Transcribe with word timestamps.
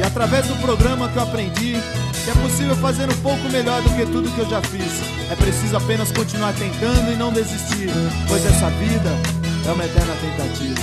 E 0.00 0.02
através 0.02 0.46
do 0.46 0.56
programa 0.62 1.10
que 1.10 1.18
eu 1.18 1.22
aprendi 1.22 1.74
que 2.24 2.30
é 2.30 2.42
possível 2.42 2.74
fazer 2.76 3.04
um 3.04 3.22
pouco 3.22 3.42
melhor 3.52 3.82
do 3.82 3.90
que 3.90 4.06
tudo 4.06 4.34
que 4.34 4.40
eu 4.40 4.48
já 4.48 4.62
fiz. 4.62 5.30
É 5.30 5.36
preciso 5.36 5.76
apenas 5.76 6.10
continuar 6.10 6.54
tentando 6.54 7.12
e 7.12 7.16
não 7.16 7.30
desistir, 7.30 7.90
pois 8.26 8.42
essa 8.46 8.70
vida 8.70 9.10
é 9.68 9.72
uma 9.72 9.84
eterna 9.84 10.14
tentativa. 10.16 10.80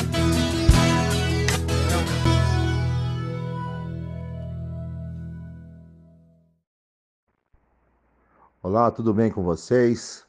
Olá, 8.61 8.91
tudo 8.91 9.15
bem 9.15 9.31
com 9.31 9.41
vocês? 9.41 10.27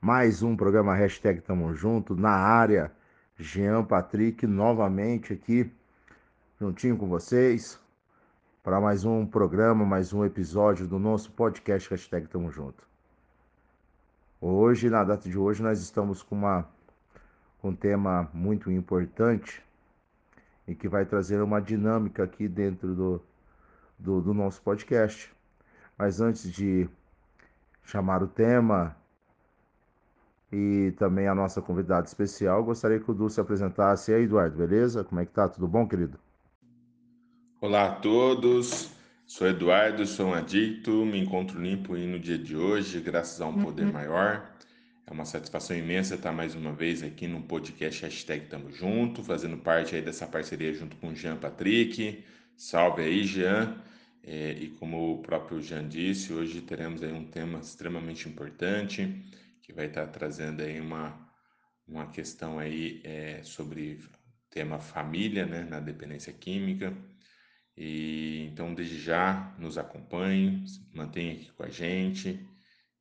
Mais 0.00 0.42
um 0.42 0.56
programa 0.56 0.94
Hashtag 0.94 1.42
Tamo 1.42 1.74
Junto 1.74 2.16
na 2.16 2.30
área. 2.30 2.90
Jean 3.38 3.84
Patrick 3.84 4.46
novamente 4.46 5.34
aqui 5.34 5.70
juntinho 6.58 6.96
com 6.96 7.06
vocês 7.06 7.78
para 8.68 8.82
mais 8.82 9.02
um 9.02 9.24
programa, 9.24 9.82
mais 9.82 10.12
um 10.12 10.26
episódio 10.26 10.86
do 10.86 10.98
nosso 10.98 11.32
podcast 11.32 11.88
Hashtag 11.88 12.28
Tamo 12.28 12.50
Junto. 12.50 12.86
Hoje, 14.38 14.90
na 14.90 15.02
data 15.02 15.26
de 15.26 15.38
hoje, 15.38 15.62
nós 15.62 15.80
estamos 15.80 16.22
com 16.22 16.34
uma, 16.34 16.68
um 17.64 17.74
tema 17.74 18.28
muito 18.30 18.70
importante 18.70 19.64
e 20.66 20.74
que 20.74 20.86
vai 20.86 21.06
trazer 21.06 21.40
uma 21.40 21.62
dinâmica 21.62 22.24
aqui 22.24 22.46
dentro 22.46 22.94
do, 22.94 23.22
do, 23.98 24.20
do 24.20 24.34
nosso 24.34 24.60
podcast. 24.60 25.34
Mas 25.96 26.20
antes 26.20 26.52
de 26.52 26.86
chamar 27.82 28.22
o 28.22 28.28
tema 28.28 28.94
e 30.52 30.92
também 30.98 31.26
a 31.26 31.34
nossa 31.34 31.62
convidada 31.62 32.06
especial, 32.06 32.62
gostaria 32.62 33.00
que 33.00 33.10
o 33.10 33.14
Du 33.14 33.30
se 33.30 33.40
apresentasse. 33.40 34.10
E 34.10 34.14
aí, 34.14 34.24
Eduardo, 34.24 34.58
beleza? 34.58 35.02
Como 35.04 35.22
é 35.22 35.24
que 35.24 35.32
tá? 35.32 35.48
Tudo 35.48 35.66
bom, 35.66 35.88
querido? 35.88 36.18
Olá 37.60 37.86
a 37.86 37.90
todos, 37.90 38.88
sou 39.26 39.48
Eduardo, 39.48 40.06
sou 40.06 40.28
um 40.28 40.32
adicto, 40.32 41.04
me 41.04 41.18
encontro 41.18 41.60
limpo 41.60 41.96
e 41.96 42.06
no 42.06 42.16
dia 42.16 42.38
de 42.38 42.56
hoje, 42.56 43.00
graças 43.00 43.40
a 43.40 43.48
um 43.48 43.64
poder 43.64 43.84
uhum. 43.84 43.92
maior. 43.94 44.54
É 45.04 45.12
uma 45.12 45.24
satisfação 45.24 45.76
imensa 45.76 46.14
estar 46.14 46.30
mais 46.30 46.54
uma 46.54 46.72
vez 46.72 47.02
aqui 47.02 47.26
no 47.26 47.42
podcast 47.42 48.04
Hashtag 48.04 48.46
Tamo 48.46 48.70
Junto, 48.70 49.24
fazendo 49.24 49.56
parte 49.56 49.96
aí 49.96 50.00
dessa 50.00 50.24
parceria 50.24 50.72
junto 50.72 50.94
com 50.98 51.08
o 51.08 51.16
Jean 51.16 51.36
Patrick. 51.36 52.22
Salve 52.56 53.02
aí, 53.02 53.24
Jean! 53.24 53.76
É, 54.22 54.52
e 54.52 54.68
como 54.68 55.14
o 55.14 55.18
próprio 55.20 55.60
Jean 55.60 55.88
disse, 55.88 56.32
hoje 56.32 56.60
teremos 56.60 57.02
aí 57.02 57.12
um 57.12 57.24
tema 57.24 57.58
extremamente 57.58 58.28
importante, 58.28 59.20
que 59.62 59.72
vai 59.72 59.86
estar 59.86 60.06
trazendo 60.06 60.62
aí 60.62 60.80
uma, 60.80 61.28
uma 61.88 62.06
questão 62.06 62.56
aí 62.56 63.00
é, 63.02 63.40
sobre 63.42 63.98
tema 64.48 64.78
família, 64.78 65.44
né, 65.44 65.66
na 65.68 65.80
dependência 65.80 66.32
química. 66.32 66.94
E 67.80 68.48
então, 68.50 68.74
desde 68.74 68.98
já, 68.98 69.54
nos 69.56 69.78
acompanhe, 69.78 70.64
mantenha 70.92 71.34
aqui 71.34 71.52
com 71.52 71.62
a 71.62 71.68
gente 71.68 72.44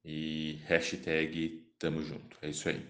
e 0.06 0.62
hashtag 0.68 1.68
tamo 1.80 2.00
junto. 2.04 2.38
É 2.44 2.50
isso 2.50 2.70
aí. 2.70 2.88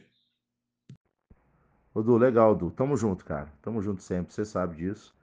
Ô 1.93 2.03
Du, 2.03 2.17
legal, 2.17 2.53
Du. 2.53 2.69
Tamo 2.71 2.97
junto, 2.97 3.23
cara. 3.23 3.49
Tamo 3.61 3.81
junto 3.81 4.03
sempre, 4.03 4.33
você 4.33 4.43
sabe 4.43 4.75
disso. 4.75 5.15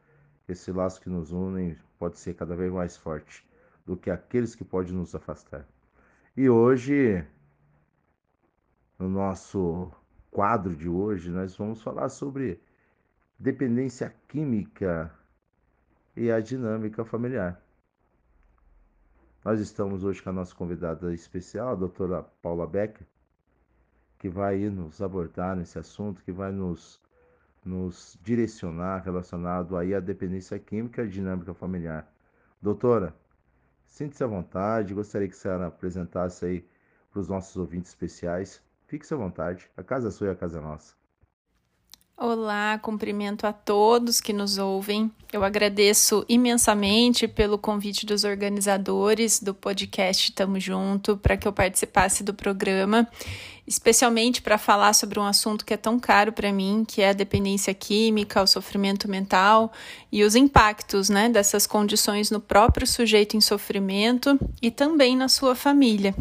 Esse 0.49 0.73
laço 0.73 1.03
que 1.03 1.11
nos 1.11 1.33
une 1.33 1.77
pode 1.99 2.19
ser 2.19 2.33
cada 2.33 2.57
vez 2.57 2.73
mais 2.73 2.97
forte 2.97 3.47
do 3.85 3.95
que 3.95 4.11
aqueles 4.11 4.55
que 4.55 4.65
podem 4.65 4.95
nos 4.95 5.15
afastar. 5.15 5.69
E 6.35 6.49
hoje, 6.49 7.23
no 8.99 9.11
nosso 9.11 9.93
quadro 10.31 10.75
de 10.75 10.89
hoje, 10.89 11.29
nós 11.29 11.55
vamos 11.59 11.83
falar 11.83 12.09
sobre 12.09 12.59
dependência 13.39 14.15
química 14.27 15.13
e 16.17 16.31
a 16.31 16.41
dinâmica 16.41 17.05
familiar. 17.05 17.61
Nós 19.45 19.61
estamos 19.61 20.05
hoje 20.05 20.23
com 20.23 20.31
a 20.31 20.33
nossa 20.33 20.55
convidada 20.55 21.13
especial, 21.13 21.71
a 21.71 21.75
doutora 21.75 22.23
Paula 22.23 22.67
Becker, 22.67 23.07
que 24.19 24.29
vai 24.29 24.59
nos 24.71 25.03
abordar 25.03 25.55
nesse 25.55 25.79
assunto, 25.79 26.23
que 26.23 26.33
vai 26.33 26.51
nos, 26.51 27.01
nos 27.65 28.19
direcionar 28.23 29.03
relacionado 29.05 29.77
aí 29.77 29.95
à 29.95 30.01
dependência 30.01 30.59
química 30.59 31.03
e 31.03 31.09
dinâmica 31.09 31.53
familiar. 31.53 32.11
Doutora, 32.63 33.15
sinta-se 33.85 34.25
à 34.25 34.27
vontade, 34.27 34.95
gostaria 34.95 35.29
que 35.29 35.35
a 35.35 35.39
senhora 35.39 35.67
apresentasse 35.67 36.47
aí 36.47 36.67
para 37.11 37.21
os 37.21 37.29
nossos 37.29 37.55
ouvintes 37.57 37.91
especiais. 37.91 38.63
Fique-se 38.87 39.13
à 39.13 39.17
vontade, 39.17 39.71
a 39.77 39.83
casa 39.83 40.09
é 40.09 40.11
sua 40.11 40.29
e 40.29 40.31
a 40.31 40.37
casa 40.37 40.59
é 40.59 40.63
nossa. 40.63 41.04
Olá, 42.17 42.79
cumprimento 42.79 43.45
a 43.45 43.53
todos 43.53 44.21
que 44.21 44.33
nos 44.33 44.57
ouvem. 44.57 45.11
Eu 45.33 45.43
agradeço 45.43 46.25
imensamente 46.29 47.27
pelo 47.27 47.59
convite 47.59 48.07
dos 48.07 48.23
organizadores 48.23 49.43
do 49.43 49.53
podcast 49.53 50.31
Tamo 50.31 50.61
Junto 50.61 51.17
para 51.17 51.37
que 51.37 51.49
eu 51.49 51.53
participasse 51.53 52.23
do 52.23 52.33
programa, 52.33 53.09
especialmente 53.67 54.41
para 54.41 54.57
falar 54.57 54.93
sobre 54.93 55.19
um 55.19 55.25
assunto 55.25 55.65
que 55.65 55.75
é 55.75 55.77
tão 55.77 55.99
caro 55.99 56.33
para 56.33 56.53
mim, 56.53 56.85
que 56.87 57.03
é 57.03 57.09
a 57.09 57.13
dependência 57.13 57.75
química, 57.75 58.41
o 58.41 58.47
sofrimento 58.47 59.11
mental 59.11 59.73
e 60.13 60.23
os 60.23 60.37
impactos 60.37 61.09
né, 61.09 61.29
dessas 61.29 61.67
condições 61.67 62.31
no 62.31 62.39
próprio 62.39 62.87
sujeito 62.87 63.37
em 63.37 63.41
sofrimento 63.41 64.39
e 64.63 64.71
também 64.71 65.17
na 65.17 65.29
sua 65.29 65.57
família. 65.57 66.15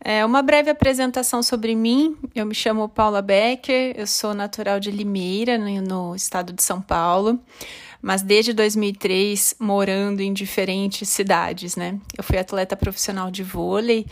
É, 0.00 0.24
uma 0.24 0.42
breve 0.42 0.70
apresentação 0.70 1.42
sobre 1.42 1.74
mim. 1.74 2.16
Eu 2.34 2.46
me 2.46 2.54
chamo 2.54 2.88
Paula 2.88 3.20
Becker, 3.20 3.94
eu 3.96 4.06
sou 4.06 4.32
natural 4.32 4.78
de 4.78 4.90
Limeira, 4.90 5.58
no, 5.58 6.14
estado 6.14 6.52
de 6.52 6.62
São 6.62 6.80
Paulo, 6.80 7.38
mas 8.00 8.22
desde 8.22 8.52
2003 8.52 9.56
morando 9.58 10.20
em 10.20 10.32
diferentes 10.32 11.08
cidades, 11.08 11.74
né? 11.74 11.98
Eu 12.16 12.22
fui 12.22 12.38
atleta 12.38 12.76
profissional 12.76 13.30
de 13.30 13.42
vôlei. 13.42 14.06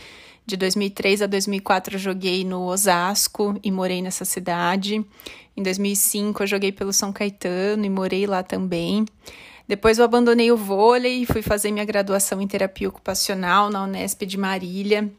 De 0.45 0.55
2003 0.55 1.23
a 1.23 1.27
2004 1.27 1.95
eu 1.95 1.99
joguei 1.99 2.43
no 2.43 2.63
Osasco 2.65 3.57
e 3.63 3.71
morei 3.71 4.01
nessa 4.01 4.25
cidade. 4.25 5.05
Em 5.55 5.63
2005 5.63 6.43
eu 6.43 6.47
joguei 6.47 6.71
pelo 6.71 6.93
São 6.93 7.11
Caetano 7.11 7.85
e 7.85 7.89
morei 7.89 8.25
lá 8.25 8.43
também. 8.43 9.05
Depois 9.67 9.97
eu 9.97 10.05
abandonei 10.05 10.51
o 10.51 10.57
vôlei 10.57 11.23
e 11.23 11.25
fui 11.25 11.41
fazer 11.41 11.71
minha 11.71 11.83
graduação 11.83 12.41
em 12.41 12.47
terapia 12.47 12.87
ocupacional 12.87 13.69
na 13.69 13.83
Unesp 13.83 14.25
de 14.25 14.37
Marília 14.37 15.11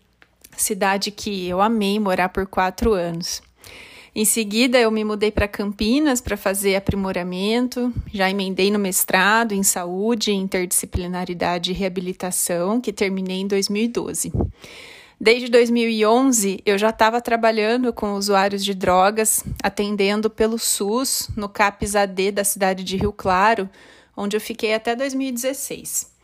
cidade 0.62 1.10
que 1.10 1.48
eu 1.48 1.60
amei 1.60 1.98
morar 1.98 2.28
por 2.28 2.46
quatro 2.46 2.92
anos. 2.92 3.42
Em 4.14 4.24
seguida, 4.24 4.78
eu 4.78 4.91
me 4.91 5.04
mudei 5.04 5.30
para 5.30 5.46
Campinas 5.46 6.20
para 6.20 6.36
fazer 6.36 6.74
aprimoramento, 6.74 7.92
já 8.12 8.28
emendei 8.28 8.70
no 8.70 8.78
mestrado 8.78 9.52
em 9.52 9.62
saúde, 9.62 10.32
interdisciplinaridade 10.32 11.70
e 11.70 11.74
reabilitação, 11.74 12.80
que 12.80 12.92
terminei 12.92 13.42
em 13.42 13.46
2012. 13.46 14.32
Desde 15.20 15.48
2011, 15.48 16.60
eu 16.64 16.78
já 16.78 16.90
estava 16.90 17.20
trabalhando 17.20 17.92
com 17.92 18.14
usuários 18.14 18.64
de 18.64 18.72
drogas, 18.72 19.44
atendendo 19.62 20.31
pelo 20.31 20.58
SUS 20.58 21.28
no 21.37 21.49
CAPS 21.49 21.94
AD 21.94 22.32
da 22.32 22.44
cidade 22.44 22.84
de 22.84 22.96
Rio 22.96 23.12
Claro, 23.12 23.69
onde 24.16 24.37
eu 24.37 24.40
fiquei 24.40 24.75
até 24.75 24.96
2016. 24.96 26.18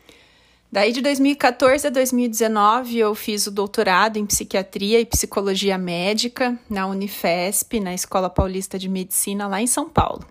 Daí 0.74 0.90
de 0.90 1.00
2014 1.02 1.86
a 1.86 1.90
2019 1.90 2.98
eu 2.98 3.14
fiz 3.14 3.46
o 3.46 3.52
doutorado 3.52 4.16
em 4.16 4.26
psiquiatria 4.26 4.98
e 4.98 5.06
psicologia 5.06 5.78
médica 5.78 6.58
na 6.68 6.88
Unifesp, 6.88 7.78
na 7.78 7.94
Escola 7.94 8.28
Paulista 8.28 8.76
de 8.76 8.88
Medicina 8.88 9.46
lá 9.46 9.62
em 9.62 9.68
São 9.68 9.88
Paulo. 9.88 10.26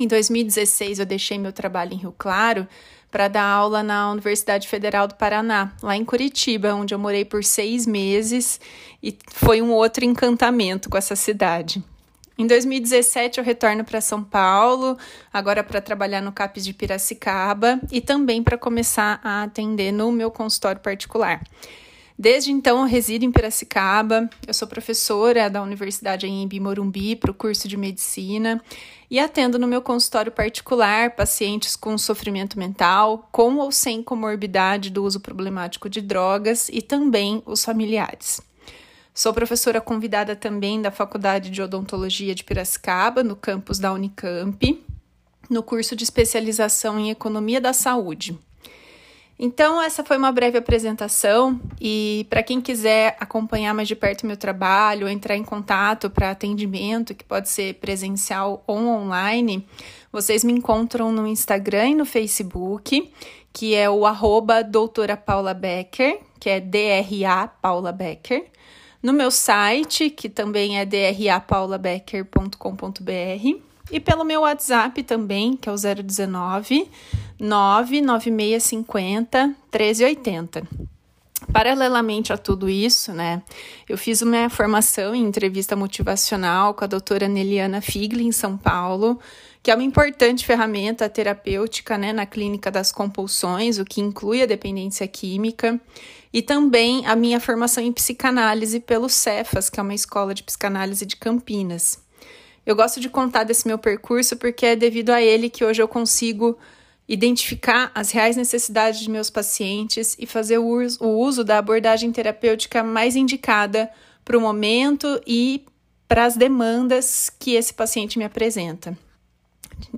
Em 0.00 0.08
2016 0.08 0.98
eu 0.98 1.06
deixei 1.06 1.38
meu 1.38 1.52
trabalho 1.52 1.94
em 1.94 1.98
Rio 1.98 2.12
Claro 2.18 2.66
para 3.08 3.28
dar 3.28 3.44
aula 3.44 3.84
na 3.84 4.10
Universidade 4.10 4.66
Federal 4.66 5.06
do 5.06 5.14
Paraná, 5.14 5.72
lá 5.80 5.96
em 5.96 6.04
Curitiba, 6.04 6.74
onde 6.74 6.92
eu 6.92 6.98
morei 6.98 7.24
por 7.24 7.44
seis 7.44 7.86
meses 7.86 8.60
e 9.00 9.16
foi 9.28 9.62
um 9.62 9.70
outro 9.70 10.04
encantamento 10.04 10.90
com 10.90 10.98
essa 10.98 11.14
cidade. 11.14 11.84
Em 12.42 12.46
2017 12.48 13.38
eu 13.38 13.44
retorno 13.44 13.84
para 13.84 14.00
São 14.00 14.20
Paulo, 14.20 14.98
agora 15.32 15.62
para 15.62 15.80
trabalhar 15.80 16.20
no 16.20 16.32
CAPES 16.32 16.64
de 16.64 16.74
Piracicaba 16.74 17.80
e 17.92 18.00
também 18.00 18.42
para 18.42 18.58
começar 18.58 19.20
a 19.22 19.44
atender 19.44 19.92
no 19.92 20.10
meu 20.10 20.28
consultório 20.28 20.80
particular. 20.80 21.40
Desde 22.18 22.50
então, 22.50 22.80
eu 22.80 22.84
resido 22.84 23.24
em 23.24 23.30
Piracicaba. 23.30 24.28
Eu 24.44 24.52
sou 24.52 24.66
professora 24.66 25.48
da 25.48 25.62
Universidade 25.62 26.26
Anhembi 26.26 26.58
Morumbi 26.58 27.14
para 27.14 27.30
o 27.30 27.34
curso 27.34 27.68
de 27.68 27.76
medicina 27.76 28.60
e 29.08 29.20
atendo 29.20 29.56
no 29.56 29.68
meu 29.68 29.80
consultório 29.80 30.32
particular 30.32 31.14
pacientes 31.14 31.76
com 31.76 31.96
sofrimento 31.96 32.58
mental, 32.58 33.28
com 33.30 33.58
ou 33.58 33.70
sem 33.70 34.02
comorbidade 34.02 34.90
do 34.90 35.04
uso 35.04 35.20
problemático 35.20 35.88
de 35.88 36.00
drogas 36.00 36.68
e 36.70 36.82
também 36.82 37.40
os 37.46 37.64
familiares. 37.64 38.42
Sou 39.14 39.34
professora 39.34 39.78
convidada 39.78 40.34
também 40.34 40.80
da 40.80 40.90
Faculdade 40.90 41.50
de 41.50 41.60
Odontologia 41.60 42.34
de 42.34 42.42
Piracicaba, 42.42 43.22
no 43.22 43.36
campus 43.36 43.78
da 43.78 43.92
Unicamp, 43.92 44.82
no 45.50 45.62
curso 45.62 45.94
de 45.94 46.02
especialização 46.02 46.98
em 46.98 47.10
Economia 47.10 47.60
da 47.60 47.74
Saúde. 47.74 48.38
Então, 49.38 49.82
essa 49.82 50.02
foi 50.02 50.16
uma 50.16 50.32
breve 50.32 50.56
apresentação 50.56 51.60
e 51.78 52.26
para 52.30 52.42
quem 52.42 52.58
quiser 52.58 53.16
acompanhar 53.20 53.74
mais 53.74 53.86
de 53.86 53.94
perto 53.94 54.26
meu 54.26 54.36
trabalho, 54.36 55.08
entrar 55.08 55.36
em 55.36 55.44
contato 55.44 56.08
para 56.08 56.30
atendimento, 56.30 57.14
que 57.14 57.24
pode 57.24 57.50
ser 57.50 57.74
presencial 57.74 58.64
ou 58.66 58.78
online, 58.78 59.66
vocês 60.10 60.42
me 60.42 60.54
encontram 60.54 61.12
no 61.12 61.26
Instagram 61.26 61.88
e 61.88 61.94
no 61.94 62.06
Facebook, 62.06 63.12
que 63.52 63.74
é 63.74 63.90
o 63.90 64.06
arroba 64.06 64.62
doutora 64.62 65.18
Paula 65.18 65.52
Becker, 65.52 66.18
que 66.40 66.48
é 66.48 66.60
DRA 66.60 67.48
Paula 67.60 67.92
Becker. 67.92 68.46
No 69.02 69.12
meu 69.12 69.30
site, 69.30 70.10
que 70.10 70.28
também 70.28 70.78
é 70.78 70.84
drapaulabecker.com.br 70.84 73.60
e 73.90 73.98
pelo 73.98 74.24
meu 74.24 74.42
WhatsApp 74.42 75.02
também, 75.02 75.56
que 75.56 75.68
é 75.68 75.72
o 75.72 75.76
019 75.76 76.88
99650 77.38 79.46
1380. 79.72 80.62
Paralelamente 81.52 82.32
a 82.32 82.38
tudo 82.38 82.70
isso, 82.70 83.12
né, 83.12 83.42
eu 83.88 83.98
fiz 83.98 84.22
uma 84.22 84.48
formação 84.48 85.12
em 85.14 85.24
entrevista 85.24 85.74
motivacional 85.74 86.72
com 86.72 86.84
a 86.84 86.86
doutora 86.86 87.26
Neliana 87.26 87.80
Figli, 87.80 88.24
em 88.24 88.30
São 88.30 88.56
Paulo, 88.56 89.18
que 89.62 89.70
é 89.70 89.74
uma 89.74 89.84
importante 89.84 90.44
ferramenta 90.44 91.08
terapêutica 91.08 91.96
né, 91.96 92.12
na 92.12 92.26
clínica 92.26 92.70
das 92.70 92.90
compulsões, 92.90 93.78
o 93.78 93.84
que 93.84 94.00
inclui 94.00 94.42
a 94.42 94.46
dependência 94.46 95.06
química, 95.06 95.80
e 96.32 96.42
também 96.42 97.06
a 97.06 97.14
minha 97.14 97.38
formação 97.38 97.84
em 97.84 97.92
psicanálise 97.92 98.80
pelo 98.80 99.08
Cefas, 99.08 99.70
que 99.70 99.78
é 99.78 99.82
uma 99.82 99.94
escola 99.94 100.34
de 100.34 100.42
psicanálise 100.42 101.06
de 101.06 101.16
Campinas. 101.16 102.02
Eu 102.66 102.74
gosto 102.74 102.98
de 102.98 103.08
contar 103.08 103.44
desse 103.44 103.66
meu 103.66 103.78
percurso 103.78 104.36
porque 104.36 104.66
é 104.66 104.76
devido 104.76 105.10
a 105.10 105.22
ele 105.22 105.48
que 105.48 105.64
hoje 105.64 105.80
eu 105.80 105.88
consigo 105.88 106.58
identificar 107.08 107.90
as 107.94 108.10
reais 108.10 108.36
necessidades 108.36 109.00
de 109.00 109.10
meus 109.10 109.28
pacientes 109.30 110.16
e 110.18 110.26
fazer 110.26 110.58
o 110.58 110.88
uso 111.00 111.44
da 111.44 111.58
abordagem 111.58 112.10
terapêutica 112.10 112.82
mais 112.82 113.14
indicada 113.14 113.90
para 114.24 114.38
o 114.38 114.40
momento 114.40 115.20
e 115.26 115.64
para 116.08 116.24
as 116.24 116.36
demandas 116.36 117.30
que 117.38 117.54
esse 117.54 117.74
paciente 117.74 118.18
me 118.18 118.24
apresenta. 118.24 118.96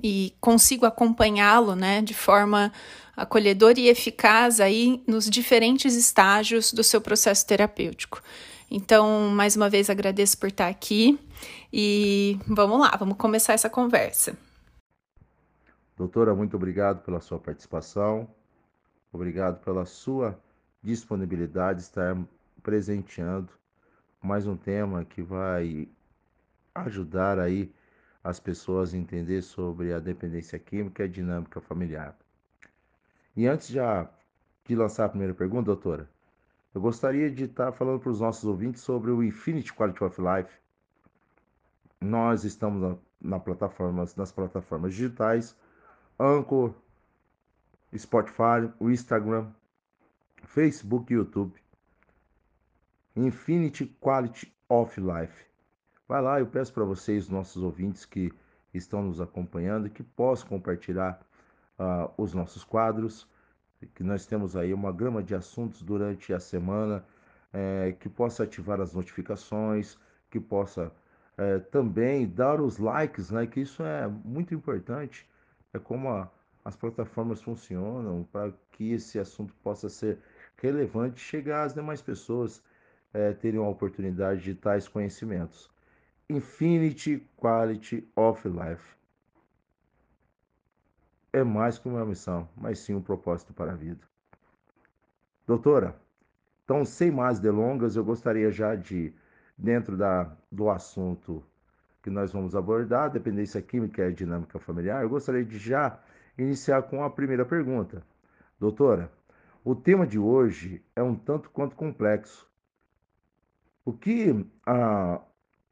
E 0.03 0.33
consigo 0.39 0.85
acompanhá-lo 0.85 1.75
né, 1.75 2.01
de 2.01 2.13
forma 2.13 2.71
acolhedora 3.15 3.79
e 3.79 3.87
eficaz 3.87 4.59
aí 4.59 5.03
nos 5.07 5.29
diferentes 5.29 5.95
estágios 5.95 6.73
do 6.73 6.83
seu 6.83 6.99
processo 6.99 7.45
terapêutico. 7.45 8.21
Então, 8.69 9.29
mais 9.29 9.55
uma 9.55 9.69
vez 9.69 9.89
agradeço 9.89 10.37
por 10.37 10.49
estar 10.49 10.67
aqui 10.67 11.19
e 11.71 12.37
vamos 12.47 12.79
lá, 12.79 12.95
vamos 12.97 13.15
começar 13.17 13.53
essa 13.53 13.69
conversa. 13.69 14.37
Doutora, 15.95 16.35
muito 16.35 16.57
obrigado 16.57 17.03
pela 17.03 17.21
sua 17.21 17.39
participação, 17.39 18.27
obrigado 19.13 19.63
pela 19.63 19.85
sua 19.85 20.37
disponibilidade 20.83 21.79
de 21.79 21.85
estar 21.85 22.17
presenteando 22.61 23.49
mais 24.21 24.47
um 24.47 24.57
tema 24.57 25.05
que 25.05 25.21
vai 25.21 25.87
ajudar 26.73 27.37
aí 27.37 27.71
as 28.25 28.39
pessoas 28.39 28.95
entender 28.95 29.43
sobre 29.43 29.93
a 29.93 29.99
dependência 29.99 30.57
química 30.57 31.03
e 31.03 31.05
a 31.05 31.07
dinâmica 31.07 31.61
familiar. 31.61 32.17
E 33.37 33.45
antes 33.45 33.67
já 33.67 34.09
de 34.65 34.75
lançar 34.75 35.05
a 35.05 35.09
primeira 35.09 35.35
pergunta, 35.35 35.67
doutora, 35.67 36.09
eu 36.73 36.81
gostaria 36.81 37.29
de 37.29 37.43
estar 37.43 37.71
falando 37.71 37.99
para 37.99 38.09
os 38.09 38.19
nossos 38.19 38.43
ouvintes 38.43 38.81
sobre 38.81 39.11
o 39.11 39.23
Infinity 39.23 39.71
Quality 39.71 40.03
of 40.03 40.19
Life. 40.19 40.51
Nós 42.01 42.43
estamos 42.43 42.81
na, 42.81 42.97
na 43.21 43.43
nas 44.17 44.31
plataformas 44.31 44.95
digitais, 44.95 45.55
Anchor, 46.19 46.73
Spotify, 47.95 48.73
o 48.79 48.89
Instagram, 48.89 49.51
Facebook 50.45 51.13
e 51.13 51.17
YouTube. 51.17 51.53
Infinity 53.15 53.85
Quality 54.01 54.51
of 54.67 54.99
Life. 54.99 55.44
Vai 56.07 56.21
lá, 56.21 56.39
eu 56.39 56.45
peço 56.45 56.71
para 56.71 56.83
vocês, 56.83 57.29
nossos 57.29 57.63
ouvintes 57.63 58.05
que 58.05 58.31
estão 58.71 59.01
nos 59.01 59.19
acompanhando, 59.19 59.89
que 59.89 60.03
possam 60.03 60.47
compartilhar 60.47 61.19
uh, 61.79 62.11
os 62.15 62.31
nossos 62.33 62.63
quadros, 62.63 63.27
que 63.95 64.03
nós 64.03 64.25
temos 64.25 64.55
aí 64.55 64.71
uma 64.71 64.91
grama 64.91 65.23
de 65.23 65.33
assuntos 65.33 65.81
durante 65.81 66.31
a 66.31 66.39
semana, 66.39 67.03
é, 67.51 67.93
que 67.99 68.07
possa 68.07 68.43
ativar 68.43 68.79
as 68.81 68.93
notificações, 68.93 69.97
que 70.29 70.39
possa 70.39 70.91
é, 71.37 71.59
também 71.59 72.27
dar 72.27 72.61
os 72.61 72.77
likes, 72.77 73.31
né? 73.31 73.47
Que 73.47 73.61
isso 73.61 73.81
é 73.83 74.07
muito 74.07 74.53
importante. 74.53 75.27
É 75.73 75.79
como 75.79 76.09
a, 76.09 76.29
as 76.63 76.75
plataformas 76.75 77.41
funcionam 77.41 78.27
para 78.31 78.53
que 78.71 78.91
esse 78.91 79.17
assunto 79.19 79.53
possa 79.63 79.89
ser 79.89 80.19
relevante, 80.57 81.19
chegar 81.19 81.63
às 81.63 81.73
demais 81.73 82.01
pessoas 82.01 82.61
é, 83.13 83.33
terem 83.33 83.59
a 83.59 83.67
oportunidade 83.67 84.41
de 84.43 84.55
tais 84.55 84.87
conhecimentos. 84.87 85.73
Infinity 86.29 87.27
Quality 87.37 88.07
of 88.15 88.47
Life 88.47 88.95
é 91.31 91.43
mais 91.43 91.77
que 91.77 91.87
uma 91.87 92.05
missão, 92.05 92.49
mas 92.55 92.79
sim 92.79 92.95
um 92.95 93.01
propósito 93.01 93.53
para 93.53 93.73
a 93.73 93.75
vida. 93.75 94.01
Doutora, 95.45 95.95
então, 96.63 96.83
sem 96.83 97.11
mais 97.11 97.39
delongas, 97.39 97.95
eu 97.95 98.03
gostaria 98.03 98.49
já 98.49 98.73
de, 98.73 99.13
dentro 99.55 99.95
da, 99.95 100.35
do 100.51 100.69
assunto 100.69 101.43
que 102.01 102.09
nós 102.09 102.31
vamos 102.31 102.55
abordar, 102.55 103.11
dependência 103.11 103.61
química 103.61 104.07
e 104.07 104.13
dinâmica 104.13 104.57
familiar, 104.59 105.03
eu 105.03 105.09
gostaria 105.09 105.43
de 105.43 105.57
já 105.59 105.99
iniciar 106.37 106.83
com 106.83 107.03
a 107.03 107.09
primeira 107.09 107.45
pergunta. 107.45 108.01
Doutora, 108.59 109.11
o 109.63 109.75
tema 109.75 110.07
de 110.07 110.17
hoje 110.17 110.83
é 110.95 111.03
um 111.03 111.15
tanto 111.15 111.49
quanto 111.49 111.75
complexo. 111.75 112.49
O 113.83 113.93
que 113.93 114.45
a, 114.65 115.21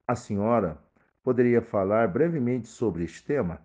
a 0.07 0.15
senhora 0.15 0.77
poderia 1.23 1.61
falar 1.61 2.07
brevemente 2.07 2.68
sobre 2.68 3.04
este 3.04 3.23
tema? 3.23 3.59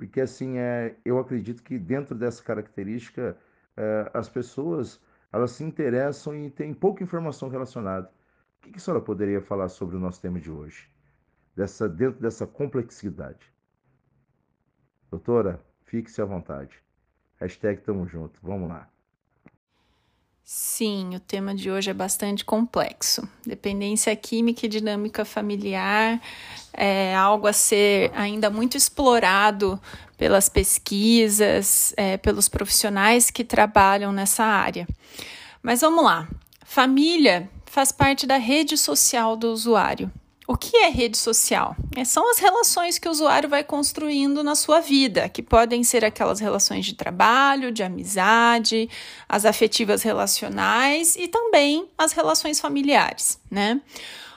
porque 0.00 0.18
assim 0.22 0.56
é, 0.56 0.96
eu 1.04 1.18
acredito 1.18 1.62
que 1.62 1.78
dentro 1.78 2.14
dessa 2.14 2.42
característica 2.42 3.36
é, 3.76 4.10
as 4.14 4.30
pessoas 4.30 4.98
elas 5.30 5.50
se 5.50 5.62
interessam 5.62 6.34
e 6.34 6.50
têm 6.50 6.72
pouca 6.72 7.04
informação 7.04 7.50
relacionada. 7.50 8.06
O 8.06 8.62
que, 8.62 8.70
que 8.70 8.78
a 8.78 8.80
senhora 8.80 9.02
poderia 9.02 9.42
falar 9.42 9.68
sobre 9.68 9.96
o 9.96 10.00
nosso 10.00 10.18
tema 10.18 10.40
de 10.40 10.50
hoje, 10.50 10.90
dessa 11.54 11.86
dentro 11.86 12.18
dessa 12.18 12.46
complexidade? 12.46 13.52
Doutora, 15.10 15.62
fique-se 15.84 16.22
à 16.22 16.24
vontade. 16.24 16.82
Hashtag 17.36 17.82
tamo 17.82 18.06
junto. 18.06 18.40
Vamos 18.42 18.70
lá. 18.70 18.88
Sim, 20.44 21.14
o 21.14 21.20
tema 21.20 21.54
de 21.54 21.70
hoje 21.70 21.90
é 21.90 21.94
bastante 21.94 22.44
complexo. 22.44 23.28
Dependência 23.46 24.14
química 24.16 24.66
e 24.66 24.68
dinâmica 24.68 25.24
familiar 25.24 26.20
é 26.72 27.14
algo 27.14 27.46
a 27.46 27.52
ser 27.52 28.10
ainda 28.14 28.50
muito 28.50 28.76
explorado 28.76 29.80
pelas 30.16 30.48
pesquisas, 30.48 31.94
é, 31.96 32.16
pelos 32.16 32.48
profissionais 32.48 33.30
que 33.30 33.44
trabalham 33.44 34.12
nessa 34.12 34.44
área. 34.44 34.88
Mas 35.62 35.82
vamos 35.82 36.04
lá. 36.04 36.28
Família 36.64 37.48
faz 37.66 37.92
parte 37.92 38.26
da 38.26 38.36
rede 38.36 38.76
social 38.76 39.36
do 39.36 39.52
usuário. 39.52 40.10
O 40.50 40.56
que 40.56 40.78
é 40.78 40.88
rede 40.88 41.16
social? 41.16 41.76
É, 41.94 42.04
são 42.04 42.28
as 42.28 42.40
relações 42.40 42.98
que 42.98 43.06
o 43.06 43.10
usuário 43.12 43.48
vai 43.48 43.62
construindo 43.62 44.42
na 44.42 44.56
sua 44.56 44.80
vida, 44.80 45.28
que 45.28 45.44
podem 45.44 45.84
ser 45.84 46.04
aquelas 46.04 46.40
relações 46.40 46.84
de 46.84 46.92
trabalho, 46.92 47.70
de 47.70 47.84
amizade, 47.84 48.90
as 49.28 49.44
afetivas 49.44 50.02
relacionais 50.02 51.14
e 51.14 51.28
também 51.28 51.86
as 51.96 52.10
relações 52.10 52.58
familiares, 52.58 53.38
né? 53.48 53.80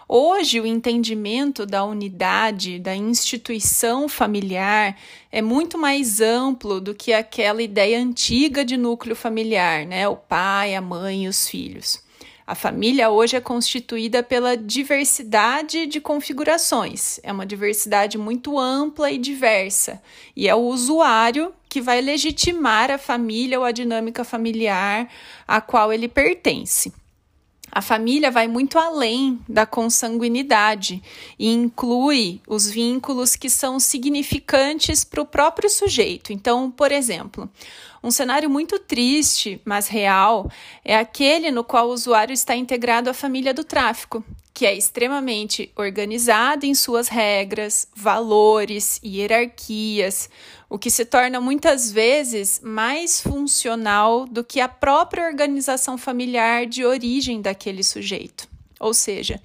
Hoje, 0.07 0.61
o 0.61 0.67
entendimento 0.67 1.65
da 1.65 1.83
unidade, 1.83 2.77
da 2.77 2.95
instituição 2.95 4.07
familiar 4.07 4.95
é 5.31 5.41
muito 5.41 5.79
mais 5.79 6.21
amplo 6.21 6.79
do 6.79 6.93
que 6.93 7.11
aquela 7.11 7.63
ideia 7.63 7.99
antiga 7.99 8.63
de 8.63 8.77
núcleo 8.77 9.15
familiar, 9.15 9.83
né? 9.87 10.07
O 10.07 10.15
pai, 10.15 10.75
a 10.75 10.81
mãe 10.81 11.23
e 11.23 11.27
os 11.27 11.47
filhos. 11.47 12.02
A 12.45 12.55
família 12.55 13.09
hoje 13.09 13.37
é 13.37 13.41
constituída 13.41 14.21
pela 14.21 14.57
diversidade 14.57 15.85
de 15.85 16.01
configurações. 16.01 17.19
É 17.23 17.31
uma 17.31 17.45
diversidade 17.45 18.17
muito 18.17 18.59
ampla 18.59 19.09
e 19.09 19.17
diversa. 19.17 20.01
E 20.35 20.49
é 20.49 20.53
o 20.53 20.59
usuário 20.59 21.53
que 21.69 21.79
vai 21.79 22.01
legitimar 22.01 22.91
a 22.91 22.97
família 22.97 23.57
ou 23.57 23.65
a 23.65 23.71
dinâmica 23.71 24.25
familiar 24.25 25.09
a 25.47 25.61
qual 25.61 25.93
ele 25.93 26.09
pertence. 26.09 26.93
A 27.75 27.81
família 27.81 28.29
vai 28.29 28.47
muito 28.47 28.77
além 28.77 29.39
da 29.49 29.65
consanguinidade 29.65 31.01
e 31.39 31.51
inclui 31.51 32.39
os 32.47 32.69
vínculos 32.69 33.35
que 33.35 33.49
são 33.49 33.79
significantes 33.79 35.03
para 35.03 35.23
o 35.23 35.25
próprio 35.25 35.67
sujeito. 35.67 36.31
Então, 36.31 36.69
por 36.69 36.91
exemplo, 36.91 37.49
um 38.03 38.11
cenário 38.11 38.47
muito 38.47 38.77
triste, 38.77 39.59
mas 39.65 39.87
real, 39.87 40.51
é 40.85 40.95
aquele 40.95 41.49
no 41.49 41.63
qual 41.63 41.89
o 41.89 41.93
usuário 41.93 42.31
está 42.31 42.55
integrado 42.55 43.09
à 43.09 43.13
família 43.13 43.55
do 43.55 43.63
tráfico, 43.63 44.23
que 44.53 44.65
é 44.65 44.75
extremamente 44.75 45.71
organizado 45.75 46.65
em 46.65 46.75
suas 46.75 47.07
regras, 47.07 47.87
valores 47.95 48.99
e 49.01 49.17
hierarquias, 49.17 50.29
o 50.69 50.77
que 50.77 50.91
se 50.91 51.05
torna 51.05 51.41
muitas 51.41 51.91
vezes 51.91 52.61
mais 52.63 53.19
funcional 53.19 54.27
do 54.27 54.43
que 54.43 54.59
a 54.59 54.67
própria 54.67 55.25
organização 55.25 55.97
familiar 55.97 56.67
de 56.67 56.85
origem 56.85 57.41
daquele 57.41 57.83
sujeito. 57.83 58.47
Ou 58.79 58.93
seja, 58.93 59.41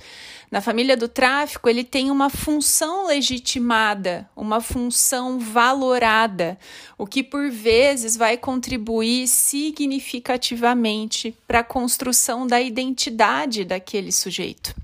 na 0.50 0.60
família 0.60 0.96
do 0.96 1.06
tráfico, 1.06 1.68
ele 1.68 1.84
tem 1.84 2.10
uma 2.10 2.28
função 2.28 3.06
legitimada, 3.06 4.28
uma 4.34 4.60
função 4.60 5.38
valorada, 5.38 6.58
o 6.96 7.06
que 7.06 7.22
por 7.22 7.48
vezes 7.50 8.16
vai 8.16 8.36
contribuir 8.36 9.28
significativamente 9.28 11.36
para 11.46 11.60
a 11.60 11.64
construção 11.64 12.46
da 12.46 12.60
identidade 12.60 13.64
daquele 13.64 14.10
sujeito. 14.10 14.74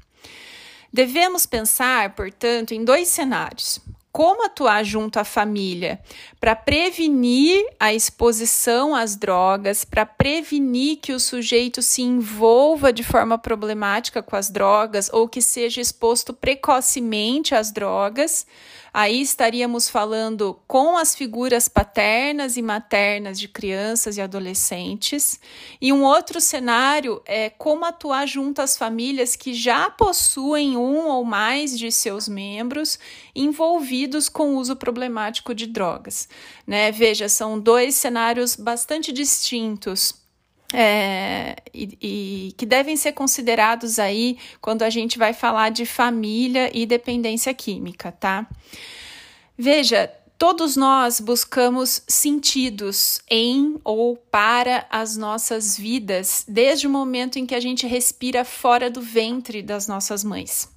Devemos 0.94 1.44
pensar, 1.44 2.14
portanto, 2.14 2.70
em 2.70 2.84
dois 2.84 3.08
cenários. 3.08 3.80
Como 4.12 4.46
atuar 4.46 4.84
junto 4.84 5.18
à 5.18 5.24
família 5.24 5.98
para 6.38 6.54
prevenir 6.54 7.66
a 7.80 7.92
exposição 7.92 8.94
às 8.94 9.16
drogas, 9.16 9.84
para 9.84 10.06
prevenir 10.06 10.98
que 10.98 11.12
o 11.12 11.18
sujeito 11.18 11.82
se 11.82 12.00
envolva 12.02 12.92
de 12.92 13.02
forma 13.02 13.36
problemática 13.36 14.22
com 14.22 14.36
as 14.36 14.50
drogas 14.50 15.10
ou 15.12 15.28
que 15.28 15.42
seja 15.42 15.80
exposto 15.80 16.32
precocemente 16.32 17.56
às 17.56 17.72
drogas, 17.72 18.46
Aí 18.96 19.20
estaríamos 19.20 19.90
falando 19.90 20.56
com 20.68 20.96
as 20.96 21.16
figuras 21.16 21.66
paternas 21.66 22.56
e 22.56 22.62
maternas 22.62 23.40
de 23.40 23.48
crianças 23.48 24.16
e 24.16 24.20
adolescentes. 24.20 25.40
E 25.80 25.92
um 25.92 26.04
outro 26.04 26.40
cenário 26.40 27.20
é 27.26 27.50
como 27.50 27.84
atuar 27.84 28.24
junto 28.24 28.62
às 28.62 28.76
famílias 28.76 29.34
que 29.34 29.52
já 29.52 29.90
possuem 29.90 30.76
um 30.76 31.08
ou 31.08 31.24
mais 31.24 31.76
de 31.76 31.90
seus 31.90 32.28
membros 32.28 32.96
envolvidos 33.34 34.28
com 34.28 34.54
o 34.54 34.58
uso 34.58 34.76
problemático 34.76 35.52
de 35.52 35.66
drogas. 35.66 36.28
Né? 36.64 36.92
Veja, 36.92 37.28
são 37.28 37.58
dois 37.58 37.96
cenários 37.96 38.54
bastante 38.54 39.10
distintos 39.10 40.23
é, 40.74 41.56
e, 41.72 41.98
e, 42.02 42.52
que 42.56 42.66
devem 42.66 42.96
ser 42.96 43.12
considerados 43.12 43.98
aí 43.98 44.36
quando 44.60 44.82
a 44.82 44.90
gente 44.90 45.16
vai 45.18 45.32
falar 45.32 45.70
de 45.70 45.86
família 45.86 46.70
e 46.76 46.84
dependência 46.84 47.54
química, 47.54 48.10
tá? 48.10 48.46
Veja, 49.56 50.12
todos 50.36 50.76
nós 50.76 51.20
buscamos 51.20 52.02
sentidos 52.08 53.20
em 53.30 53.80
ou 53.84 54.16
para 54.16 54.84
as 54.90 55.16
nossas 55.16 55.76
vidas 55.78 56.44
desde 56.48 56.88
o 56.88 56.90
momento 56.90 57.38
em 57.38 57.46
que 57.46 57.54
a 57.54 57.60
gente 57.60 57.86
respira 57.86 58.44
fora 58.44 58.90
do 58.90 59.00
ventre 59.00 59.62
das 59.62 59.86
nossas 59.86 60.24
mães. 60.24 60.68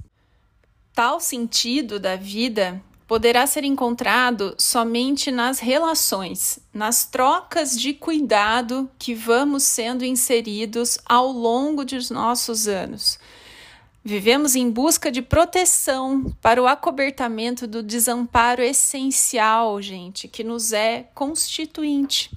Tal 0.93 1.19
sentido 1.19 1.99
da 1.99 2.15
vida 2.15 2.81
poderá 3.07 3.47
ser 3.47 3.63
encontrado 3.63 4.53
somente 4.57 5.31
nas 5.31 5.59
relações, 5.59 6.59
nas 6.73 7.05
trocas 7.05 7.79
de 7.79 7.93
cuidado 7.93 8.89
que 8.99 9.15
vamos 9.15 9.63
sendo 9.63 10.03
inseridos 10.03 10.99
ao 11.05 11.31
longo 11.31 11.85
dos 11.85 12.11
nossos 12.11 12.67
anos. 12.67 13.17
Vivemos 14.03 14.55
em 14.55 14.69
busca 14.69 15.11
de 15.11 15.21
proteção 15.21 16.33
para 16.41 16.61
o 16.61 16.67
acobertamento 16.67 17.65
do 17.65 17.81
desamparo 17.81 18.61
essencial, 18.61 19.81
gente, 19.81 20.27
que 20.27 20.43
nos 20.43 20.73
é 20.73 21.07
constituinte. 21.13 22.31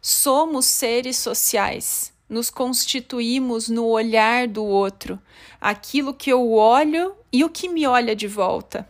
Somos 0.00 0.64
seres 0.66 1.16
sociais, 1.18 2.12
nos 2.28 2.50
constituímos 2.50 3.68
no 3.68 3.86
olhar 3.86 4.46
do 4.46 4.64
outro, 4.64 5.18
aquilo 5.60 6.14
que 6.14 6.30
eu 6.30 6.52
olho 6.52 7.14
e 7.32 7.44
o 7.44 7.48
que 7.48 7.68
me 7.68 7.86
olha 7.86 8.14
de 8.14 8.26
volta. 8.26 8.86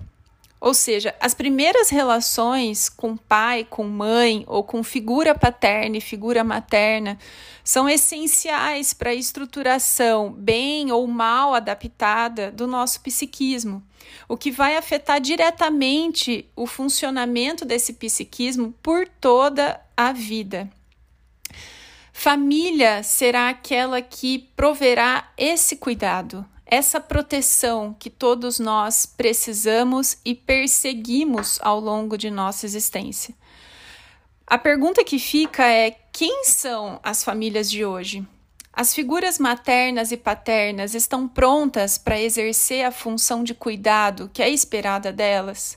Ou 0.61 0.75
seja, 0.75 1.15
as 1.21 1.35
primeiras 1.35 1.89
relações 1.89 2.89
com 2.89 3.17
pai, 3.17 3.65
com 3.69 3.85
mãe 3.85 4.45
ou 4.49 4.65
com 4.65 4.83
figura 4.83 5.35
paterna 5.35 5.97
e 5.97 6.01
figura 6.01 6.43
materna 6.43 7.17
são 7.63 7.89
essenciais 7.89 8.93
para 8.93 9.11
a 9.11 9.15
estruturação 9.15 10.33
bem 10.33 10.91
ou 10.91 11.07
mal 11.07 11.55
adaptada 11.55 12.51
do 12.51 12.67
nosso 12.67 13.01
psiquismo, 13.03 13.83
o 14.29 14.37
que 14.37 14.51
vai 14.51 14.77
afetar 14.77 15.21
diretamente 15.21 16.49
o 16.57 16.67
funcionamento 16.67 17.65
desse 17.65 17.93
psiquismo 17.93 18.75
por 18.83 19.07
toda 19.07 19.81
a 19.97 20.13
vida. 20.13 20.69
Família 22.13 23.05
será 23.05 23.49
aquela 23.49 24.03
que 24.03 24.39
proverá 24.57 25.31
esse 25.39 25.77
cuidado, 25.77 26.45
essa 26.71 27.01
proteção 27.01 27.97
que 27.99 28.11
todos 28.11 28.59
nós 28.59 29.07
precisamos 29.07 30.19
e 30.25 30.35
perseguimos 30.35 31.59
ao 31.63 31.81
longo 31.81 32.17
de 32.17 32.31
nossa 32.31 32.67
existência. 32.67 33.35
A 34.47 34.57
pergunta 34.59 35.03
que 35.03 35.19
fica 35.19 35.67
é: 35.67 35.91
quem 36.13 36.45
são 36.45 37.01
as 37.03 37.25
famílias 37.25 37.71
de 37.71 37.85
hoje? 37.85 38.27
As 38.73 38.95
figuras 38.95 39.39
maternas 39.39 40.13
e 40.13 40.17
paternas 40.17 40.95
estão 40.95 41.27
prontas 41.27 41.99
para 41.99 42.21
exercer 42.21 42.85
a 42.85 42.93
função 42.93 43.43
de 43.43 43.53
cuidado 43.53 44.31
que 44.33 44.43
é 44.43 44.49
esperada 44.49 45.13
delas? 45.13 45.77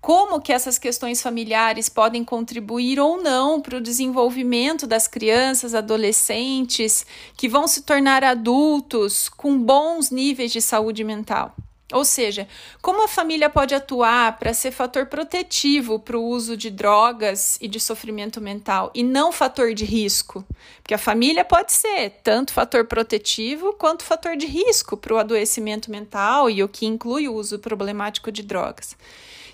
Como 0.00 0.40
que 0.40 0.52
essas 0.52 0.78
questões 0.78 1.20
familiares 1.20 1.88
podem 1.88 2.24
contribuir 2.24 2.98
ou 2.98 3.22
não 3.22 3.60
para 3.60 3.76
o 3.76 3.80
desenvolvimento 3.80 4.86
das 4.86 5.06
crianças, 5.06 5.74
adolescentes, 5.74 7.04
que 7.36 7.48
vão 7.48 7.68
se 7.68 7.82
tornar 7.82 8.24
adultos 8.24 9.28
com 9.28 9.58
bons 9.58 10.10
níveis 10.10 10.50
de 10.52 10.62
saúde 10.62 11.04
mental. 11.04 11.54
Ou 11.92 12.04
seja, 12.04 12.46
como 12.80 13.02
a 13.02 13.08
família 13.08 13.50
pode 13.50 13.74
atuar 13.74 14.38
para 14.38 14.54
ser 14.54 14.70
fator 14.70 15.06
protetivo 15.06 15.98
para 15.98 16.16
o 16.16 16.24
uso 16.24 16.56
de 16.56 16.70
drogas 16.70 17.58
e 17.60 17.66
de 17.66 17.80
sofrimento 17.80 18.40
mental 18.40 18.92
e 18.94 19.02
não 19.02 19.32
fator 19.32 19.74
de 19.74 19.84
risco? 19.84 20.44
Porque 20.80 20.94
a 20.94 20.98
família 20.98 21.44
pode 21.44 21.72
ser 21.72 22.20
tanto 22.22 22.52
fator 22.52 22.84
protetivo 22.84 23.72
quanto 23.72 24.04
fator 24.04 24.36
de 24.36 24.46
risco 24.46 24.96
para 24.96 25.14
o 25.14 25.18
adoecimento 25.18 25.90
mental 25.90 26.48
e 26.48 26.62
o 26.62 26.68
que 26.68 26.86
inclui 26.86 27.28
o 27.28 27.34
uso 27.34 27.58
problemático 27.58 28.30
de 28.30 28.44
drogas. 28.44 28.96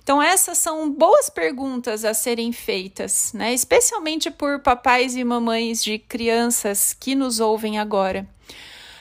Então, 0.06 0.22
essas 0.22 0.58
são 0.58 0.88
boas 0.88 1.28
perguntas 1.28 2.04
a 2.04 2.14
serem 2.14 2.52
feitas, 2.52 3.32
né? 3.32 3.52
especialmente 3.52 4.30
por 4.30 4.60
papais 4.60 5.16
e 5.16 5.24
mamães 5.24 5.82
de 5.82 5.98
crianças 5.98 6.94
que 6.94 7.16
nos 7.16 7.40
ouvem 7.40 7.80
agora. 7.80 8.24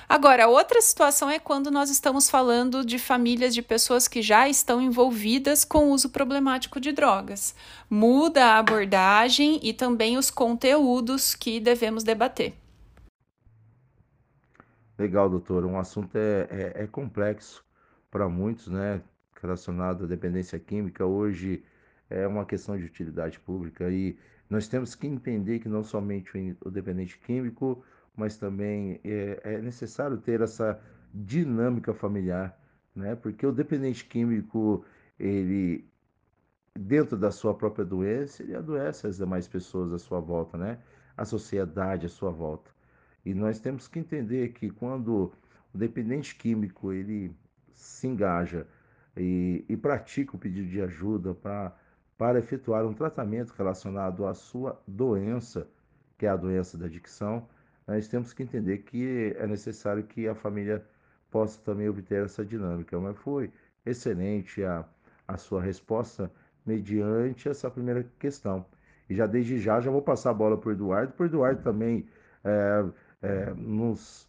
Agora, 0.09 0.47
outra 0.47 0.81
situação 0.81 1.29
é 1.29 1.37
quando 1.37 1.69
nós 1.69 1.91
estamos 1.91 2.27
falando 2.27 2.83
de 2.83 2.97
famílias 2.97 3.53
de 3.53 3.61
pessoas 3.61 4.07
que 4.07 4.19
já 4.23 4.49
estão 4.49 4.81
envolvidas 4.81 5.63
com 5.63 5.89
o 5.89 5.91
uso 5.91 6.09
problemático 6.09 6.79
de 6.79 6.91
drogas. 6.91 7.53
Muda 7.87 8.43
a 8.43 8.57
abordagem 8.57 9.59
e 9.61 9.73
também 9.73 10.17
os 10.17 10.31
conteúdos 10.31 11.35
que 11.35 11.59
devemos 11.59 12.03
debater. 12.03 12.55
Legal, 14.97 15.29
doutor. 15.29 15.65
Um 15.65 15.77
assunto 15.77 16.15
é, 16.15 16.47
é, 16.49 16.83
é 16.83 16.87
complexo 16.87 17.63
para 18.09 18.27
muitos, 18.27 18.69
né? 18.69 19.03
Relacionado 19.45 20.03
à 20.03 20.07
dependência 20.07 20.59
química 20.59 21.05
hoje 21.05 21.63
é 22.09 22.27
uma 22.27 22.45
questão 22.45 22.77
de 22.77 22.85
utilidade 22.85 23.39
pública 23.39 23.89
e 23.89 24.17
nós 24.49 24.67
temos 24.67 24.93
que 24.93 25.07
entender 25.07 25.59
que 25.59 25.69
não 25.69 25.83
somente 25.83 26.55
o 26.63 26.69
dependente 26.69 27.17
químico, 27.17 27.83
mas 28.15 28.37
também 28.37 28.99
é, 29.03 29.39
é 29.43 29.61
necessário 29.61 30.17
ter 30.17 30.41
essa 30.41 30.79
dinâmica 31.13 31.93
familiar, 31.93 32.57
né? 32.95 33.15
Porque 33.15 33.45
o 33.45 33.51
dependente 33.51 34.05
químico, 34.05 34.85
ele 35.19 35.87
dentro 36.77 37.17
da 37.17 37.31
sua 37.31 37.53
própria 37.53 37.85
doença, 37.85 38.43
ele 38.43 38.55
adoece 38.55 39.07
as 39.07 39.17
demais 39.17 39.47
pessoas 39.47 39.93
à 39.93 39.97
sua 39.97 40.19
volta, 40.19 40.57
né? 40.57 40.77
A 41.17 41.25
sociedade 41.25 42.05
à 42.05 42.09
sua 42.09 42.31
volta. 42.31 42.69
E 43.25 43.33
nós 43.33 43.59
temos 43.59 43.87
que 43.87 43.97
entender 43.97 44.49
que 44.49 44.69
quando 44.69 45.33
o 45.73 45.77
dependente 45.77 46.35
químico 46.35 46.91
ele 46.91 47.35
se 47.73 48.07
engaja 48.07 48.67
e, 49.17 49.65
e 49.67 49.77
pratica 49.77 50.35
o 50.35 50.39
pedido 50.39 50.67
de 50.67 50.81
ajuda 50.81 51.33
pra, 51.33 51.75
para 52.17 52.39
efetuar 52.39 52.85
um 52.85 52.93
tratamento 52.93 53.53
relacionado 53.57 54.25
à 54.25 54.33
sua 54.33 54.81
doença, 54.87 55.67
que 56.17 56.25
é 56.25 56.29
a 56.29 56.35
doença 56.35 56.77
da 56.77 56.85
adicção, 56.85 57.47
nós 57.87 58.07
temos 58.07 58.33
que 58.33 58.43
entender 58.43 58.79
que 58.79 59.35
é 59.37 59.45
necessário 59.45 60.03
que 60.03 60.27
a 60.27 60.35
família 60.35 60.83
possa 61.29 61.61
também 61.61 61.87
obter 61.87 62.23
essa 62.25 62.43
dinâmica. 62.43 62.99
Mas 62.99 63.17
foi 63.17 63.51
excelente 63.85 64.63
a, 64.63 64.85
a 65.27 65.37
sua 65.37 65.61
resposta 65.61 66.31
mediante 66.65 67.47
essa 67.47 67.69
primeira 67.69 68.03
questão. 68.17 68.65
E 69.09 69.15
já 69.15 69.27
desde 69.27 69.59
já, 69.59 69.79
já 69.79 69.91
vou 69.91 70.01
passar 70.01 70.31
a 70.31 70.33
bola 70.33 70.57
para 70.57 70.69
o 70.69 70.71
Eduardo, 70.71 71.13
para 71.13 71.23
o 71.23 71.27
Eduardo 71.27 71.61
também 71.61 72.07
é, 72.43 72.85
é, 73.21 73.53
nos 73.53 74.27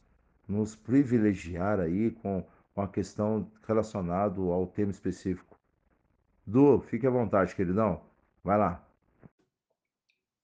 nos 0.49 0.76
privilegiar 0.76 1.81
aí 1.81 2.11
com, 2.11 2.47
com 2.76 2.83
a 2.83 2.88
questão 2.88 3.50
relacionada 3.66 4.38
ao 4.38 4.66
tema 4.66 4.90
específico. 4.90 5.59
Du, 6.47 6.78
fique 6.83 7.06
à 7.06 7.11
vontade, 7.11 7.56
queridão. 7.56 8.02
Vai 8.45 8.59
lá. 8.59 8.87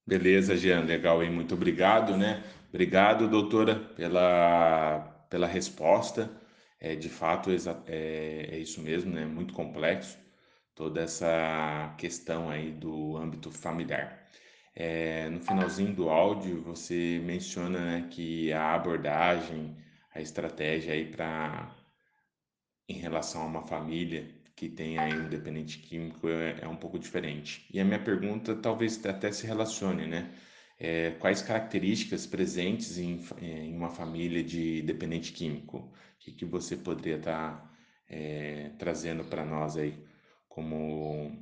Beleza, 0.06 0.56
Jean, 0.56 0.80
legal, 0.80 1.22
hein? 1.22 1.30
Muito 1.30 1.54
obrigado, 1.54 2.16
né? 2.16 2.42
Obrigado, 2.70 3.28
doutora, 3.28 3.76
pela, 3.76 5.00
pela 5.28 5.46
resposta. 5.46 6.30
É, 6.80 6.96
de 6.96 7.10
fato, 7.10 7.50
é, 7.86 8.46
é 8.50 8.58
isso 8.58 8.80
mesmo, 8.80 9.12
né? 9.12 9.26
Muito 9.26 9.52
complexo 9.52 10.18
toda 10.74 11.02
essa 11.02 11.94
questão 11.98 12.48
aí 12.48 12.72
do 12.72 13.14
âmbito 13.14 13.50
familiar. 13.50 14.26
É, 14.74 15.28
no 15.28 15.38
finalzinho 15.38 15.94
do 15.94 16.08
áudio, 16.08 16.62
você 16.62 17.20
menciona 17.22 17.78
né, 17.78 18.08
que 18.10 18.50
a 18.54 18.74
abordagem, 18.74 19.76
a 20.14 20.20
estratégia 20.22 20.94
aí 20.94 21.04
para 21.04 21.81
em 22.88 22.94
relação 22.94 23.42
a 23.42 23.46
uma 23.46 23.66
família 23.66 24.28
que 24.54 24.68
tem 24.68 24.98
aí 24.98 25.12
um 25.12 25.28
dependente 25.28 25.78
químico 25.78 26.28
é, 26.28 26.60
é, 26.60 26.68
um 26.68 26.76
pouco 26.76 26.98
diferente. 26.98 27.66
E 27.72 27.80
a 27.80 27.84
minha 27.84 27.98
pergunta 27.98 28.54
talvez 28.54 29.04
até 29.04 29.32
se 29.32 29.46
relacione, 29.46 30.06
né? 30.06 30.32
É, 30.78 31.12
quais 31.12 31.42
características 31.42 32.26
presentes 32.26 32.98
em, 32.98 33.24
é, 33.40 33.46
em, 33.46 33.74
uma 33.76 33.90
família 33.90 34.42
de 34.42 34.82
dependente 34.82 35.32
químico? 35.32 35.92
Que, 36.18 36.32
que 36.32 36.44
você 36.44 36.76
poderia 36.76 37.16
estar 37.16 37.56
tá, 37.56 37.72
é, 38.08 38.70
trazendo 38.78 39.24
para 39.24 39.44
nós 39.44 39.76
aí 39.76 39.98
como 40.48 41.32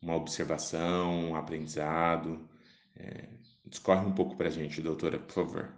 uma 0.00 0.16
observação, 0.16 1.30
um 1.30 1.36
aprendizado? 1.36 2.48
É, 2.96 3.28
discorre 3.66 4.06
um 4.06 4.14
pouco 4.14 4.36
para 4.36 4.48
a 4.48 4.50
gente, 4.50 4.82
doutora, 4.82 5.18
por 5.18 5.32
favor. 5.32 5.77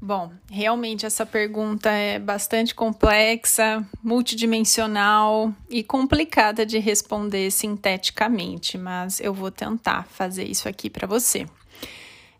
Bom, 0.00 0.30
realmente 0.50 1.06
essa 1.06 1.24
pergunta 1.24 1.90
é 1.90 2.18
bastante 2.18 2.74
complexa, 2.74 3.86
multidimensional 4.02 5.54
e 5.70 5.82
complicada 5.82 6.66
de 6.66 6.78
responder 6.78 7.50
sinteticamente, 7.50 8.76
mas 8.76 9.18
eu 9.20 9.32
vou 9.32 9.50
tentar 9.50 10.06
fazer 10.08 10.44
isso 10.44 10.68
aqui 10.68 10.90
para 10.90 11.06
você. 11.06 11.46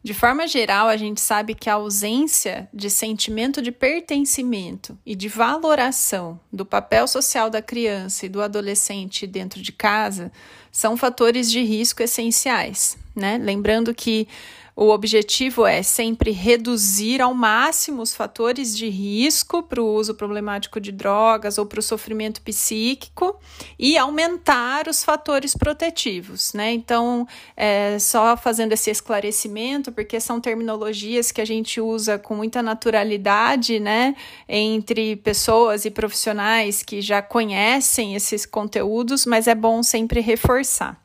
De 0.05 0.13
forma 0.13 0.47
geral, 0.47 0.89
a 0.89 0.99
gente 0.99 1.19
sabe 1.19 1.55
que 1.55 1.71
a 1.71 1.75
ausência 1.75 2.69
de 2.75 2.91
sentimento 2.91 3.63
de 3.63 3.73
pertencimento 3.73 4.99
e 5.07 5.15
de 5.15 5.31
valoração 5.31 6.39
do 6.53 6.67
papel 6.67 7.09
social 7.09 7.49
da 7.49 7.63
criança 7.63 8.27
e 8.27 8.29
do 8.29 8.43
adolescente 8.43 9.27
dentro 9.27 9.63
de 9.63 9.73
casa 9.73 10.31
são 10.71 10.95
fatores 10.95 11.51
de 11.51 11.63
risco 11.63 12.03
essenciais, 12.03 12.99
né? 13.17 13.39
Lembrando 13.39 13.95
que 13.95 14.29
o 14.77 14.89
objetivo 14.91 15.65
é 15.65 15.85
sempre 15.85 16.33
reduzir 16.33 17.23
ao 17.23 17.33
máximo 17.33 18.03
os 18.03 18.15
fatores 18.15 18.77
de 18.77 18.89
risco 18.89 19.63
para 19.63 19.81
o 19.81 19.95
uso 19.95 20.15
problemático 20.15 20.81
de 20.81 20.91
drogas 20.91 21.59
ou 21.59 21.67
para 21.67 21.79
o 21.79 21.83
sofrimento 21.83 22.43
psíquico 22.43 23.39
e 23.79 23.97
aumentar 23.97 24.89
os 24.89 25.05
fatores 25.05 25.55
protetivos, 25.55 26.53
né? 26.55 26.73
Então, 26.73 27.27
é, 27.57 27.99
só 28.01 28.37
fazendo 28.37 28.73
esse 28.73 28.91
esclarecimento, 28.91 29.93
porque 29.93 30.19
são 30.19 30.41
terminologias 30.41 31.31
que 31.31 31.41
a 31.41 31.45
gente 31.45 31.81
usa 31.81 32.19
com 32.19 32.35
muita 32.35 32.61
naturalidade, 32.61 33.79
né, 33.79 34.17
entre 34.49 35.17
pessoas 35.17 35.85
e 35.85 35.91
profissionais 35.91 36.83
que 36.83 37.01
já 37.01 37.23
conhecem 37.23 38.17
esses 38.17 38.45
conteúdos, 38.45 39.25
mas 39.25 39.47
é 39.47 39.55
bom 39.55 39.83
sempre 39.83 40.21
reforçar. 40.21 41.05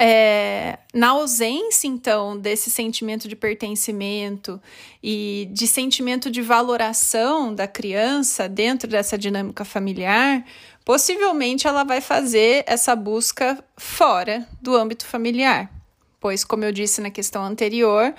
É, 0.00 0.78
na 0.94 1.08
ausência, 1.08 1.88
então, 1.88 2.38
desse 2.38 2.70
sentimento 2.70 3.26
de 3.26 3.34
pertencimento 3.34 4.62
e 5.02 5.48
de 5.50 5.66
sentimento 5.66 6.30
de 6.30 6.40
valoração 6.40 7.52
da 7.52 7.66
criança 7.66 8.48
dentro 8.48 8.88
dessa 8.88 9.18
dinâmica 9.18 9.64
familiar, 9.64 10.44
possivelmente 10.84 11.66
ela 11.66 11.82
vai 11.82 12.00
fazer 12.00 12.62
essa 12.68 12.94
busca 12.94 13.62
fora 13.76 14.46
do 14.62 14.76
âmbito 14.76 15.04
familiar. 15.04 15.68
Pois, 16.20 16.44
como 16.44 16.64
eu 16.64 16.70
disse 16.70 17.00
na 17.00 17.10
questão 17.10 17.42
anterior, 17.44 18.14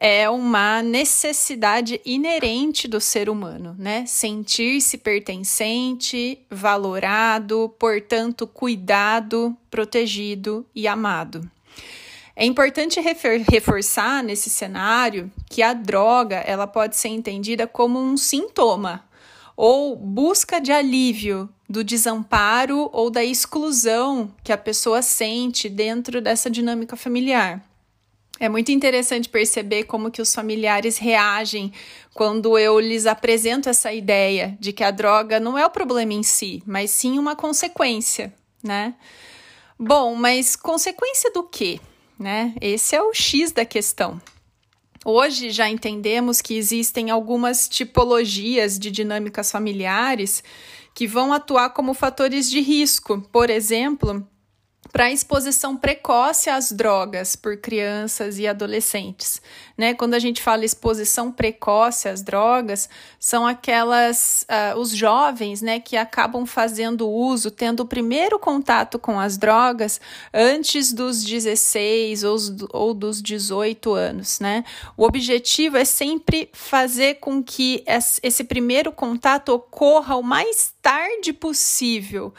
é 0.00 0.30
uma 0.30 0.80
necessidade 0.80 2.00
inerente 2.04 2.86
do 2.86 3.00
ser 3.00 3.28
humano, 3.28 3.74
né? 3.76 4.06
Sentir-se 4.06 4.96
pertencente, 4.96 6.38
valorado, 6.48 7.74
portanto, 7.78 8.46
cuidado, 8.46 9.56
protegido 9.68 10.64
e 10.72 10.86
amado. 10.86 11.50
É 12.36 12.46
importante 12.46 13.00
reforçar 13.00 14.22
nesse 14.22 14.48
cenário 14.48 15.30
que 15.50 15.60
a 15.60 15.72
droga 15.72 16.36
ela 16.36 16.68
pode 16.68 16.96
ser 16.96 17.08
entendida 17.08 17.66
como 17.66 17.98
um 17.98 18.16
sintoma 18.16 19.04
ou 19.56 19.96
busca 19.96 20.60
de 20.60 20.70
alívio 20.70 21.48
do 21.68 21.82
desamparo 21.82 22.88
ou 22.92 23.10
da 23.10 23.24
exclusão 23.24 24.32
que 24.44 24.52
a 24.52 24.56
pessoa 24.56 25.02
sente 25.02 25.68
dentro 25.68 26.20
dessa 26.20 26.48
dinâmica 26.48 26.94
familiar. 26.94 27.67
É 28.40 28.48
muito 28.48 28.70
interessante 28.70 29.28
perceber 29.28 29.84
como 29.84 30.10
que 30.10 30.22
os 30.22 30.32
familiares 30.32 30.96
reagem 30.98 31.72
quando 32.14 32.58
eu 32.58 32.78
lhes 32.78 33.06
apresento 33.06 33.68
essa 33.68 33.92
ideia 33.92 34.56
de 34.60 34.72
que 34.72 34.84
a 34.84 34.90
droga 34.90 35.40
não 35.40 35.58
é 35.58 35.66
o 35.66 35.70
problema 35.70 36.12
em 36.12 36.22
si, 36.22 36.62
mas 36.66 36.90
sim 36.90 37.18
uma 37.18 37.34
consequência, 37.34 38.32
né? 38.62 38.94
Bom, 39.78 40.14
mas 40.14 40.56
consequência 40.56 41.30
do 41.32 41.42
quê? 41.42 41.80
Né? 42.18 42.54
Esse 42.60 42.96
é 42.96 43.02
o 43.02 43.14
X 43.14 43.52
da 43.52 43.64
questão. 43.64 44.20
Hoje 45.04 45.50
já 45.50 45.68
entendemos 45.68 46.40
que 46.40 46.56
existem 46.56 47.10
algumas 47.10 47.68
tipologias 47.68 48.78
de 48.78 48.90
dinâmicas 48.90 49.50
familiares 49.50 50.42
que 50.92 51.06
vão 51.06 51.32
atuar 51.32 51.70
como 51.70 51.94
fatores 51.94 52.50
de 52.50 52.60
risco. 52.60 53.20
Por 53.32 53.48
exemplo, 53.48 54.26
para 54.92 55.04
a 55.04 55.12
exposição 55.12 55.76
precoce 55.76 56.48
às 56.50 56.72
drogas 56.72 57.36
por 57.36 57.56
crianças 57.56 58.38
e 58.38 58.46
adolescentes. 58.46 59.40
Né? 59.76 59.94
Quando 59.94 60.14
a 60.14 60.18
gente 60.18 60.42
fala 60.42 60.64
exposição 60.64 61.30
precoce 61.30 62.08
às 62.08 62.22
drogas, 62.22 62.88
são 63.18 63.46
aquelas, 63.46 64.46
uh, 64.48 64.78
os 64.78 64.90
jovens 64.90 65.62
né, 65.62 65.78
que 65.78 65.96
acabam 65.96 66.46
fazendo 66.46 67.08
uso, 67.08 67.50
tendo 67.50 67.80
o 67.80 67.86
primeiro 67.86 68.38
contato 68.38 68.98
com 68.98 69.20
as 69.20 69.36
drogas 69.36 70.00
antes 70.32 70.92
dos 70.92 71.22
16 71.22 72.24
ou, 72.24 72.36
ou 72.72 72.94
dos 72.94 73.22
18 73.22 73.92
anos. 73.92 74.40
Né? 74.40 74.64
O 74.96 75.04
objetivo 75.04 75.76
é 75.76 75.84
sempre 75.84 76.48
fazer 76.52 77.14
com 77.16 77.42
que 77.42 77.84
esse 78.22 78.44
primeiro 78.44 78.90
contato 78.90 79.50
ocorra 79.50 80.16
o 80.16 80.22
mais 80.22 80.72
tarde 80.82 81.32
possível 81.32 82.32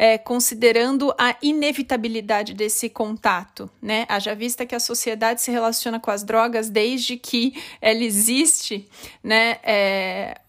é, 0.00 0.16
considerando 0.16 1.14
a 1.18 1.36
inevitabilidade 1.42 2.54
desse 2.54 2.88
contato, 2.88 3.68
né? 3.82 4.06
Haja 4.08 4.34
vista 4.34 4.64
que 4.64 4.74
a 4.74 4.80
sociedade 4.80 5.42
se 5.42 5.50
relaciona 5.50 6.00
com 6.00 6.10
as 6.10 6.24
drogas 6.24 6.70
desde 6.70 7.18
que 7.18 7.62
ela 7.82 8.02
existe, 8.02 8.88
né? 9.22 9.58
É, 9.62 10.40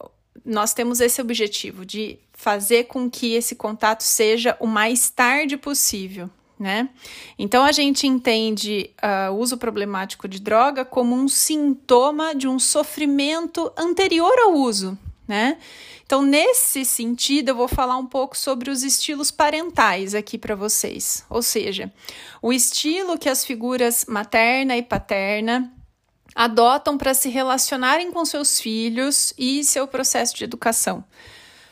nós 0.46 0.74
temos 0.74 1.02
esse 1.02 1.20
objetivo 1.20 1.86
de 1.86 2.18
fazer 2.32 2.86
com 2.86 3.10
que 3.10 3.34
esse 3.34 3.54
contato 3.54 4.04
seja 4.04 4.56
o 4.58 4.66
mais 4.66 5.10
tarde 5.10 5.58
possível. 5.58 6.30
Né? 6.58 6.88
Então 7.38 7.66
a 7.66 7.74
gente 7.74 8.08
entende 8.08 8.92
uh, 9.04 9.34
o 9.34 9.38
uso 9.40 9.58
problemático 9.58 10.28
de 10.30 10.40
droga 10.40 10.86
como 10.86 11.14
um 11.14 11.28
sintoma 11.28 12.34
de 12.34 12.48
um 12.48 12.60
sofrimento 12.60 13.70
anterior 13.76 14.34
ao 14.44 14.54
uso, 14.54 14.98
né? 15.32 15.58
Então, 16.06 16.22
nesse 16.22 16.84
sentido, 16.84 17.50
eu 17.50 17.56
vou 17.56 17.70
falar 17.70 17.96
um 17.96 18.06
pouco 18.06 18.38
sobre 18.38 18.70
os 18.70 18.84
estilos 18.84 19.32
parentais 19.32 20.14
aqui 20.14 20.38
para 20.38 20.56
vocês. 20.56 21.26
Ou 21.30 21.42
seja, 21.42 21.90
o 22.42 22.52
estilo 22.52 23.18
que 23.18 23.30
as 23.30 23.46
figuras 23.46 24.04
materna 24.10 24.76
e 24.76 24.84
paterna 24.84 25.72
adotam 26.36 26.98
para 26.98 27.14
se 27.14 27.30
relacionarem 27.30 28.12
com 28.12 28.26
seus 28.26 28.60
filhos 28.60 29.34
e 29.38 29.64
seu 29.64 29.88
processo 29.88 30.36
de 30.36 30.44
educação. 30.44 31.02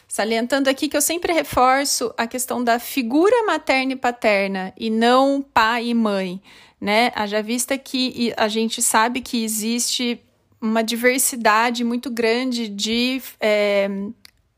Salientando 0.08 0.70
aqui 0.70 0.88
que 0.88 0.96
eu 0.96 1.02
sempre 1.02 1.34
reforço 1.34 2.14
a 2.18 2.26
questão 2.26 2.64
da 2.64 2.80
figura 2.80 3.44
materna 3.46 3.92
e 3.92 3.98
paterna 3.98 4.74
e 4.78 4.90
não 4.90 5.42
pai 5.42 5.88
e 5.88 5.94
mãe, 5.94 6.42
né? 6.80 7.12
Haja 7.14 7.44
vista 7.44 7.78
que 7.78 8.34
a 8.38 8.48
gente 8.48 8.82
sabe 8.82 9.20
que 9.20 9.44
existe 9.44 10.24
uma 10.62 10.84
diversidade 10.84 11.84
muito 11.84 12.10
grande 12.10 12.68
de 12.68 13.22
é, 13.40 13.90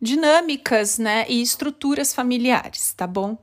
dinâmicas, 0.02 0.98
né, 0.98 1.26
e 1.30 1.42
estruturas 1.42 2.14
familiares, 2.14 2.94
tá 2.94 3.06
bom? 3.06 3.38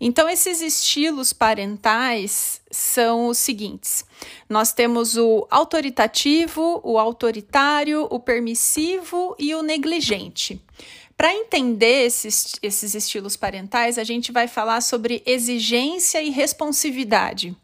Então, 0.00 0.28
esses 0.28 0.60
estilos 0.60 1.32
parentais 1.32 2.60
são 2.70 3.28
os 3.28 3.38
seguintes: 3.38 4.04
nós 4.48 4.72
temos 4.72 5.16
o 5.16 5.46
autoritativo, 5.50 6.80
o 6.82 6.98
autoritário, 6.98 8.06
o 8.10 8.18
permissivo 8.18 9.36
e 9.38 9.54
o 9.54 9.62
negligente. 9.62 10.60
Para 11.16 11.32
entender 11.32 12.06
esses, 12.06 12.56
esses 12.60 12.94
estilos 12.94 13.36
parentais, 13.36 13.98
a 13.98 14.04
gente 14.04 14.32
vai 14.32 14.48
falar 14.48 14.80
sobre 14.80 15.22
exigência 15.24 16.20
e 16.20 16.28
responsividade 16.28 17.56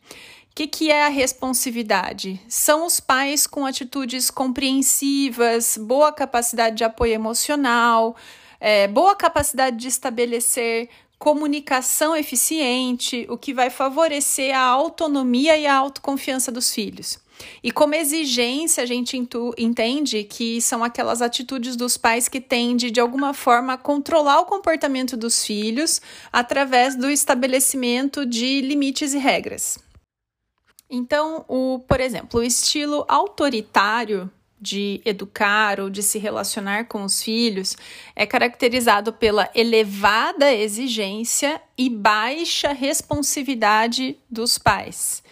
O 0.50 0.54
que, 0.60 0.66
que 0.66 0.90
é 0.90 1.06
a 1.06 1.08
responsividade? 1.08 2.38
São 2.48 2.84
os 2.84 2.98
pais 2.98 3.46
com 3.46 3.64
atitudes 3.64 4.30
compreensivas, 4.30 5.78
boa 5.80 6.12
capacidade 6.12 6.76
de 6.76 6.84
apoio 6.84 7.14
emocional, 7.14 8.16
é, 8.58 8.88
boa 8.88 9.14
capacidade 9.14 9.76
de 9.76 9.88
estabelecer 9.88 10.88
comunicação 11.18 12.16
eficiente, 12.16 13.26
o 13.30 13.38
que 13.38 13.54
vai 13.54 13.70
favorecer 13.70 14.54
a 14.54 14.62
autonomia 14.62 15.56
e 15.56 15.66
a 15.66 15.74
autoconfiança 15.74 16.50
dos 16.50 16.74
filhos. 16.74 17.18
E 17.62 17.70
como 17.70 17.94
exigência, 17.94 18.82
a 18.82 18.86
gente 18.86 19.16
entende 19.56 20.24
que 20.24 20.60
são 20.60 20.82
aquelas 20.82 21.22
atitudes 21.22 21.76
dos 21.76 21.96
pais 21.96 22.28
que 22.28 22.40
tendem, 22.40 22.90
de 22.90 23.00
alguma 23.00 23.32
forma, 23.32 23.74
a 23.74 23.78
controlar 23.78 24.40
o 24.40 24.46
comportamento 24.46 25.16
dos 25.16 25.44
filhos 25.44 26.02
através 26.32 26.96
do 26.96 27.08
estabelecimento 27.08 28.26
de 28.26 28.60
limites 28.60 29.14
e 29.14 29.18
regras. 29.18 29.78
Então, 30.90 31.44
o, 31.46 31.78
por 31.86 32.00
exemplo, 32.00 32.40
o 32.40 32.42
estilo 32.42 33.04
autoritário 33.08 34.28
de 34.60 35.00
educar 35.04 35.80
ou 35.80 35.88
de 35.88 36.02
se 36.02 36.18
relacionar 36.18 36.86
com 36.86 37.04
os 37.04 37.22
filhos 37.22 37.76
é 38.14 38.26
caracterizado 38.26 39.12
pela 39.12 39.48
elevada 39.54 40.52
exigência 40.52 41.62
e 41.78 41.88
baixa 41.88 42.72
responsividade 42.72 44.18
dos 44.28 44.58
pais. 44.58 45.22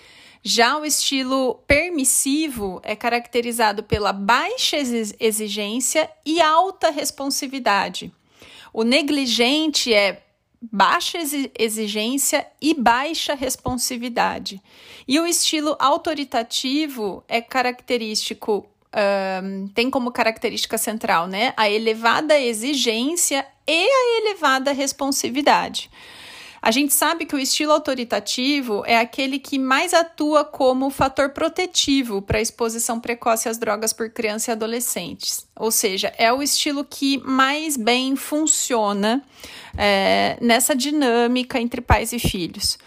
Já 0.42 0.78
o 0.78 0.84
estilo 0.84 1.56
permissivo 1.66 2.80
é 2.84 2.96
caracterizado 2.96 3.82
pela 3.82 4.12
baixa 4.12 4.76
exigência 4.78 6.08
e 6.24 6.40
alta 6.40 6.90
responsividade. 6.90 8.10
O 8.72 8.84
negligente 8.84 9.92
é 9.92 10.22
baixa 10.60 11.18
exigência 11.58 12.46
e 12.60 12.74
baixa 12.74 13.34
responsividade. 13.34 14.60
E 15.06 15.18
o 15.20 15.26
estilo 15.26 15.76
autoritativo 15.78 17.22
é 17.28 17.40
característico, 17.40 18.66
um, 19.42 19.68
tem 19.68 19.90
como 19.90 20.10
característica 20.10 20.76
central, 20.76 21.26
né, 21.26 21.52
a 21.56 21.70
elevada 21.70 22.38
exigência 22.38 23.46
e 23.66 23.88
a 23.88 24.20
elevada 24.20 24.72
responsividade. 24.72 25.90
A 26.60 26.70
gente 26.70 26.92
sabe 26.92 27.24
que 27.24 27.34
o 27.34 27.38
estilo 27.38 27.72
autoritativo 27.72 28.82
é 28.86 28.98
aquele 28.98 29.38
que 29.38 29.58
mais 29.58 29.94
atua 29.94 30.44
como 30.44 30.90
fator 30.90 31.30
protetivo 31.30 32.20
para 32.20 32.38
a 32.38 32.42
exposição 32.42 33.00
precoce 33.00 33.48
às 33.48 33.58
drogas 33.58 33.92
por 33.92 34.10
crianças 34.10 34.48
e 34.48 34.50
adolescentes. 34.52 35.46
Ou 35.56 35.70
seja, 35.70 36.12
é 36.18 36.32
o 36.32 36.42
estilo 36.42 36.84
que 36.84 37.18
mais 37.18 37.76
bem 37.76 38.16
funciona 38.16 39.22
é, 39.76 40.36
nessa 40.40 40.74
dinâmica 40.74 41.60
entre 41.60 41.80
pais 41.80 42.12
e 42.12 42.18
filhos. 42.18 42.78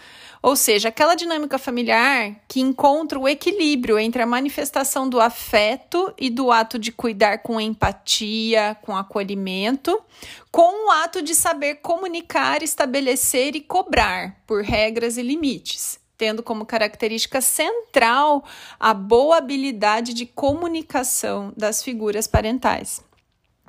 Ou 0.42 0.56
seja, 0.56 0.88
aquela 0.88 1.14
dinâmica 1.14 1.56
familiar 1.56 2.34
que 2.48 2.60
encontra 2.60 3.16
o 3.16 3.28
equilíbrio 3.28 3.96
entre 3.96 4.20
a 4.20 4.26
manifestação 4.26 5.08
do 5.08 5.20
afeto 5.20 6.12
e 6.18 6.28
do 6.28 6.50
ato 6.50 6.80
de 6.80 6.90
cuidar 6.90 7.38
com 7.38 7.60
empatia, 7.60 8.76
com 8.82 8.96
acolhimento, 8.96 10.02
com 10.50 10.88
o 10.88 10.90
ato 10.90 11.22
de 11.22 11.32
saber 11.32 11.76
comunicar, 11.76 12.60
estabelecer 12.60 13.54
e 13.54 13.60
cobrar 13.60 14.42
por 14.44 14.62
regras 14.62 15.16
e 15.16 15.22
limites 15.22 16.02
tendo 16.18 16.40
como 16.40 16.64
característica 16.64 17.40
central 17.40 18.44
a 18.78 18.94
boa 18.94 19.38
habilidade 19.38 20.14
de 20.14 20.24
comunicação 20.24 21.52
das 21.56 21.82
figuras 21.82 22.28
parentais. 22.28 23.02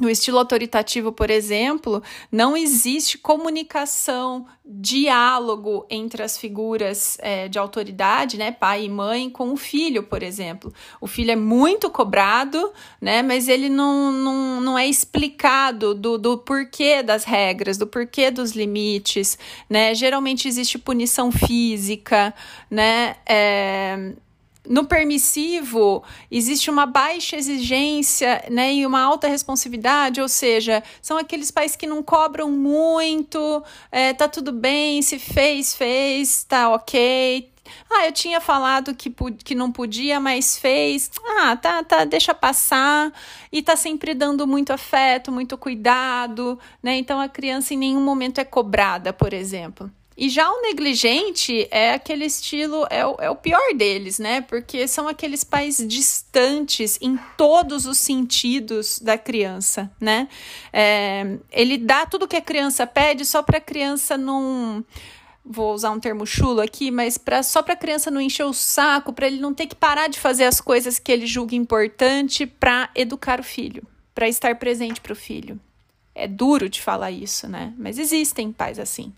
No 0.01 0.09
estilo 0.09 0.39
autoritativo, 0.39 1.11
por 1.11 1.29
exemplo, 1.29 2.01
não 2.31 2.57
existe 2.57 3.15
comunicação, 3.15 4.47
diálogo 4.65 5.85
entre 5.87 6.23
as 6.23 6.35
figuras 6.35 7.15
é, 7.21 7.47
de 7.47 7.59
autoridade, 7.59 8.35
né, 8.35 8.51
pai 8.51 8.85
e 8.85 8.89
mãe, 8.89 9.29
com 9.29 9.53
o 9.53 9.55
filho, 9.55 10.01
por 10.01 10.23
exemplo. 10.23 10.73
O 10.99 11.05
filho 11.05 11.29
é 11.29 11.35
muito 11.35 11.91
cobrado, 11.91 12.73
né, 12.99 13.21
mas 13.21 13.47
ele 13.47 13.69
não, 13.69 14.11
não, 14.11 14.61
não 14.61 14.79
é 14.79 14.87
explicado 14.87 15.93
do, 15.93 16.17
do 16.17 16.39
porquê 16.39 17.03
das 17.03 17.23
regras, 17.23 17.77
do 17.77 17.85
porquê 17.85 18.31
dos 18.31 18.53
limites, 18.53 19.37
né. 19.69 19.93
Geralmente 19.93 20.47
existe 20.47 20.79
punição 20.79 21.31
física, 21.31 22.33
né, 22.67 23.15
é, 23.27 24.13
no 24.67 24.85
permissivo 24.85 26.03
existe 26.31 26.69
uma 26.69 26.85
baixa 26.85 27.35
exigência 27.35 28.43
né, 28.49 28.73
e 28.73 28.85
uma 28.85 29.01
alta 29.01 29.27
responsividade, 29.27 30.21
ou 30.21 30.29
seja, 30.29 30.83
são 31.01 31.17
aqueles 31.17 31.51
pais 31.51 31.75
que 31.75 31.85
não 31.85 32.01
cobram 32.01 32.49
muito, 32.49 33.63
é, 33.91 34.13
tá 34.13 34.27
tudo 34.27 34.51
bem, 34.51 35.01
se 35.01 35.19
fez, 35.19 35.75
fez, 35.75 36.43
tá 36.43 36.69
ok. 36.69 37.51
Ah, 37.89 38.05
eu 38.05 38.11
tinha 38.11 38.41
falado 38.41 38.93
que, 38.93 39.13
que 39.43 39.55
não 39.55 39.71
podia, 39.71 40.19
mas 40.19 40.57
fez. 40.57 41.09
Ah, 41.39 41.55
tá, 41.55 41.83
tá, 41.83 42.05
deixa 42.05 42.33
passar. 42.33 43.11
E 43.51 43.61
tá 43.61 43.75
sempre 43.75 44.13
dando 44.13 44.45
muito 44.45 44.73
afeto, 44.73 45.31
muito 45.31 45.57
cuidado, 45.57 46.59
né? 46.81 46.97
Então 46.97 47.19
a 47.19 47.29
criança 47.29 47.73
em 47.73 47.77
nenhum 47.77 48.01
momento 48.01 48.39
é 48.39 48.43
cobrada, 48.43 49.13
por 49.13 49.33
exemplo. 49.33 49.89
E 50.15 50.29
já 50.29 50.49
o 50.49 50.61
negligente 50.61 51.67
é 51.71 51.93
aquele 51.93 52.25
estilo, 52.25 52.85
é 52.89 53.05
o, 53.05 53.15
é 53.19 53.29
o 53.29 53.35
pior 53.35 53.73
deles, 53.75 54.19
né? 54.19 54.41
Porque 54.41 54.87
são 54.87 55.07
aqueles 55.07 55.43
pais 55.43 55.83
distantes 55.87 56.99
em 57.01 57.17
todos 57.35 57.87
os 57.87 57.97
sentidos 57.97 58.99
da 58.99 59.17
criança, 59.17 59.91
né? 59.99 60.27
É, 60.71 61.37
ele 61.51 61.77
dá 61.77 62.05
tudo 62.05 62.27
que 62.27 62.35
a 62.35 62.41
criança 62.41 62.85
pede 62.85 63.25
só 63.25 63.41
para 63.41 63.57
a 63.57 63.61
criança 63.61 64.17
não 64.17 64.85
vou 65.43 65.73
usar 65.73 65.91
um 65.91 65.99
termo 65.99 66.25
chulo 66.25 66.61
aqui, 66.61 66.89
mas 66.89 67.17
pra, 67.17 67.43
só 67.43 67.61
para 67.61 67.73
a 67.73 67.77
criança 67.77 68.09
não 68.09 68.21
encher 68.21 68.45
o 68.45 68.53
saco, 68.53 69.11
para 69.11 69.27
ele 69.27 69.41
não 69.41 69.53
ter 69.53 69.67
que 69.67 69.75
parar 69.75 70.07
de 70.07 70.19
fazer 70.19 70.45
as 70.45 70.61
coisas 70.61 70.99
que 70.99 71.11
ele 71.11 71.25
julga 71.25 71.55
importante 71.55 72.45
para 72.45 72.89
educar 72.95 73.39
o 73.39 73.43
filho, 73.43 73.83
para 74.15 74.29
estar 74.29 74.55
presente 74.55 75.01
para 75.01 75.11
o 75.11 75.15
filho. 75.15 75.59
É 76.15 76.27
duro 76.27 76.69
de 76.69 76.79
falar 76.79 77.11
isso, 77.11 77.47
né? 77.49 77.73
Mas 77.77 77.97
existem 77.97 78.53
pais 78.53 78.77
assim 78.77 79.11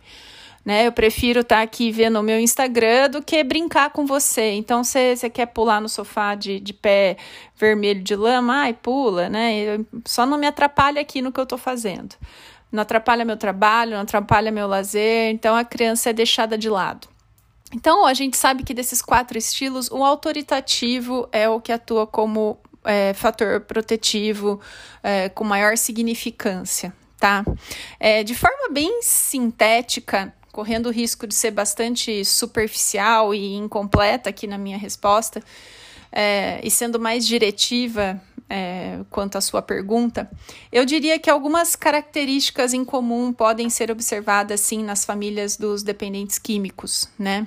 né? 0.66 0.88
Eu 0.88 0.92
prefiro 0.92 1.42
estar 1.42 1.58
tá 1.58 1.62
aqui 1.62 1.92
vendo 1.92 2.20
o 2.20 2.24
meu 2.24 2.40
Instagram 2.40 3.10
do 3.12 3.22
que 3.22 3.44
brincar 3.44 3.92
com 3.92 4.06
você. 4.06 4.52
Então, 4.54 4.84
você 4.84 5.30
quer 5.32 5.46
pular 5.46 5.80
no 5.80 5.88
sofá 5.88 6.34
de, 6.34 6.60
de 6.60 6.74
pé 6.74 7.18
vermelho 7.56 8.02
de 8.02 8.16
lama? 8.16 8.62
Ai, 8.62 8.74
pula, 8.74 9.30
né? 9.30 9.56
Eu, 9.60 9.86
só 10.06 10.26
não 10.26 10.40
me 10.40 10.48
atrapalha 10.48 11.00
aqui 11.00 11.22
no 11.22 11.32
que 11.32 11.40
eu 11.40 11.44
estou 11.44 11.58
fazendo. 11.58 12.16
Não 12.72 12.82
atrapalha 12.82 13.24
meu 13.24 13.38
trabalho, 13.38 13.92
não 13.92 14.02
atrapalha 14.02 14.52
meu 14.52 14.68
lazer. 14.68 15.32
Então, 15.32 15.56
a 15.56 15.64
criança 15.64 16.10
é 16.10 16.14
deixada 16.14 16.58
de 16.58 16.68
lado. 16.68 17.08
Então, 17.72 18.04
a 18.04 18.14
gente 18.16 18.36
sabe 18.36 18.64
que 18.64 18.74
desses 18.74 19.02
quatro 19.02 19.38
estilos, 19.38 19.90
o 19.92 20.04
autoritativo 20.04 21.30
é 21.32 21.48
o 21.48 21.62
que 21.62 21.72
atua 21.72 22.08
como 22.08 22.58
é, 22.84 23.14
fator 23.14 23.62
protetivo 23.62 24.60
é, 25.04 25.30
com 25.30 25.44
maior 25.44 25.78
significância, 25.78 26.94
tá? 27.20 27.44
É, 28.00 28.24
de 28.24 28.34
forma 28.34 28.70
bem 28.72 29.02
sintética, 29.02 30.34
correndo 30.56 30.86
o 30.86 30.90
risco 30.90 31.28
de 31.28 31.36
ser 31.36 31.52
bastante 31.52 32.24
superficial 32.24 33.36
e 33.36 33.56
incompleta 33.56 34.30
aqui 34.30 34.48
na 34.48 34.58
minha 34.58 34.78
resposta, 34.78 35.44
é, 36.10 36.62
e 36.64 36.72
sendo 36.72 36.98
mais 36.98 37.28
diretiva 37.28 38.22
é, 38.50 39.02
quanto 39.10 39.38
à 39.38 39.42
sua 39.42 39.62
pergunta, 39.62 40.32
eu 40.72 40.86
diria 40.86 41.20
que 41.20 41.30
algumas 41.30 41.76
características 41.76 42.74
em 42.74 42.86
comum 42.86 43.34
podem 43.34 43.70
ser 43.70 43.92
observadas 43.92 44.62
sim 44.62 44.82
nas 44.82 45.04
famílias 45.04 45.58
dos 45.58 45.84
dependentes 45.84 46.40
químicos, 46.40 47.10
né? 47.20 47.46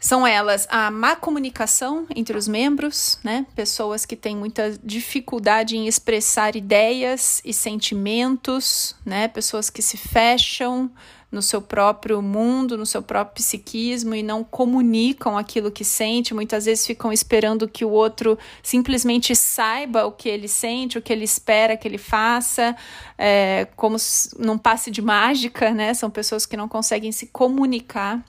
São 0.00 0.26
elas 0.26 0.66
a 0.70 0.90
má 0.90 1.14
comunicação 1.14 2.06
entre 2.14 2.36
os 2.36 2.48
membros, 2.48 3.20
né? 3.22 3.46
Pessoas 3.54 4.04
que 4.04 4.16
têm 4.16 4.36
muita 4.36 4.76
dificuldade 4.82 5.76
em 5.76 5.86
expressar 5.86 6.56
ideias 6.56 7.40
e 7.44 7.52
sentimentos, 7.52 8.96
né? 9.04 9.28
Pessoas 9.28 9.70
que 9.70 9.82
se 9.82 9.96
fecham, 9.96 10.90
no 11.30 11.42
seu 11.42 11.60
próprio 11.60 12.22
mundo, 12.22 12.76
no 12.78 12.86
seu 12.86 13.02
próprio 13.02 13.34
psiquismo 13.34 14.14
e 14.14 14.22
não 14.22 14.42
comunicam 14.42 15.36
aquilo 15.36 15.70
que 15.70 15.84
sente, 15.84 16.32
muitas 16.32 16.64
vezes 16.64 16.86
ficam 16.86 17.12
esperando 17.12 17.68
que 17.68 17.84
o 17.84 17.90
outro 17.90 18.38
simplesmente 18.62 19.36
saiba 19.36 20.06
o 20.06 20.12
que 20.12 20.28
ele 20.28 20.48
sente, 20.48 20.96
o 20.96 21.02
que 21.02 21.12
ele 21.12 21.24
espera 21.24 21.76
que 21.76 21.86
ele 21.86 21.98
faça, 21.98 22.74
é, 23.16 23.66
como 23.76 23.96
num 24.38 24.56
passe 24.56 24.90
de 24.90 25.02
mágica, 25.02 25.70
né? 25.70 25.92
São 25.92 26.10
pessoas 26.10 26.46
que 26.46 26.56
não 26.56 26.68
conseguem 26.68 27.12
se 27.12 27.26
comunicar. 27.26 28.24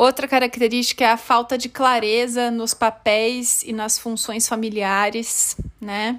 Outra 0.00 0.26
característica 0.26 1.04
é 1.04 1.10
a 1.10 1.16
falta 1.18 1.58
de 1.58 1.68
clareza 1.68 2.50
nos 2.50 2.72
papéis 2.72 3.62
e 3.62 3.70
nas 3.70 3.98
funções 3.98 4.48
familiares, 4.48 5.58
né? 5.78 6.18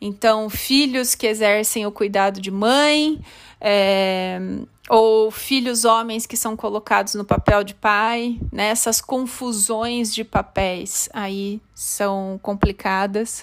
Então, 0.00 0.48
filhos 0.48 1.14
que 1.14 1.26
exercem 1.26 1.84
o 1.84 1.92
cuidado 1.92 2.40
de 2.40 2.50
mãe, 2.50 3.20
é, 3.60 4.40
ou 4.88 5.30
filhos 5.30 5.84
homens 5.84 6.24
que 6.24 6.38
são 6.38 6.56
colocados 6.56 7.12
no 7.16 7.22
papel 7.22 7.62
de 7.62 7.74
pai, 7.74 8.40
né? 8.50 8.68
Essas 8.68 8.98
confusões 8.98 10.14
de 10.14 10.24
papéis 10.24 11.10
aí 11.12 11.60
são 11.74 12.40
complicadas. 12.42 13.42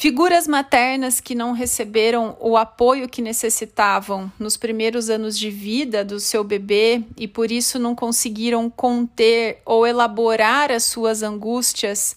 Figuras 0.00 0.48
maternas 0.48 1.20
que 1.20 1.34
não 1.34 1.52
receberam 1.52 2.34
o 2.40 2.56
apoio 2.56 3.06
que 3.06 3.20
necessitavam 3.20 4.32
nos 4.38 4.56
primeiros 4.56 5.10
anos 5.10 5.38
de 5.38 5.50
vida 5.50 6.02
do 6.02 6.18
seu 6.18 6.42
bebê 6.42 7.04
e 7.18 7.28
por 7.28 7.52
isso 7.52 7.78
não 7.78 7.94
conseguiram 7.94 8.70
conter 8.70 9.60
ou 9.62 9.86
elaborar 9.86 10.72
as 10.72 10.84
suas 10.84 11.22
angústias, 11.22 12.16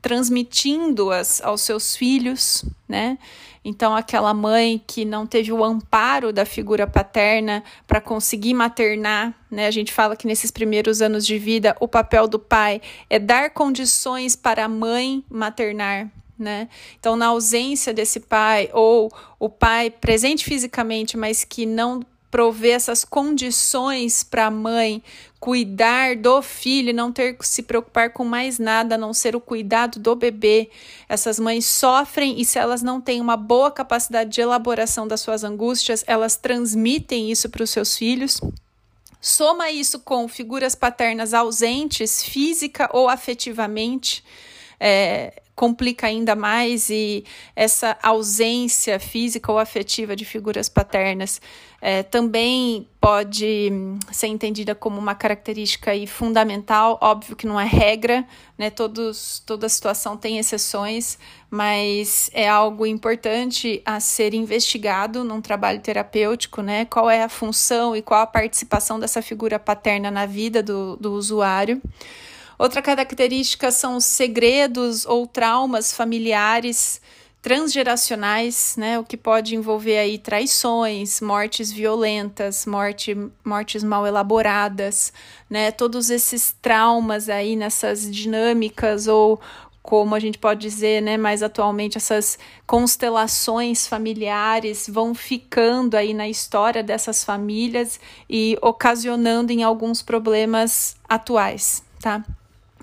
transmitindo-as 0.00 1.42
aos 1.42 1.62
seus 1.62 1.96
filhos, 1.96 2.64
né? 2.88 3.18
Então, 3.64 3.96
aquela 3.96 4.32
mãe 4.32 4.80
que 4.86 5.04
não 5.04 5.26
teve 5.26 5.50
o 5.50 5.64
amparo 5.64 6.32
da 6.32 6.44
figura 6.44 6.86
paterna 6.86 7.64
para 7.88 8.00
conseguir 8.00 8.54
maternar, 8.54 9.34
né? 9.50 9.66
A 9.66 9.72
gente 9.72 9.92
fala 9.92 10.14
que 10.14 10.28
nesses 10.28 10.52
primeiros 10.52 11.02
anos 11.02 11.26
de 11.26 11.40
vida, 11.40 11.76
o 11.80 11.88
papel 11.88 12.28
do 12.28 12.38
pai 12.38 12.80
é 13.10 13.18
dar 13.18 13.50
condições 13.50 14.36
para 14.36 14.66
a 14.66 14.68
mãe 14.68 15.24
maternar, 15.28 16.08
né? 16.38 16.68
Então, 16.98 17.16
na 17.16 17.26
ausência 17.26 17.92
desse 17.92 18.20
pai, 18.20 18.70
ou 18.72 19.10
o 19.38 19.48
pai 19.48 19.90
presente 19.90 20.44
fisicamente, 20.44 21.16
mas 21.16 21.44
que 21.44 21.64
não 21.66 22.00
prover 22.30 22.74
essas 22.74 23.04
condições 23.04 24.22
para 24.22 24.46
a 24.46 24.50
mãe 24.50 25.02
cuidar 25.40 26.16
do 26.16 26.42
filho, 26.42 26.92
não 26.92 27.12
ter 27.12 27.38
que 27.38 27.46
se 27.46 27.62
preocupar 27.62 28.12
com 28.12 28.24
mais 28.24 28.58
nada 28.58 28.96
a 28.96 28.98
não 28.98 29.14
ser 29.14 29.36
o 29.36 29.40
cuidado 29.40 29.98
do 29.98 30.14
bebê. 30.14 30.68
Essas 31.08 31.38
mães 31.38 31.64
sofrem 31.64 32.40
e 32.40 32.44
se 32.44 32.58
elas 32.58 32.82
não 32.82 33.00
têm 33.00 33.20
uma 33.20 33.36
boa 33.36 33.70
capacidade 33.70 34.30
de 34.30 34.40
elaboração 34.40 35.06
das 35.06 35.20
suas 35.20 35.44
angústias, 35.44 36.04
elas 36.06 36.36
transmitem 36.36 37.30
isso 37.30 37.48
para 37.48 37.62
os 37.62 37.70
seus 37.70 37.96
filhos. 37.96 38.40
Soma 39.20 39.70
isso 39.70 40.00
com 40.00 40.28
figuras 40.28 40.74
paternas 40.74 41.32
ausentes, 41.32 42.22
física 42.22 42.90
ou 42.92 43.08
afetivamente. 43.08 44.22
É, 44.78 45.42
complica 45.56 46.06
ainda 46.06 46.36
mais 46.36 46.90
e 46.90 47.24
essa 47.56 47.96
ausência 48.02 49.00
física 49.00 49.50
ou 49.50 49.58
afetiva 49.58 50.14
de 50.14 50.24
figuras 50.24 50.68
paternas 50.68 51.40
é, 51.80 52.02
também 52.02 52.86
pode 53.00 53.70
ser 54.10 54.26
entendida 54.26 54.74
como 54.74 54.98
uma 54.98 55.14
característica 55.14 55.94
e 55.94 56.06
fundamental, 56.06 56.98
óbvio 57.00 57.36
que 57.36 57.46
não 57.46 57.60
é 57.60 57.64
regra, 57.64 58.26
né? 58.58 58.70
Todos, 58.70 59.42
toda 59.46 59.68
situação 59.68 60.16
tem 60.16 60.38
exceções, 60.38 61.18
mas 61.50 62.30
é 62.32 62.48
algo 62.48 62.86
importante 62.86 63.80
a 63.84 64.00
ser 64.00 64.34
investigado 64.34 65.22
num 65.22 65.40
trabalho 65.40 65.80
terapêutico, 65.80 66.60
né? 66.60 66.84
Qual 66.86 67.08
é 67.08 67.22
a 67.22 67.28
função 67.28 67.94
e 67.94 68.02
qual 68.02 68.22
a 68.22 68.26
participação 68.26 68.98
dessa 68.98 69.22
figura 69.22 69.58
paterna 69.58 70.10
na 70.10 70.26
vida 70.26 70.62
do, 70.62 70.96
do 70.96 71.12
usuário. 71.12 71.80
Outra 72.58 72.80
característica 72.80 73.70
são 73.70 73.96
os 73.96 74.04
segredos 74.04 75.04
ou 75.04 75.26
traumas 75.26 75.92
familiares 75.92 77.00
transgeracionais, 77.46 78.74
né, 78.76 78.98
o 78.98 79.04
que 79.04 79.16
pode 79.16 79.54
envolver 79.54 79.98
aí 79.98 80.18
traições, 80.18 81.20
mortes 81.20 81.70
violentas, 81.70 82.66
morte, 82.66 83.16
mortes 83.44 83.84
mal 83.84 84.04
elaboradas, 84.04 85.12
né, 85.48 85.70
todos 85.70 86.10
esses 86.10 86.56
traumas 86.60 87.28
aí 87.28 87.54
nessas 87.54 88.10
dinâmicas 88.10 89.06
ou 89.06 89.40
como 89.80 90.16
a 90.16 90.18
gente 90.18 90.38
pode 90.38 90.60
dizer, 90.60 91.00
né, 91.00 91.16
mais 91.16 91.40
atualmente 91.40 91.96
essas 91.96 92.36
constelações 92.66 93.86
familiares 93.86 94.88
vão 94.88 95.14
ficando 95.14 95.94
aí 95.96 96.12
na 96.12 96.28
história 96.28 96.82
dessas 96.82 97.22
famílias 97.22 98.00
e 98.28 98.58
ocasionando 98.60 99.52
em 99.52 99.62
alguns 99.62 100.02
problemas 100.02 100.96
atuais, 101.08 101.84
tá? 102.00 102.24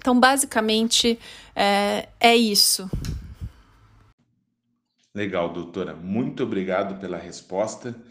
Então, 0.04 0.20
basicamente, 0.20 1.18
é, 1.56 2.10
é 2.20 2.36
isso. 2.36 2.92
Legal, 5.16 5.54
doutora. 5.54 5.96
Muito 5.96 6.44
obrigado 6.44 7.00
pela 7.00 7.18
resposta. 7.18 7.90
Está 7.90 8.02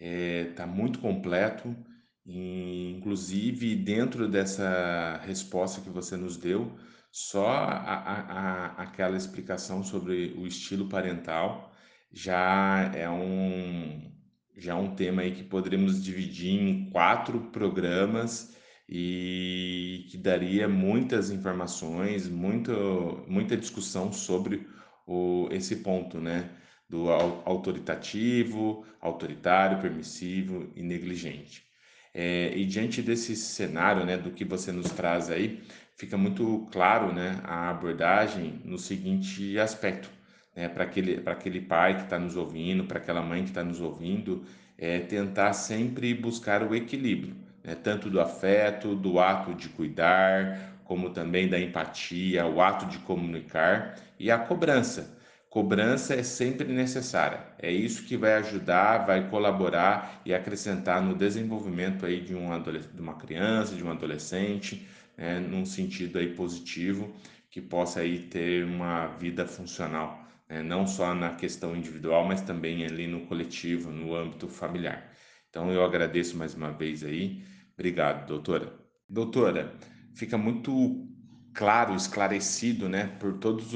é, 0.00 0.44
tá 0.56 0.66
muito 0.66 0.98
completo. 0.98 1.76
Inclusive, 2.24 3.76
dentro 3.76 4.26
dessa 4.26 5.20
resposta 5.26 5.82
que 5.82 5.90
você 5.90 6.16
nos 6.16 6.38
deu, 6.38 6.72
só 7.10 7.48
a, 7.48 7.66
a, 7.66 8.20
a, 8.20 8.66
aquela 8.84 9.18
explicação 9.18 9.84
sobre 9.84 10.32
o 10.38 10.46
estilo 10.46 10.88
parental 10.88 11.70
já 12.10 12.90
é 12.94 13.10
um, 13.10 14.10
já 14.56 14.72
é 14.72 14.74
um 14.74 14.94
tema 14.94 15.20
aí 15.20 15.32
que 15.32 15.44
poderíamos 15.44 16.02
dividir 16.02 16.58
em 16.58 16.88
quatro 16.88 17.38
programas 17.52 18.56
e 18.94 20.04
que 20.10 20.18
daria 20.18 20.68
muitas 20.68 21.30
informações, 21.30 22.28
muito, 22.28 23.24
muita 23.26 23.56
discussão 23.56 24.12
sobre 24.12 24.68
o, 25.06 25.48
esse 25.50 25.76
ponto, 25.76 26.18
né? 26.20 26.50
Do 26.90 27.10
autoritativo, 27.10 28.84
autoritário, 29.00 29.80
permissivo 29.80 30.70
e 30.76 30.82
negligente. 30.82 31.64
É, 32.12 32.54
e 32.54 32.66
diante 32.66 33.00
desse 33.00 33.34
cenário, 33.34 34.04
né, 34.04 34.18
do 34.18 34.30
que 34.30 34.44
você 34.44 34.70
nos 34.70 34.90
traz 34.90 35.30
aí, 35.30 35.62
fica 35.96 36.18
muito 36.18 36.68
claro, 36.70 37.14
né, 37.14 37.40
a 37.44 37.70
abordagem 37.70 38.60
no 38.62 38.78
seguinte 38.78 39.58
aspecto, 39.58 40.10
né, 40.54 40.68
para 40.68 40.84
aquele, 40.84 41.22
aquele 41.24 41.62
pai 41.62 41.96
que 41.96 42.02
está 42.02 42.18
nos 42.18 42.36
ouvindo, 42.36 42.84
para 42.84 42.98
aquela 42.98 43.22
mãe 43.22 43.42
que 43.42 43.48
está 43.48 43.64
nos 43.64 43.80
ouvindo, 43.80 44.44
é 44.76 44.98
tentar 44.98 45.54
sempre 45.54 46.12
buscar 46.12 46.62
o 46.62 46.74
equilíbrio 46.74 47.41
né, 47.64 47.74
tanto 47.74 48.10
do 48.10 48.20
afeto, 48.20 48.94
do 48.94 49.18
ato 49.20 49.54
de 49.54 49.68
cuidar, 49.68 50.80
como 50.84 51.10
também 51.10 51.48
da 51.48 51.58
empatia, 51.58 52.46
o 52.46 52.60
ato 52.60 52.86
de 52.86 52.98
comunicar 52.98 53.96
e 54.18 54.30
a 54.30 54.38
cobrança. 54.38 55.18
Cobrança 55.48 56.14
é 56.14 56.22
sempre 56.22 56.72
necessária. 56.72 57.40
É 57.58 57.70
isso 57.70 58.04
que 58.04 58.16
vai 58.16 58.34
ajudar, 58.34 59.04
vai 59.06 59.28
colaborar 59.28 60.22
e 60.24 60.32
acrescentar 60.32 61.02
no 61.02 61.14
desenvolvimento 61.14 62.06
aí 62.06 62.20
de, 62.22 62.34
um 62.34 62.48
de 62.62 63.00
uma 63.00 63.14
criança, 63.16 63.74
de 63.74 63.84
um 63.84 63.90
adolescente, 63.90 64.88
né, 65.16 65.38
num 65.40 65.64
sentido 65.66 66.18
aí 66.18 66.34
positivo, 66.34 67.14
que 67.50 67.60
possa 67.60 68.00
aí 68.00 68.18
ter 68.28 68.64
uma 68.64 69.08
vida 69.08 69.46
funcional, 69.46 70.26
né, 70.48 70.62
não 70.62 70.86
só 70.86 71.14
na 71.14 71.34
questão 71.34 71.76
individual, 71.76 72.24
mas 72.26 72.40
também 72.40 72.84
ali 72.84 73.06
no 73.06 73.26
coletivo, 73.26 73.90
no 73.90 74.14
âmbito 74.14 74.48
familiar. 74.48 75.12
Então 75.50 75.70
eu 75.70 75.84
agradeço 75.84 76.36
mais 76.36 76.54
uma 76.54 76.70
vez 76.72 77.04
aí. 77.04 77.44
Obrigado, 77.74 78.26
doutora. 78.26 78.78
Doutora, 79.08 79.78
fica 80.14 80.38
muito 80.38 81.08
claro, 81.54 81.94
esclarecido, 81.94 82.88
né, 82.88 83.06
por 83.18 83.38
todas 83.38 83.66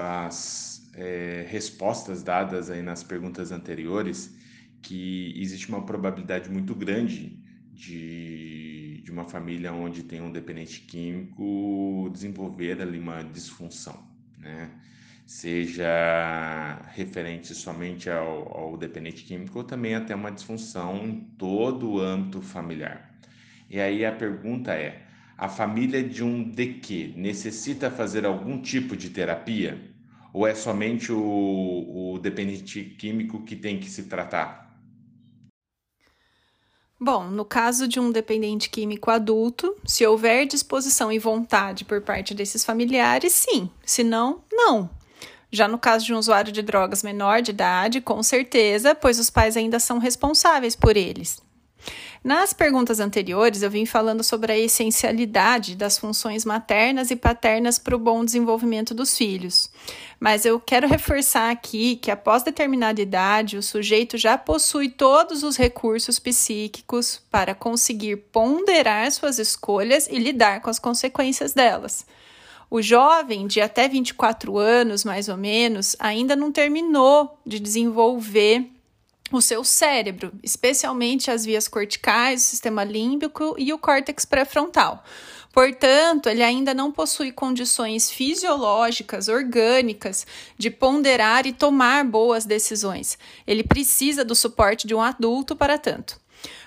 as 0.00 0.90
é, 0.94 1.46
respostas 1.48 2.22
dadas 2.22 2.70
aí 2.70 2.82
nas 2.82 3.02
perguntas 3.04 3.52
anteriores, 3.52 4.36
que 4.82 5.32
existe 5.40 5.68
uma 5.68 5.84
probabilidade 5.84 6.50
muito 6.50 6.74
grande 6.74 7.42
de, 7.72 9.00
de 9.02 9.10
uma 9.10 9.24
família 9.24 9.72
onde 9.72 10.02
tem 10.02 10.20
um 10.20 10.30
dependente 10.30 10.80
químico 10.82 12.08
desenvolver 12.12 12.80
ali 12.80 12.98
uma 12.98 13.22
disfunção, 13.22 14.06
né? 14.38 14.70
seja 15.26 16.82
referente 16.92 17.54
somente 17.54 18.10
ao, 18.10 18.56
ao 18.56 18.76
dependente 18.76 19.24
químico 19.24 19.58
ou 19.58 19.64
também 19.64 19.94
até 19.94 20.14
uma 20.14 20.30
disfunção 20.30 21.06
em 21.06 21.20
todo 21.38 21.92
o 21.92 22.00
âmbito 22.00 22.42
familiar. 22.42 23.13
E 23.68 23.80
aí 23.80 24.04
a 24.04 24.12
pergunta 24.12 24.72
é: 24.72 25.02
a 25.36 25.48
família 25.48 26.02
de 26.02 26.22
um 26.22 26.42
DQ 26.42 27.14
necessita 27.16 27.90
fazer 27.90 28.24
algum 28.24 28.60
tipo 28.60 28.96
de 28.96 29.10
terapia? 29.10 29.92
Ou 30.32 30.46
é 30.46 30.54
somente 30.54 31.12
o, 31.12 32.14
o 32.14 32.18
dependente 32.18 32.82
químico 32.82 33.44
que 33.44 33.54
tem 33.54 33.78
que 33.78 33.88
se 33.88 34.04
tratar? 34.04 34.64
Bom, 36.98 37.24
no 37.24 37.44
caso 37.44 37.86
de 37.86 38.00
um 38.00 38.10
dependente 38.10 38.70
químico 38.70 39.10
adulto, 39.10 39.76
se 39.84 40.06
houver 40.06 40.46
disposição 40.46 41.12
e 41.12 41.18
vontade 41.18 41.84
por 41.84 42.00
parte 42.00 42.34
desses 42.34 42.64
familiares, 42.64 43.32
sim. 43.32 43.68
Se 43.84 44.02
não, 44.02 44.42
não. 44.50 44.88
Já 45.50 45.68
no 45.68 45.78
caso 45.78 46.06
de 46.06 46.14
um 46.14 46.18
usuário 46.18 46.50
de 46.50 46.62
drogas 46.62 47.02
menor 47.02 47.42
de 47.42 47.50
idade, 47.50 48.00
com 48.00 48.22
certeza, 48.22 48.94
pois 48.94 49.18
os 49.18 49.28
pais 49.28 49.56
ainda 49.56 49.78
são 49.78 49.98
responsáveis 49.98 50.74
por 50.74 50.96
eles. 50.96 51.43
Nas 52.24 52.54
perguntas 52.54 53.00
anteriores, 53.00 53.60
eu 53.60 53.70
vim 53.70 53.84
falando 53.84 54.24
sobre 54.24 54.50
a 54.50 54.58
essencialidade 54.58 55.76
das 55.76 55.98
funções 55.98 56.42
maternas 56.42 57.10
e 57.10 57.16
paternas 57.16 57.78
para 57.78 57.94
o 57.94 57.98
bom 57.98 58.24
desenvolvimento 58.24 58.94
dos 58.94 59.14
filhos. 59.14 59.70
Mas 60.18 60.46
eu 60.46 60.58
quero 60.58 60.88
reforçar 60.88 61.50
aqui 61.50 61.96
que, 61.96 62.10
após 62.10 62.42
determinada 62.42 63.02
idade, 63.02 63.58
o 63.58 63.62
sujeito 63.62 64.16
já 64.16 64.38
possui 64.38 64.88
todos 64.88 65.42
os 65.42 65.58
recursos 65.58 66.18
psíquicos 66.18 67.20
para 67.30 67.54
conseguir 67.54 68.16
ponderar 68.32 69.12
suas 69.12 69.38
escolhas 69.38 70.08
e 70.10 70.18
lidar 70.18 70.62
com 70.62 70.70
as 70.70 70.78
consequências 70.78 71.52
delas. 71.52 72.06
O 72.70 72.80
jovem 72.80 73.46
de 73.46 73.60
até 73.60 73.86
24 73.86 74.56
anos, 74.56 75.04
mais 75.04 75.28
ou 75.28 75.36
menos, 75.36 75.94
ainda 75.98 76.34
não 76.34 76.50
terminou 76.50 77.38
de 77.44 77.60
desenvolver 77.60 78.73
o 79.36 79.42
seu 79.42 79.64
cérebro, 79.64 80.32
especialmente 80.42 81.30
as 81.30 81.44
vias 81.44 81.68
corticais, 81.68 82.42
o 82.42 82.46
sistema 82.46 82.84
límbico 82.84 83.54
e 83.58 83.72
o 83.72 83.78
córtex 83.78 84.24
pré-frontal. 84.24 85.02
Portanto, 85.52 86.28
ele 86.28 86.42
ainda 86.42 86.74
não 86.74 86.90
possui 86.90 87.30
condições 87.30 88.10
fisiológicas, 88.10 89.28
orgânicas, 89.28 90.26
de 90.58 90.68
ponderar 90.68 91.46
e 91.46 91.52
tomar 91.52 92.04
boas 92.04 92.44
decisões. 92.44 93.16
Ele 93.46 93.62
precisa 93.62 94.24
do 94.24 94.34
suporte 94.34 94.86
de 94.86 94.94
um 94.94 95.00
adulto 95.00 95.54
para 95.54 95.78
tanto. 95.78 96.18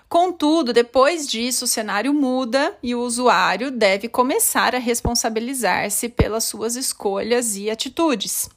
Contudo, 0.08 0.72
depois 0.72 1.28
disso, 1.28 1.66
o 1.66 1.68
cenário 1.68 2.14
muda 2.14 2.78
e 2.82 2.96
o 2.96 3.02
usuário 3.02 3.70
deve 3.70 4.08
começar 4.08 4.74
a 4.74 4.80
responsabilizar-se 4.80 6.08
pelas 6.08 6.46
suas 6.46 6.78
escolhas 6.78 7.58
e 7.58 7.70
atitudes. 7.70 8.50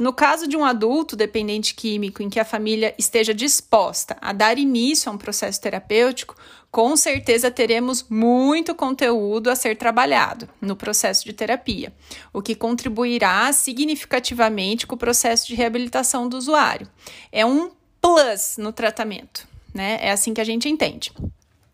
No 0.00 0.14
caso 0.14 0.48
de 0.48 0.56
um 0.56 0.64
adulto 0.64 1.14
dependente 1.14 1.74
químico 1.74 2.22
em 2.22 2.30
que 2.30 2.40
a 2.40 2.44
família 2.44 2.94
esteja 2.96 3.34
disposta 3.34 4.16
a 4.18 4.32
dar 4.32 4.56
início 4.56 5.10
a 5.10 5.14
um 5.14 5.18
processo 5.18 5.60
terapêutico, 5.60 6.34
com 6.70 6.96
certeza 6.96 7.50
teremos 7.50 8.06
muito 8.08 8.74
conteúdo 8.74 9.50
a 9.50 9.54
ser 9.54 9.76
trabalhado 9.76 10.48
no 10.58 10.74
processo 10.74 11.26
de 11.26 11.34
terapia, 11.34 11.92
o 12.32 12.40
que 12.40 12.54
contribuirá 12.54 13.52
significativamente 13.52 14.86
com 14.86 14.94
o 14.94 14.98
processo 14.98 15.46
de 15.46 15.54
reabilitação 15.54 16.30
do 16.30 16.38
usuário. 16.38 16.88
É 17.30 17.44
um 17.44 17.70
plus 18.00 18.56
no 18.56 18.72
tratamento, 18.72 19.46
né? 19.74 19.98
É 20.00 20.12
assim 20.12 20.32
que 20.32 20.40
a 20.40 20.44
gente 20.44 20.66
entende. 20.66 21.12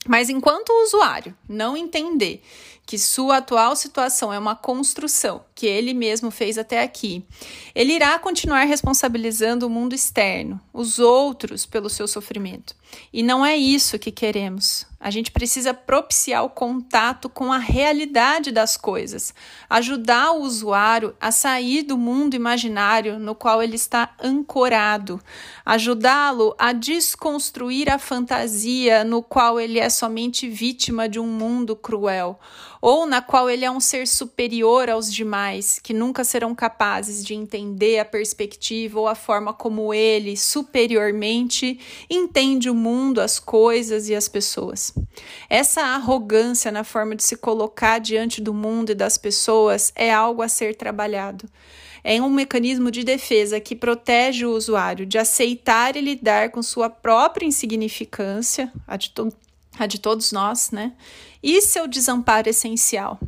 Mas 0.04 0.28
enquanto 0.28 0.70
o 0.70 0.84
usuário 0.84 1.36
não 1.48 1.76
entender 1.76 2.42
que 2.86 2.96
sua 2.96 3.38
atual 3.38 3.74
situação 3.74 4.32
é 4.32 4.38
uma 4.38 4.54
construção 4.54 5.44
que 5.56 5.66
ele 5.66 5.92
mesmo 5.92 6.30
fez 6.30 6.56
até 6.56 6.82
aqui, 6.82 7.24
ele 7.74 7.92
irá 7.92 8.16
continuar 8.16 8.62
responsabilizando 8.62 9.66
o 9.66 9.70
mundo 9.70 9.92
externo, 9.92 10.60
os 10.72 11.00
outros, 11.00 11.66
pelo 11.66 11.90
seu 11.90 12.06
sofrimento. 12.06 12.76
E 13.12 13.24
não 13.24 13.44
é 13.44 13.56
isso 13.56 13.98
que 13.98 14.12
queremos. 14.12 14.85
A 15.06 15.10
gente 15.10 15.30
precisa 15.30 15.72
propiciar 15.72 16.44
o 16.44 16.50
contato 16.50 17.28
com 17.28 17.52
a 17.52 17.58
realidade 17.58 18.50
das 18.50 18.76
coisas, 18.76 19.32
ajudar 19.70 20.32
o 20.32 20.40
usuário 20.40 21.14
a 21.20 21.30
sair 21.30 21.84
do 21.84 21.96
mundo 21.96 22.34
imaginário 22.34 23.16
no 23.16 23.32
qual 23.32 23.62
ele 23.62 23.76
está 23.76 24.16
ancorado, 24.20 25.22
ajudá-lo 25.64 26.56
a 26.58 26.72
desconstruir 26.72 27.88
a 27.88 28.00
fantasia 28.00 29.04
no 29.04 29.22
qual 29.22 29.60
ele 29.60 29.78
é 29.78 29.88
somente 29.88 30.48
vítima 30.48 31.08
de 31.08 31.20
um 31.20 31.28
mundo 31.28 31.76
cruel 31.76 32.36
ou 32.80 33.06
na 33.06 33.20
qual 33.20 33.50
ele 33.50 33.64
é 33.64 33.70
um 33.70 33.80
ser 33.80 34.06
superior 34.06 34.88
aos 34.88 35.12
demais, 35.12 35.80
que 35.82 35.92
nunca 35.92 36.24
serão 36.24 36.54
capazes 36.54 37.24
de 37.24 37.34
entender 37.34 37.98
a 37.98 38.04
perspectiva 38.04 39.00
ou 39.00 39.08
a 39.08 39.14
forma 39.14 39.52
como 39.52 39.92
ele, 39.92 40.36
superiormente, 40.36 41.80
entende 42.08 42.70
o 42.70 42.74
mundo, 42.74 43.20
as 43.20 43.38
coisas 43.38 44.08
e 44.08 44.14
as 44.14 44.28
pessoas. 44.28 44.95
Essa 45.48 45.82
arrogância 45.82 46.70
na 46.70 46.84
forma 46.84 47.14
de 47.14 47.22
se 47.22 47.36
colocar 47.36 47.98
diante 47.98 48.40
do 48.40 48.52
mundo 48.52 48.90
e 48.90 48.94
das 48.94 49.16
pessoas 49.16 49.92
é 49.94 50.12
algo 50.12 50.42
a 50.42 50.48
ser 50.48 50.76
trabalhado 50.76 51.48
é 52.08 52.22
um 52.22 52.30
mecanismo 52.30 52.88
de 52.88 53.02
defesa 53.02 53.58
que 53.58 53.74
protege 53.74 54.46
o 54.46 54.52
usuário 54.52 55.04
de 55.04 55.18
aceitar 55.18 55.96
e 55.96 56.00
lidar 56.00 56.50
com 56.50 56.62
sua 56.62 56.88
própria 56.88 57.44
insignificância, 57.44 58.72
a 58.86 58.96
de, 58.96 59.10
to 59.10 59.32
a 59.76 59.86
de 59.86 59.98
todos 59.98 60.30
nós, 60.30 60.70
né? 60.70 60.92
E 61.42 61.60
seu 61.60 61.88
desamparo 61.88 62.48
essencial. 62.48 63.18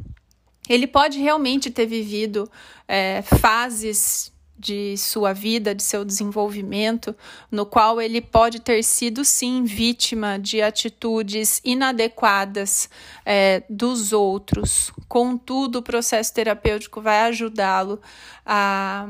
Ele 0.68 0.86
pode 0.86 1.18
realmente 1.18 1.72
ter 1.72 1.86
vivido 1.86 2.48
é, 2.86 3.20
fases 3.22 4.32
de 4.58 4.96
sua 4.96 5.32
vida, 5.32 5.74
de 5.74 5.82
seu 5.82 6.04
desenvolvimento, 6.04 7.14
no 7.50 7.64
qual 7.64 8.00
ele 8.00 8.20
pode 8.20 8.60
ter 8.60 8.82
sido 8.82 9.24
sim 9.24 9.64
vítima 9.64 10.38
de 10.38 10.60
atitudes 10.60 11.60
inadequadas 11.64 12.90
é, 13.24 13.62
dos 13.70 14.12
outros. 14.12 14.90
Contudo, 15.08 15.78
o 15.78 15.82
processo 15.82 16.34
terapêutico 16.34 17.00
vai 17.00 17.20
ajudá-lo 17.20 18.00
a 18.44 19.08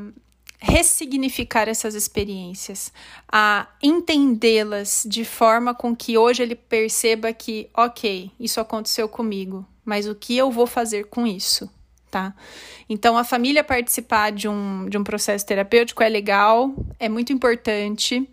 ressignificar 0.60 1.68
essas 1.68 1.94
experiências, 1.94 2.92
a 3.30 3.68
entendê-las 3.82 5.04
de 5.06 5.24
forma 5.24 5.72
com 5.72 5.94
que 5.94 6.18
hoje 6.18 6.42
ele 6.42 6.56
perceba 6.56 7.32
que, 7.32 7.70
ok, 7.72 8.30
isso 8.40 8.60
aconteceu 8.60 9.08
comigo, 9.08 9.64
mas 9.84 10.06
o 10.08 10.14
que 10.14 10.36
eu 10.36 10.50
vou 10.50 10.66
fazer 10.66 11.04
com 11.04 11.26
isso? 11.26 11.70
Tá? 12.10 12.34
Então, 12.88 13.18
a 13.18 13.24
família 13.24 13.62
participar 13.62 14.32
de 14.32 14.48
um, 14.48 14.88
de 14.88 14.96
um 14.96 15.04
processo 15.04 15.44
terapêutico 15.44 16.02
é 16.02 16.08
legal, 16.08 16.72
é 16.98 17.06
muito 17.06 17.34
importante, 17.34 18.26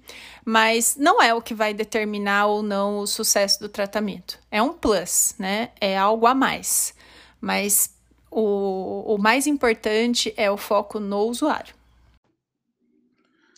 mas 0.45 0.95
não 0.97 1.21
é 1.21 1.33
o 1.33 1.41
que 1.41 1.53
vai 1.53 1.73
determinar 1.73 2.45
ou 2.45 2.63
não 2.63 2.99
o 2.99 3.07
sucesso 3.07 3.59
do 3.59 3.67
tratamento. 3.67 4.39
É 4.49 4.61
um 4.61 4.71
plus, 4.71 5.35
né? 5.37 5.71
É 5.81 5.97
algo 5.97 6.25
a 6.25 6.33
mais. 6.33 6.93
Mas 7.41 7.93
o, 8.31 9.15
o 9.15 9.17
mais 9.17 9.45
importante 9.45 10.33
é 10.37 10.49
o 10.49 10.55
foco 10.55 10.99
no 10.99 11.19
usuário. 11.23 11.73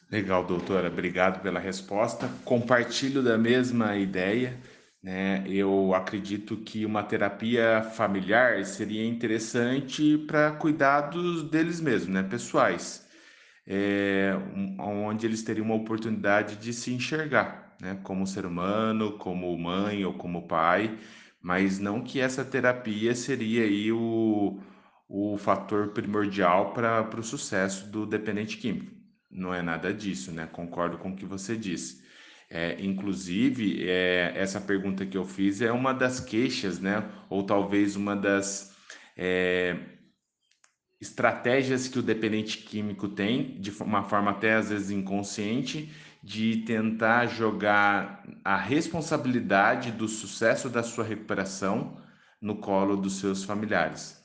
Legal, 0.10 0.44
doutora. 0.46 0.88
Obrigado 0.88 1.42
pela 1.42 1.60
resposta. 1.60 2.30
Compartilho 2.46 3.22
da 3.22 3.38
mesma 3.38 3.98
ideia. 3.98 4.58
Né? 5.08 5.42
Eu 5.48 5.94
acredito 5.96 6.58
que 6.58 6.86
uma 6.86 7.02
terapia 7.02 7.82
familiar 7.82 8.66
seria 8.66 9.06
interessante 9.06 10.18
para 10.28 10.52
cuidados 10.52 11.44
deles 11.44 11.80
mesmos, 11.80 12.10
né? 12.14 12.24
pessoais, 12.24 13.08
é, 13.66 14.34
onde 14.78 15.26
eles 15.26 15.44
teriam 15.44 15.66
uma 15.66 15.76
oportunidade 15.76 16.58
de 16.58 16.74
se 16.74 16.92
enxergar 16.94 17.74
né? 17.82 17.98
como 18.04 18.28
ser 18.28 18.46
humano, 18.46 19.18
como 19.18 19.58
mãe 19.58 20.04
ou 20.04 20.14
como 20.14 20.46
pai, 20.46 21.00
mas 21.42 21.80
não 21.80 22.04
que 22.04 22.20
essa 22.20 22.44
terapia 22.44 23.16
seria 23.16 23.64
aí 23.64 23.90
o, 23.94 24.60
o 25.08 25.38
fator 25.38 25.88
primordial 25.90 26.74
para 26.74 27.18
o 27.18 27.24
sucesso 27.24 27.88
do 27.90 28.06
dependente 28.06 28.58
químico 28.58 28.98
não 29.32 29.54
é 29.54 29.62
nada 29.62 29.94
disso, 29.94 30.32
né? 30.32 30.48
Concordo 30.48 30.98
com 30.98 31.12
o 31.12 31.16
que 31.16 31.26
você 31.26 31.56
disse. 31.56 32.02
É, 32.50 32.78
inclusive, 32.80 33.90
é, 33.90 34.32
essa 34.36 34.62
pergunta 34.62 35.06
que 35.06 35.18
eu 35.18 35.26
fiz 35.26 35.62
é 35.62 35.72
uma 35.72 35.94
das 35.94 36.20
queixas, 36.20 36.80
né? 36.80 37.10
Ou 37.30 37.44
talvez 37.44 37.96
uma 37.96 38.16
das 38.16 38.74
é, 39.18 39.78
estratégias 41.00 41.88
que 41.88 42.00
o 42.00 42.04
dependente 42.04 42.60
químico 42.60 43.10
tem, 43.10 43.60
de 43.60 43.72
uma 43.82 44.04
forma 44.04 44.32
até 44.32 44.56
às 44.56 44.70
vezes 44.70 44.92
inconsciente, 44.92 45.92
de 46.24 46.58
tentar 46.66 47.28
jogar 47.28 48.24
a 48.44 48.56
responsabilidade 48.58 49.92
do 49.92 50.08
sucesso 50.08 50.70
da 50.70 50.84
sua 50.84 51.04
recuperação 51.04 52.02
no 52.42 52.58
colo 52.58 52.96
dos 52.96 53.20
seus 53.20 53.44
familiares. 53.44 54.18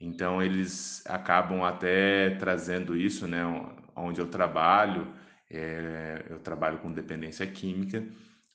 Então, 0.00 0.42
eles 0.42 1.02
acabam 1.06 1.64
até 1.64 2.30
trazendo 2.36 2.96
isso, 2.96 3.26
né? 3.26 3.42
onde 3.96 4.20
eu 4.20 4.26
trabalho, 4.26 5.12
é, 5.56 6.26
eu 6.30 6.38
trabalho 6.38 6.78
com 6.78 6.92
dependência 6.92 7.46
química 7.46 8.06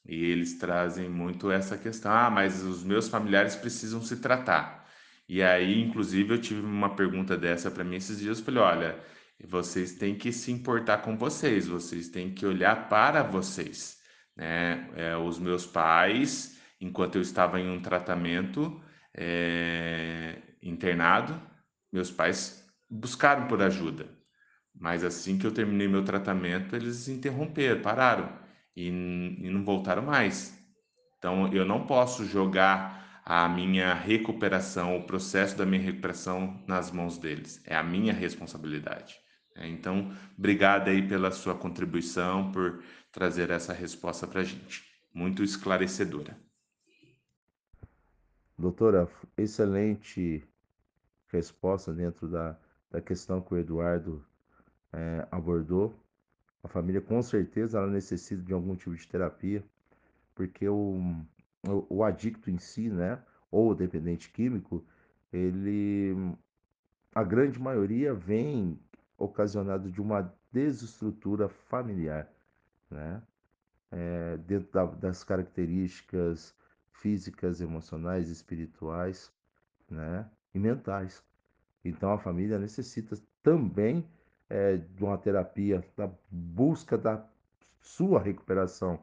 e 0.05 0.25
eles 0.25 0.57
trazem 0.57 1.09
muito 1.09 1.51
essa 1.51 1.77
questão. 1.77 2.12
Ah, 2.12 2.29
mas 2.29 2.63
os 2.63 2.83
meus 2.83 3.07
familiares 3.07 3.55
precisam 3.55 4.01
se 4.01 4.17
tratar. 4.17 4.88
E 5.27 5.43
aí, 5.43 5.81
inclusive, 5.81 6.33
eu 6.33 6.41
tive 6.41 6.62
uma 6.62 6.95
pergunta 6.95 7.38
dessa 7.38 7.69
para 7.69 7.83
mim 7.83 7.95
esses 7.97 8.19
dias. 8.19 8.39
Eu 8.39 8.45
falei: 8.45 8.62
olha, 8.62 8.99
vocês 9.47 9.93
têm 9.93 10.15
que 10.15 10.31
se 10.31 10.51
importar 10.51 10.99
com 10.99 11.17
vocês, 11.17 11.67
vocês 11.67 12.09
têm 12.09 12.33
que 12.33 12.45
olhar 12.45 12.89
para 12.89 13.23
vocês. 13.23 13.99
Né? 14.35 14.89
É, 14.95 15.17
os 15.17 15.39
meus 15.39 15.65
pais, 15.65 16.59
enquanto 16.81 17.15
eu 17.15 17.21
estava 17.21 17.59
em 17.59 17.69
um 17.69 17.81
tratamento 17.81 18.81
é, 19.13 20.38
internado, 20.62 21.39
meus 21.91 22.12
pais 22.12 22.67
buscaram 22.89 23.47
por 23.47 23.62
ajuda. 23.62 24.18
Mas 24.73 25.03
assim 25.03 25.38
que 25.38 25.45
eu 25.45 25.53
terminei 25.53 25.88
meu 25.88 26.03
tratamento, 26.03 26.75
eles 26.75 27.08
interromperam, 27.08 27.82
pararam 27.82 28.29
e, 28.75 28.88
e 28.88 29.49
não 29.49 29.63
voltaram 29.63 30.01
mais. 30.01 30.58
Então 31.17 31.51
eu 31.53 31.65
não 31.65 31.86
posso 31.86 32.25
jogar 32.25 33.21
a 33.25 33.47
minha 33.47 33.93
recuperação, 33.93 34.97
o 34.97 35.03
processo 35.03 35.55
da 35.55 35.65
minha 35.65 35.82
recuperação 35.82 36.63
nas 36.67 36.91
mãos 36.91 37.17
deles. 37.17 37.62
É 37.65 37.75
a 37.75 37.84
minha 37.84 38.13
responsabilidade. 38.13 39.19
É, 39.55 39.67
então, 39.67 40.12
obrigado 40.38 40.88
aí 40.88 41.05
pela 41.05 41.29
sua 41.32 41.53
contribuição, 41.53 42.51
por 42.51 42.82
trazer 43.12 43.49
essa 43.49 43.73
resposta 43.73 44.25
para 44.25 44.41
a 44.41 44.43
gente. 44.43 44.84
Muito 45.13 45.43
esclarecedora. 45.43 46.38
Doutora, 48.58 49.08
excelente 49.38 50.43
resposta 51.27 51.93
dentro 51.93 52.27
da, 52.27 52.58
da 52.89 53.02
questão 53.02 53.41
que 53.41 53.54
o 53.54 53.58
Eduardo 53.58 54.25
é, 54.94 55.27
abordou. 55.31 55.94
A 56.63 56.67
família 56.67 57.02
com 57.02 57.21
certeza 57.21 57.77
ela 57.77 57.87
necessita 57.87 58.44
de 58.44 58.54
algum 58.54 58.75
tipo 58.75 58.96
de 58.96 59.08
terapia, 59.08 59.63
porque 60.35 60.67
o, 60.67 61.15
o, 61.67 61.98
o 61.98 62.04
adicto 62.04 62.50
em 62.50 62.58
si, 62.58 62.90
né, 62.90 63.21
ou 63.50 63.71
o 63.71 63.75
dependente 63.75 64.29
químico, 64.29 64.83
ele, 65.31 66.13
a 67.13 67.23
grande 67.23 67.60
maioria 67.60 68.13
vem 68.13 68.79
ocasionado 69.17 69.92
de 69.92 70.02
uma 70.02 70.33
desestrutura 70.52 71.48
familiar, 71.48 72.29
né? 72.90 73.21
é, 73.92 74.37
dentro 74.37 74.71
da, 74.71 74.85
das 74.85 75.23
características 75.23 76.56
físicas, 76.92 77.62
emocionais, 77.62 78.29
espirituais 78.29 79.31
né, 79.90 80.29
e 80.54 80.60
mentais. 80.60 81.23
Então 81.83 82.12
a 82.12 82.17
família 82.17 82.60
necessita 82.60 83.17
também 83.42 84.06
é, 84.50 84.77
de 84.77 85.04
uma 85.04 85.17
terapia, 85.17 85.83
da 85.95 86.10
busca 86.31 86.97
da 86.97 87.23
sua 87.81 88.19
recuperação 88.19 89.00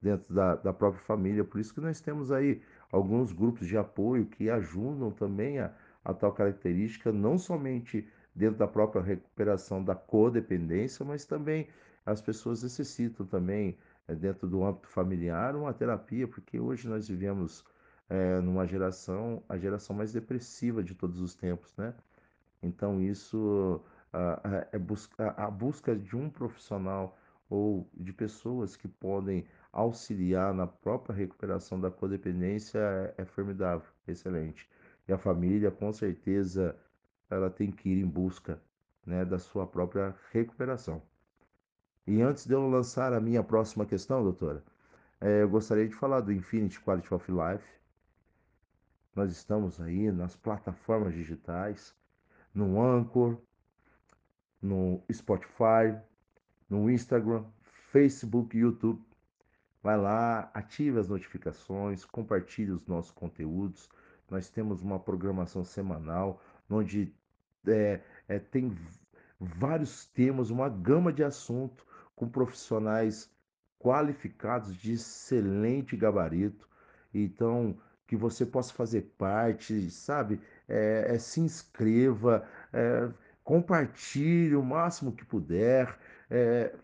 dentro 0.00 0.34
da, 0.34 0.56
da 0.56 0.72
própria 0.72 1.02
família. 1.02 1.44
Por 1.44 1.60
isso 1.60 1.74
que 1.74 1.80
nós 1.80 2.00
temos 2.00 2.30
aí 2.30 2.62
alguns 2.90 3.32
grupos 3.32 3.66
de 3.66 3.76
apoio 3.76 4.26
que 4.26 4.50
ajudam 4.50 5.10
também 5.10 5.58
a, 5.58 5.72
a 6.04 6.12
tal 6.12 6.32
característica, 6.32 7.12
não 7.12 7.38
somente 7.38 8.08
dentro 8.34 8.58
da 8.58 8.66
própria 8.66 9.02
recuperação 9.02 9.82
da 9.82 9.94
codependência, 9.94 11.04
mas 11.04 11.24
também 11.24 11.68
as 12.04 12.20
pessoas 12.20 12.62
necessitam 12.62 13.24
também, 13.24 13.78
é, 14.06 14.14
dentro 14.14 14.46
do 14.46 14.64
âmbito 14.64 14.88
familiar, 14.88 15.56
uma 15.56 15.72
terapia, 15.72 16.28
porque 16.28 16.58
hoje 16.58 16.88
nós 16.88 17.08
vivemos 17.08 17.64
é, 18.08 18.40
numa 18.40 18.66
geração, 18.66 19.42
a 19.48 19.56
geração 19.56 19.96
mais 19.96 20.12
depressiva 20.12 20.82
de 20.82 20.94
todos 20.94 21.20
os 21.20 21.34
tempos, 21.34 21.74
né? 21.76 21.94
Então 22.62 23.00
isso 23.00 23.80
a, 24.14 24.66
é 24.72 24.78
busca, 24.78 25.30
a 25.36 25.50
busca 25.50 25.96
de 25.96 26.16
um 26.16 26.30
profissional 26.30 27.18
ou 27.50 27.88
de 27.94 28.12
pessoas 28.12 28.76
que 28.76 28.88
podem 28.88 29.46
auxiliar 29.72 30.54
na 30.54 30.66
própria 30.66 31.14
recuperação 31.14 31.80
da 31.80 31.90
codependência 31.90 32.78
é, 32.78 33.22
é 33.22 33.24
formidável, 33.24 33.88
excelente. 34.06 34.68
E 35.08 35.12
a 35.12 35.18
família, 35.18 35.70
com 35.70 35.92
certeza, 35.92 36.76
ela 37.28 37.50
tem 37.50 37.70
que 37.70 37.88
ir 37.88 38.02
em 38.02 38.06
busca 38.06 38.60
né, 39.04 39.24
da 39.24 39.38
sua 39.38 39.66
própria 39.66 40.14
recuperação. 40.32 41.02
E 42.06 42.22
antes 42.22 42.46
de 42.46 42.54
eu 42.54 42.68
lançar 42.68 43.12
a 43.12 43.20
minha 43.20 43.42
próxima 43.42 43.84
questão, 43.84 44.22
doutora, 44.22 44.62
é, 45.20 45.42
eu 45.42 45.48
gostaria 45.48 45.88
de 45.88 45.94
falar 45.94 46.20
do 46.20 46.32
Infinity 46.32 46.80
Quality 46.80 47.12
of 47.14 47.30
Life. 47.30 47.64
Nós 49.14 49.30
estamos 49.32 49.80
aí 49.80 50.10
nas 50.12 50.36
plataformas 50.36 51.14
digitais, 51.14 51.94
no 52.54 52.80
Anchor, 52.82 53.38
no 54.64 55.02
Spotify, 55.12 55.94
no 56.70 56.90
Instagram, 56.90 57.44
Facebook, 57.92 58.56
YouTube. 58.56 59.00
Vai 59.82 59.98
lá, 59.98 60.50
ative 60.54 60.98
as 60.98 61.08
notificações, 61.08 62.06
compartilhe 62.06 62.70
os 62.70 62.86
nossos 62.86 63.10
conteúdos. 63.10 63.90
Nós 64.30 64.48
temos 64.48 64.80
uma 64.80 64.98
programação 64.98 65.62
semanal 65.62 66.42
onde 66.70 67.14
é, 67.66 68.00
é, 68.26 68.38
tem 68.38 68.74
vários 69.38 70.06
temas, 70.06 70.48
uma 70.48 70.70
gama 70.70 71.12
de 71.12 71.22
assuntos 71.22 71.84
com 72.16 72.26
profissionais 72.26 73.30
qualificados 73.78 74.74
de 74.74 74.94
excelente 74.94 75.94
gabarito. 75.94 76.66
Então, 77.12 77.76
que 78.06 78.16
você 78.16 78.46
possa 78.46 78.72
fazer 78.72 79.02
parte, 79.18 79.90
sabe? 79.90 80.40
É, 80.68 81.14
é, 81.14 81.18
se 81.18 81.40
inscreva, 81.40 82.46
é, 82.72 83.10
compartilhe 83.44 84.56
o 84.56 84.62
máximo 84.64 85.12
que 85.12 85.24
puder, 85.24 85.98
é, 86.30 86.74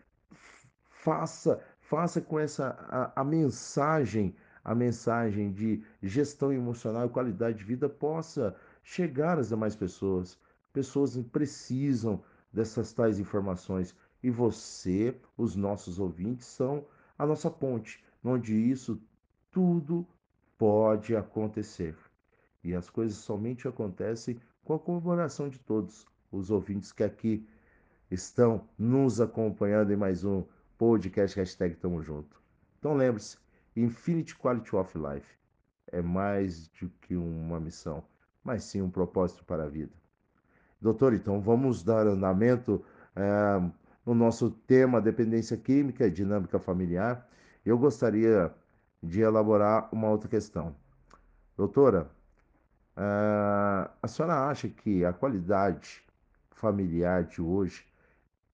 faça, 0.89 1.59
faça 1.79 2.21
com 2.21 2.39
essa 2.39 2.77
a, 2.87 3.21
a, 3.21 3.23
mensagem, 3.23 4.35
a 4.63 4.75
mensagem 4.75 5.51
de 5.51 5.83
gestão 6.03 6.53
emocional 6.53 7.07
e 7.07 7.09
qualidade 7.09 7.57
de 7.57 7.63
vida 7.63 7.89
possa 7.89 8.55
chegar 8.83 9.39
às 9.39 9.49
demais 9.49 9.75
pessoas. 9.75 10.39
Pessoas 10.71 11.17
precisam 11.31 12.23
dessas 12.53 12.93
tais 12.93 13.19
informações 13.19 13.95
e 14.21 14.29
você, 14.29 15.19
os 15.35 15.55
nossos 15.55 15.99
ouvintes, 15.99 16.45
são 16.45 16.85
a 17.17 17.25
nossa 17.25 17.49
ponte, 17.49 18.03
onde 18.23 18.55
isso 18.55 19.01
tudo 19.49 20.07
pode 20.59 21.15
acontecer. 21.15 21.97
E 22.63 22.75
as 22.75 22.87
coisas 22.87 23.17
somente 23.17 23.67
acontecem 23.67 24.39
com 24.63 24.75
a 24.75 24.79
colaboração 24.79 25.49
de 25.49 25.59
todos 25.59 26.05
os 26.31 26.49
ouvintes 26.49 26.91
que 26.91 27.03
aqui 27.03 27.45
estão 28.09 28.67
nos 28.77 29.19
acompanhando 29.19 29.91
em 29.91 29.97
mais 29.97 30.23
um 30.23 30.43
podcast 30.77 31.37
hashtag 31.37 31.75
Tamo 31.75 32.01
Junto. 32.01 32.41
Então 32.79 32.93
lembre-se, 32.93 33.37
Infinity 33.75 34.35
Quality 34.35 34.75
of 34.75 34.97
Life 34.97 35.27
é 35.87 36.01
mais 36.01 36.67
do 36.69 36.89
que 37.01 37.15
uma 37.15 37.59
missão, 37.59 38.03
mas 38.43 38.63
sim 38.63 38.81
um 38.81 38.89
propósito 38.89 39.43
para 39.43 39.63
a 39.63 39.67
vida. 39.67 39.93
Doutor, 40.79 41.13
então 41.13 41.39
vamos 41.39 41.83
dar 41.83 42.07
andamento 42.07 42.83
é, 43.15 43.71
no 44.05 44.15
nosso 44.15 44.49
tema 44.49 45.01
dependência 45.01 45.55
química 45.57 46.07
e 46.07 46.11
dinâmica 46.11 46.59
familiar. 46.59 47.27
Eu 47.63 47.77
gostaria 47.77 48.51
de 49.03 49.21
elaborar 49.21 49.89
uma 49.91 50.09
outra 50.09 50.27
questão. 50.27 50.75
Doutora, 51.55 52.09
é, 52.97 53.89
a 54.01 54.07
senhora 54.07 54.49
acha 54.49 54.67
que 54.69 55.05
a 55.05 55.13
qualidade 55.13 56.03
familiar 56.61 57.23
de 57.23 57.41
hoje 57.41 57.83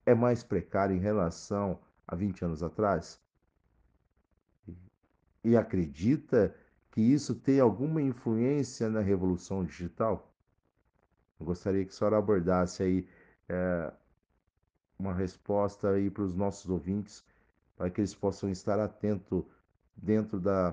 é 0.05 0.15
mais 0.15 0.41
precária 0.41 0.93
em 0.93 0.99
relação 0.99 1.77
a 2.07 2.15
20 2.15 2.45
anos 2.45 2.63
atrás? 2.63 3.21
E 5.43 5.57
acredita 5.57 6.55
que 6.89 7.01
isso 7.01 7.35
tem 7.35 7.59
alguma 7.59 8.01
influência 8.01 8.89
na 8.89 9.01
revolução 9.01 9.65
digital? 9.65 10.33
Eu 11.37 11.45
gostaria 11.45 11.83
que 11.83 11.91
a 11.91 11.93
senhora 11.93 12.17
abordasse 12.17 12.81
aí 12.81 13.07
é, 13.49 13.91
uma 14.97 15.13
resposta 15.13 15.89
aí 15.91 16.09
para 16.09 16.23
os 16.23 16.33
nossos 16.33 16.69
ouvintes, 16.69 17.25
para 17.75 17.89
que 17.89 17.99
eles 17.99 18.15
possam 18.15 18.49
estar 18.49 18.79
atentos 18.79 19.43
dentro 19.95 20.39
da, 20.39 20.71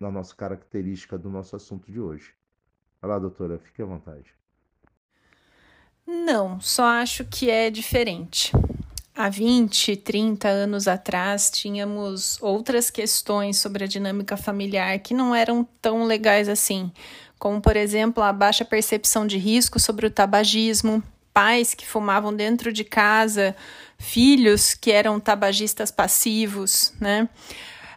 da 0.00 0.10
nossa 0.10 0.34
característica 0.34 1.18
do 1.18 1.28
nosso 1.28 1.54
assunto 1.54 1.92
de 1.92 2.00
hoje. 2.00 2.34
Vai 3.00 3.10
lá, 3.10 3.18
doutora, 3.18 3.58
fique 3.58 3.82
à 3.82 3.86
vontade. 3.86 4.34
Não, 6.06 6.60
só 6.60 6.84
acho 6.84 7.24
que 7.24 7.50
é 7.50 7.70
diferente. 7.70 8.52
Há 9.16 9.28
20, 9.28 9.96
30 9.96 10.48
anos 10.48 10.88
atrás, 10.88 11.50
tínhamos 11.50 12.36
outras 12.42 12.90
questões 12.90 13.58
sobre 13.58 13.84
a 13.84 13.86
dinâmica 13.86 14.36
familiar 14.36 14.98
que 14.98 15.14
não 15.14 15.34
eram 15.34 15.66
tão 15.80 16.04
legais 16.04 16.48
assim, 16.48 16.90
como, 17.38 17.60
por 17.60 17.76
exemplo, 17.76 18.22
a 18.22 18.32
baixa 18.32 18.64
percepção 18.64 19.26
de 19.26 19.38
risco 19.38 19.78
sobre 19.78 20.06
o 20.06 20.10
tabagismo, 20.10 21.02
pais 21.32 21.74
que 21.74 21.86
fumavam 21.86 22.34
dentro 22.34 22.72
de 22.72 22.84
casa, 22.84 23.56
filhos 23.98 24.74
que 24.74 24.90
eram 24.90 25.20
tabagistas 25.20 25.90
passivos, 25.90 26.92
né? 27.00 27.28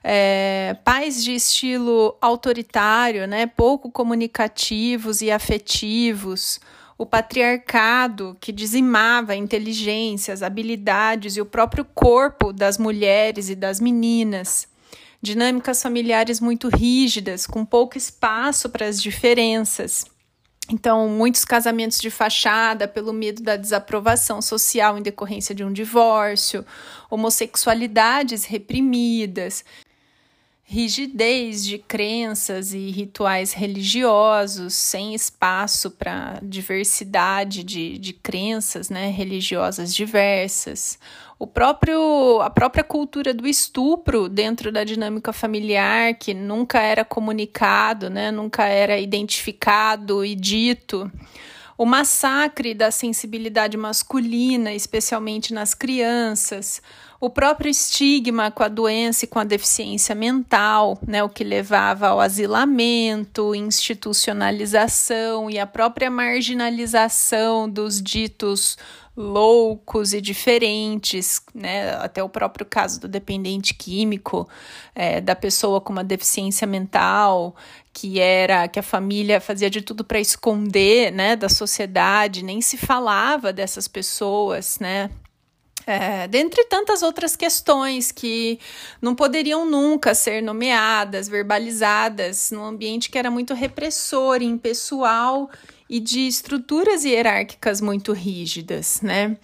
É, 0.04 0.78
pais 0.86 1.24
de 1.24 1.34
estilo 1.34 2.16
autoritário, 2.22 3.28
né, 3.28 3.46
pouco 3.46 3.92
comunicativos 3.92 5.22
e 5.22 5.30
afetivos, 5.30 6.62
o 6.98 7.06
patriarcado 7.06 8.36
que 8.42 8.52
dizimava 8.52 9.34
a 9.34 9.36
inteligência, 9.36 10.34
as 10.34 10.42
habilidades 10.42 11.38
e 11.38 11.42
o 11.42 11.46
próprio 11.46 11.86
corpo 11.86 12.52
das 12.52 12.78
mulheres 12.78 13.50
e 13.50 13.56
das 13.56 13.80
meninas. 13.80 14.68
Dinâmicas 15.22 15.82
familiares 15.82 16.40
muito 16.40 16.68
rígidas, 16.70 17.46
com 17.46 17.64
pouco 17.64 17.98
espaço 17.98 18.70
para 18.70 18.88
as 18.88 19.02
diferenças. 19.02 20.06
Então, 20.70 21.08
muitos 21.08 21.46
casamentos 21.46 22.00
de 22.00 22.10
fachada 22.10 22.88
pelo 22.88 23.14
medo 23.14 23.42
da 23.42 23.56
desaprovação 23.56 24.42
social 24.42 24.98
em 24.98 25.02
decorrência 25.02 25.56
de 25.56 25.64
um 25.64 25.72
divórcio, 25.72 26.66
homossexualidades 27.10 28.44
reprimidas, 28.44 29.64
rigidez 30.70 31.66
de 31.66 31.78
crenças 31.78 32.74
e 32.74 32.92
rituais 32.92 33.54
religiosos, 33.54 34.74
sem 34.74 35.16
espaço 35.16 35.90
para 35.90 36.42
diversidade 36.44 37.64
de, 37.64 37.98
de 37.98 38.12
crenças 38.12 38.90
né, 38.90 39.10
religiosas 39.10 39.96
diversas. 39.96 41.00
O 41.40 41.48
próprio, 41.48 42.42
a 42.42 42.50
própria 42.50 42.84
cultura 42.84 43.34
do 43.34 43.48
estupro 43.48 44.28
dentro 44.28 44.70
da 44.70 44.84
dinâmica 44.84 45.32
familiar, 45.32 46.16
que 46.16 46.34
nunca 46.34 46.82
era 46.82 47.06
comunicado, 47.06 48.10
né, 48.10 48.30
nunca 48.30 48.66
era 48.66 49.00
identificado 49.00 50.26
e 50.26 50.36
dito 50.36 51.10
o 51.78 51.86
massacre 51.86 52.74
da 52.74 52.90
sensibilidade 52.90 53.78
masculina, 53.78 54.74
especialmente 54.74 55.54
nas 55.54 55.76
crianças, 55.76 56.82
o 57.20 57.30
próprio 57.30 57.70
estigma 57.70 58.52
com 58.52 58.64
a 58.64 58.68
doença 58.68 59.26
e 59.26 59.28
com 59.28 59.40
a 59.40 59.44
deficiência 59.44 60.14
mental, 60.14 61.00
né, 61.06 61.24
o 61.24 61.30
que 61.30 61.44
levava 61.44 62.10
ao 62.10 62.20
asilamento, 62.20 63.56
institucionalização 63.56 65.50
e 65.50 65.58
a 65.58 65.66
própria 65.66 66.12
marginalização 66.12 67.70
dos 67.70 68.02
ditos 68.02 68.78
loucos 69.18 70.14
e 70.14 70.22
diferentes, 70.22 71.42
né? 71.52 71.96
Até 71.96 72.22
o 72.22 72.30
próprio 72.30 72.64
caso 72.64 73.00
do 73.02 73.08
dependente 73.08 73.74
químico, 73.74 74.48
é, 74.94 75.20
da 75.20 75.36
pessoa 75.36 75.82
com 75.82 75.92
uma 75.92 76.04
deficiência 76.04 76.68
mental, 76.68 77.56
que 77.92 78.20
era 78.20 78.68
que 78.68 78.78
a 78.78 78.84
família 78.84 79.42
fazia 79.42 79.72
de 79.72 79.82
tudo 79.82 80.04
para 80.04 80.20
esconder, 80.20 81.12
né, 81.12 81.36
da 81.36 81.50
sociedade, 81.50 82.44
nem 82.44 82.62
se 82.62 82.78
falava 82.78 83.52
dessas 83.52 83.88
pessoas, 83.88 84.78
né? 84.80 85.10
É, 85.88 86.28
dentre 86.28 86.66
tantas 86.66 87.02
outras 87.02 87.34
questões 87.38 88.12
que 88.12 88.60
não 89.02 89.16
poderiam 89.16 89.66
nunca 89.66 90.14
ser 90.14 90.44
nomeadas, 90.44 91.30
verbalizadas, 91.30 92.52
num 92.52 92.66
ambiente 92.66 93.10
que 93.10 93.18
era 93.18 93.32
muito 93.32 93.54
repressor, 93.54 94.42
impessoal 94.42 95.50
e 95.90 96.02
de 96.02 96.28
estruturas 96.28 97.06
hierárquicas 97.06 97.80
muito 97.80 98.12
rígidas, 98.12 99.00
né? 99.02 99.38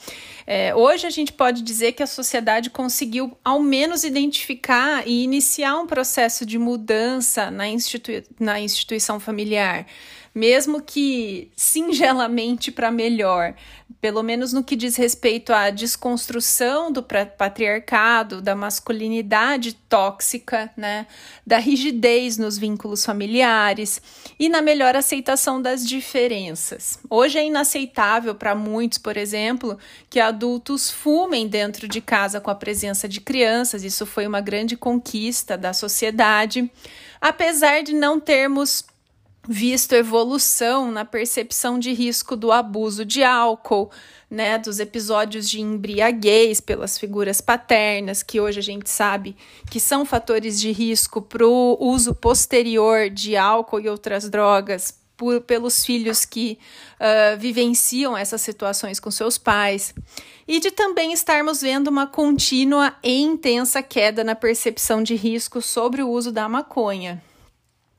É, 0.45 0.75
hoje 0.75 1.07
a 1.07 1.09
gente 1.09 1.31
pode 1.31 1.61
dizer 1.61 1.93
que 1.93 2.03
a 2.03 2.07
sociedade 2.07 2.69
conseguiu 2.69 3.37
ao 3.41 3.61
menos 3.61 4.03
identificar 4.03 5.07
e 5.07 5.23
iniciar 5.23 5.79
um 5.79 5.87
processo 5.87 6.45
de 6.45 6.59
mudança 6.59 7.49
na, 7.49 7.69
institui 7.69 8.25
na 8.37 8.59
instituição 8.59 9.17
familiar 9.17 9.85
mesmo 10.33 10.81
que 10.81 11.51
singelamente 11.55 12.71
para 12.71 12.89
melhor, 12.89 13.53
pelo 14.01 14.23
menos 14.23 14.51
no 14.51 14.63
que 14.63 14.75
diz 14.75 14.95
respeito 14.95 15.53
à 15.53 15.69
desconstrução 15.69 16.91
do 16.91 17.03
patriarcado, 17.03 18.41
da 18.41 18.55
masculinidade 18.55 19.73
tóxica, 19.87 20.71
né, 20.75 21.05
da 21.45 21.57
rigidez 21.57 22.37
nos 22.37 22.57
vínculos 22.57 23.05
familiares 23.05 24.01
e 24.39 24.49
na 24.49 24.61
melhor 24.61 24.95
aceitação 24.95 25.61
das 25.61 25.87
diferenças. 25.87 26.99
Hoje 27.09 27.37
é 27.37 27.45
inaceitável 27.45 28.33
para 28.33 28.55
muitos, 28.55 28.97
por 28.97 29.15
exemplo, 29.15 29.77
que 30.09 30.19
adultos 30.19 30.89
fumem 30.89 31.47
dentro 31.47 31.87
de 31.87 32.01
casa 32.01 32.41
com 32.41 32.49
a 32.49 32.55
presença 32.55 33.07
de 33.07 33.21
crianças. 33.21 33.83
Isso 33.83 34.05
foi 34.05 34.25
uma 34.25 34.41
grande 34.41 34.75
conquista 34.75 35.57
da 35.57 35.73
sociedade, 35.73 36.69
apesar 37.21 37.83
de 37.83 37.93
não 37.93 38.19
termos 38.19 38.83
visto 39.47 39.93
evolução 39.93 40.91
na 40.91 41.03
percepção 41.03 41.77
de 41.77 41.91
risco 41.93 42.35
do 42.35 42.51
abuso 42.51 43.03
de 43.03 43.23
álcool, 43.23 43.91
né, 44.29 44.57
dos 44.57 44.79
episódios 44.79 45.49
de 45.49 45.61
embriaguez 45.61 46.59
pelas 46.59 46.97
figuras 46.97 47.41
paternas, 47.41 48.23
que 48.23 48.39
hoje 48.39 48.59
a 48.59 48.63
gente 48.63 48.89
sabe 48.89 49.35
que 49.69 49.79
são 49.79 50.05
fatores 50.05 50.59
de 50.59 50.71
risco 50.71 51.21
para 51.21 51.45
o 51.45 51.77
uso 51.79 52.15
posterior 52.15 53.09
de 53.09 53.35
álcool 53.35 53.81
e 53.81 53.89
outras 53.89 54.29
drogas 54.29 54.97
por, 55.15 55.41
pelos 55.41 55.85
filhos 55.85 56.25
que 56.25 56.57
uh, 56.95 57.37
vivenciam 57.37 58.17
essas 58.17 58.41
situações 58.41 58.99
com 58.99 59.11
seus 59.11 59.37
pais, 59.37 59.93
e 60.47 60.59
de 60.59 60.71
também 60.71 61.13
estarmos 61.13 61.61
vendo 61.61 61.87
uma 61.87 62.07
contínua 62.07 62.95
e 63.03 63.21
intensa 63.21 63.83
queda 63.83 64.23
na 64.23 64.35
percepção 64.35 65.03
de 65.03 65.15
risco 65.15 65.61
sobre 65.61 66.01
o 66.01 66.09
uso 66.09 66.31
da 66.31 66.49
maconha. 66.49 67.21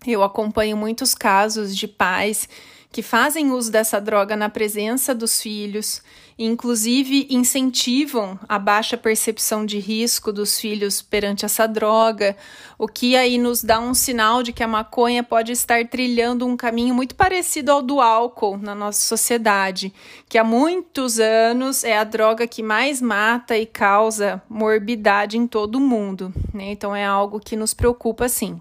Eu 0.07 0.23
acompanho 0.23 0.77
muitos 0.77 1.15
casos 1.15 1.77
de 1.77 1.89
pais 1.89 2.49
que 2.95 3.03
fazem 3.03 3.51
uso 3.51 3.73
dessa 3.73 4.01
droga 4.01 4.37
na 4.37 4.49
presença 4.49 5.13
dos 5.13 5.43
filhos, 5.43 6.01
inclusive 6.39 7.27
incentivam 7.29 8.39
a 8.49 8.57
baixa 8.57 8.97
percepção 8.97 9.67
de 9.67 9.81
risco 9.81 10.33
dos 10.33 10.61
filhos 10.61 11.03
perante 11.03 11.45
essa 11.45 11.67
droga, 11.67 12.37
o 12.79 12.87
que 12.87 13.17
aí 13.17 13.37
nos 13.37 13.65
dá 13.65 13.81
um 13.81 13.95
sinal 13.95 14.45
de 14.45 14.53
que 14.53 14.63
a 14.63 14.69
maconha 14.69 15.25
pode 15.25 15.51
estar 15.51 15.85
trilhando 15.89 16.47
um 16.47 16.57
caminho 16.57 16.95
muito 16.95 17.17
parecido 17.17 17.73
ao 17.73 17.83
do 17.83 18.01
álcool 18.01 18.59
na 18.59 18.77
nossa 18.77 19.01
sociedade, 19.01 19.93
que 20.29 20.39
há 20.39 20.45
muitos 20.45 21.19
anos 21.19 21.83
é 21.83 21.99
a 21.99 22.05
droga 22.05 22.47
que 22.47 22.63
mais 22.63 23.03
mata 23.03 23.59
e 23.59 23.67
causa 23.67 24.41
morbidade 24.49 25.37
em 25.37 25.49
todo 25.49 25.77
o 25.77 25.81
mundo. 25.81 26.33
Né? 26.53 26.71
Então 26.71 26.95
é 26.95 27.05
algo 27.05 27.41
que 27.41 27.57
nos 27.57 27.75
preocupa 27.75 28.29
sim. 28.29 28.61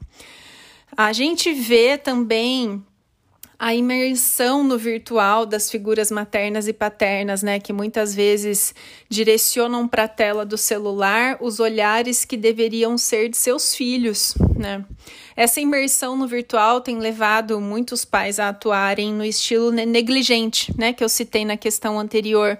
A 0.96 1.12
gente 1.12 1.52
vê 1.52 1.98
também 1.98 2.84
a 3.58 3.74
imersão 3.74 4.64
no 4.64 4.78
virtual 4.78 5.46
das 5.46 5.72
figuras 5.72 6.12
maternas 6.12 6.68
e 6.68 6.74
paternas, 6.74 7.41
né, 7.41 7.60
que 7.60 7.72
muitas 7.72 8.14
vezes 8.14 8.76
direcionam 9.08 9.88
para 9.88 10.04
a 10.04 10.08
tela 10.08 10.46
do 10.46 10.58
celular 10.58 11.38
os 11.39 11.60
olhares 11.60 12.26
que 12.26 12.36
deveriam 12.36 12.98
ser 12.98 13.30
de 13.30 13.38
seus 13.38 13.74
filhos, 13.74 14.36
né? 14.58 14.84
Essa 15.36 15.62
imersão 15.62 16.18
no 16.18 16.28
virtual 16.28 16.82
tem 16.82 17.00
levado 17.00 17.60
muitos 17.62 18.04
pais 18.04 18.38
a 18.38 18.50
atuarem 18.50 19.14
no 19.14 19.24
estilo 19.24 19.72
negligente, 19.72 20.74
né, 20.78 20.91
que 20.91 21.04
eu 21.04 21.10
citei 21.10 21.46
na 21.46 21.56
questão 21.56 21.98
anterior, 21.98 22.60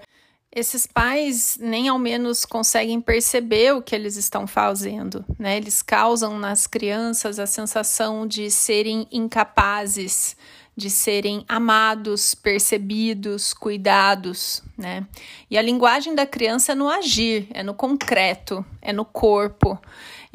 esses 0.54 0.86
pais 0.86 1.58
nem 1.60 1.88
ao 1.88 1.98
menos 1.98 2.44
conseguem 2.44 3.00
perceber 3.00 3.74
o 3.74 3.82
que 3.82 3.94
eles 3.94 4.16
estão 4.16 4.46
fazendo, 4.46 5.24
né? 5.38 5.56
Eles 5.56 5.82
causam 5.82 6.38
nas 6.38 6.66
crianças 6.66 7.38
a 7.38 7.46
sensação 7.46 8.26
de 8.26 8.50
serem 8.50 9.08
incapazes, 9.10 10.36
de 10.76 10.88
serem 10.88 11.44
amados, 11.48 12.34
percebidos, 12.34 13.52
cuidados, 13.52 14.62
né? 14.78 15.06
E 15.50 15.58
a 15.58 15.62
linguagem 15.62 16.14
da 16.14 16.26
criança 16.26 16.72
é 16.72 16.74
no 16.74 16.88
agir, 16.88 17.48
é 17.52 17.62
no 17.62 17.74
concreto, 17.74 18.64
é 18.80 18.92
no 18.92 19.04
corpo. 19.04 19.78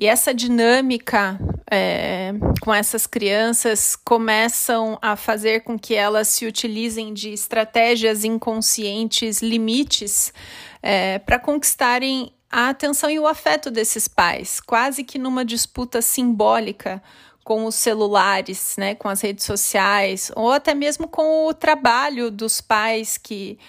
E 0.02 0.06
essa 0.06 0.34
dinâmica 0.34 1.38
é, 1.70 2.32
com 2.62 2.74
essas 2.74 3.06
crianças 3.06 3.98
começam 3.98 4.98
a 5.02 5.18
fazer 5.18 5.60
com 5.60 5.78
que 5.78 5.94
elas 5.94 6.30
se 6.30 6.46
utilizem 6.46 7.14
de 7.14 7.34
estratégias 7.34 8.24
inconscientes, 8.24 9.42
limites, 9.42 10.34
é, 10.82 11.20
para 11.20 11.38
conquistarem 11.38 12.32
a 12.50 12.70
atenção 12.70 13.10
e 13.10 13.20
o 13.20 13.28
afeto 13.28 13.70
desses 13.70 14.08
pais, 14.08 14.62
quase 14.62 15.04
que 15.04 15.20
numa 15.20 15.44
disputa 15.44 16.02
simbólica 16.02 17.04
com 17.44 17.66
os 17.66 17.76
celulares, 17.76 18.76
né, 18.78 18.96
com 18.96 19.10
as 19.10 19.20
redes 19.20 19.44
sociais, 19.44 20.32
ou 20.34 20.50
até 20.50 20.74
mesmo 20.74 21.10
com 21.10 21.46
o 21.46 21.54
trabalho 21.54 22.32
dos 22.32 22.62
pais 22.62 23.18
que 23.18 23.60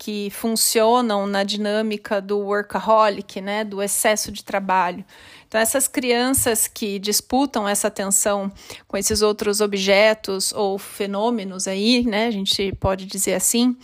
que 0.00 0.30
funcionam 0.30 1.26
na 1.26 1.44
dinâmica 1.44 2.22
do 2.22 2.38
workaholic, 2.38 3.38
né, 3.42 3.64
do 3.64 3.82
excesso 3.82 4.32
de 4.32 4.42
trabalho. 4.42 5.04
Então, 5.50 5.60
essas 5.60 5.88
crianças 5.88 6.68
que 6.68 6.96
disputam 7.00 7.68
essa 7.68 7.88
atenção 7.88 8.52
com 8.86 8.96
esses 8.96 9.20
outros 9.20 9.60
objetos 9.60 10.52
ou 10.52 10.78
fenômenos 10.78 11.66
aí, 11.66 12.04
né, 12.04 12.28
a 12.28 12.30
gente 12.30 12.72
pode 12.78 13.04
dizer 13.04 13.34
assim, 13.34 13.76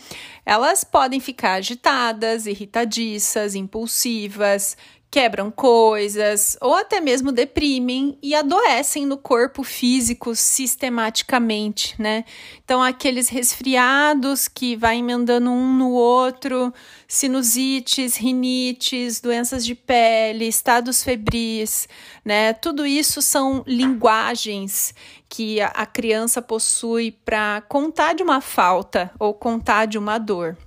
elas 0.45 0.85
podem 0.85 1.19
ficar 1.19 1.55
agitadas, 1.55 2.45
irritadiças, 2.45 3.53
impulsivas, 3.53 4.77
quebram 5.09 5.49
coisas 5.49 6.57
ou 6.61 6.75
até 6.75 6.99
mesmo 6.99 7.31
deprimem 7.31 8.17
e 8.21 8.35
adoecem 8.35 9.05
no 9.05 9.17
corpo 9.17 9.63
físico 9.63 10.35
sistematicamente, 10.35 11.95
né? 11.99 12.25
Então 12.63 12.83
aqueles 12.83 13.29
resfriados 13.29 14.47
que 14.47 14.75
vai 14.75 14.97
emendando 14.97 15.49
um 15.49 15.73
no 15.73 15.91
outro, 15.91 16.73
sinusites, 17.07 18.17
rinites, 18.17 19.21
doenças 19.21 19.65
de 19.65 19.73
pele, 19.73 20.45
estados 20.45 21.01
febris, 21.01 21.87
né? 22.23 22.53
Tudo 22.53 22.85
isso 22.85 23.21
são 23.21 23.63
linguagens 23.65 24.93
que 25.29 25.61
a 25.61 25.85
criança 25.85 26.41
possui 26.41 27.11
para 27.11 27.61
contar 27.61 28.13
de 28.13 28.23
uma 28.23 28.41
falta 28.41 29.11
ou 29.19 29.33
contar 29.33 29.85
de 29.85 29.97
uma 29.97 30.17
dor. 30.17 30.57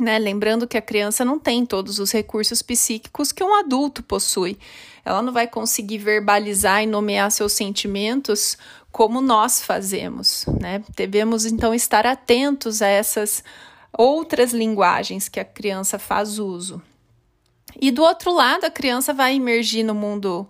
Né? 0.00 0.18
Lembrando 0.18 0.66
que 0.66 0.78
a 0.78 0.82
criança 0.82 1.24
não 1.24 1.38
tem 1.38 1.66
todos 1.66 1.98
os 1.98 2.10
recursos 2.10 2.62
psíquicos 2.62 3.30
que 3.32 3.44
um 3.44 3.54
adulto 3.54 4.02
possui. 4.02 4.58
Ela 5.04 5.22
não 5.22 5.32
vai 5.32 5.46
conseguir 5.46 5.98
verbalizar 5.98 6.82
e 6.82 6.86
nomear 6.86 7.30
seus 7.30 7.52
sentimentos 7.52 8.56
como 8.90 9.20
nós 9.20 9.62
fazemos. 9.62 10.46
Né? 10.60 10.82
Devemos 10.96 11.44
então 11.44 11.74
estar 11.74 12.06
atentos 12.06 12.80
a 12.80 12.86
essas 12.88 13.44
outras 13.96 14.52
linguagens 14.52 15.28
que 15.28 15.40
a 15.40 15.44
criança 15.44 15.98
faz 15.98 16.38
uso. 16.38 16.82
E 17.80 17.90
do 17.90 18.02
outro 18.02 18.32
lado, 18.32 18.64
a 18.64 18.70
criança 18.70 19.12
vai 19.12 19.34
emergir 19.34 19.82
no 19.82 19.94
mundo 19.94 20.48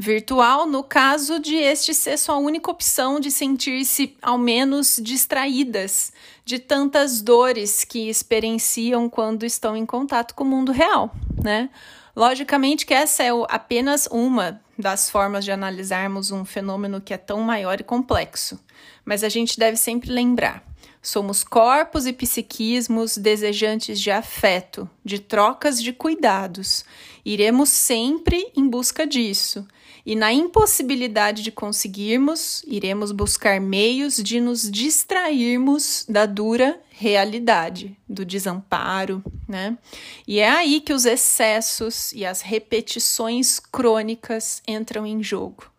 virtual 0.00 0.64
no 0.66 0.82
caso 0.82 1.38
de 1.38 1.56
este 1.56 1.92
ser 1.92 2.16
sua 2.16 2.38
única 2.38 2.70
opção 2.70 3.20
de 3.20 3.30
sentir-se 3.30 4.16
ao 4.22 4.38
menos 4.38 4.98
distraídas 5.02 6.10
de 6.42 6.58
tantas 6.58 7.20
dores 7.20 7.84
que 7.84 8.08
experienciam 8.08 9.10
quando 9.10 9.44
estão 9.44 9.76
em 9.76 9.84
contato 9.84 10.34
com 10.34 10.42
o 10.42 10.46
mundo 10.46 10.72
real, 10.72 11.14
né? 11.44 11.68
Logicamente 12.16 12.86
que 12.86 12.94
essa 12.94 13.22
é 13.22 13.28
apenas 13.50 14.08
uma 14.10 14.58
das 14.78 15.10
formas 15.10 15.44
de 15.44 15.52
analisarmos 15.52 16.30
um 16.30 16.46
fenômeno 16.46 16.98
que 17.02 17.12
é 17.12 17.18
tão 17.18 17.42
maior 17.42 17.78
e 17.78 17.84
complexo, 17.84 18.58
mas 19.04 19.22
a 19.22 19.28
gente 19.28 19.58
deve 19.58 19.76
sempre 19.76 20.10
lembrar 20.10 20.64
Somos 21.02 21.42
corpos 21.42 22.06
e 22.06 22.12
psiquismos 22.12 23.16
desejantes 23.16 23.98
de 23.98 24.10
afeto, 24.10 24.88
de 25.02 25.18
trocas 25.18 25.82
de 25.82 25.94
cuidados. 25.94 26.84
Iremos 27.24 27.70
sempre 27.70 28.52
em 28.54 28.68
busca 28.68 29.06
disso. 29.06 29.66
E 30.10 30.16
na 30.16 30.32
impossibilidade 30.32 31.40
de 31.40 31.52
conseguirmos, 31.52 32.64
iremos 32.66 33.12
buscar 33.12 33.60
meios 33.60 34.16
de 34.16 34.40
nos 34.40 34.68
distrairmos 34.68 36.04
da 36.08 36.26
dura 36.26 36.80
realidade, 36.90 37.96
do 38.08 38.24
desamparo, 38.24 39.22
né? 39.48 39.78
E 40.26 40.40
é 40.40 40.50
aí 40.50 40.80
que 40.80 40.92
os 40.92 41.04
excessos 41.04 42.12
e 42.12 42.26
as 42.26 42.40
repetições 42.40 43.60
crônicas 43.60 44.60
entram 44.66 45.06
em 45.06 45.22
jogo. 45.22 45.70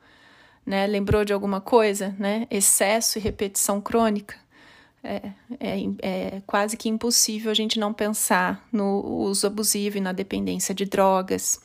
Né? 0.65 0.87
Lembrou 0.87 1.25
de 1.25 1.33
alguma 1.33 1.59
coisa, 1.59 2.15
né? 2.17 2.47
Excesso 2.49 3.19
e 3.19 3.21
repetição 3.21 3.81
crônica. 3.81 4.40
É, 5.03 5.31
é, 5.59 5.77
é, 6.03 6.41
quase 6.45 6.77
que 6.77 6.87
impossível 6.87 7.49
a 7.49 7.55
gente 7.55 7.79
não 7.79 7.91
pensar 7.91 8.67
no 8.71 9.03
uso 9.03 9.47
abusivo 9.47 9.97
e 9.97 10.01
na 10.01 10.11
dependência 10.11 10.75
de 10.75 10.85
drogas, 10.85 11.59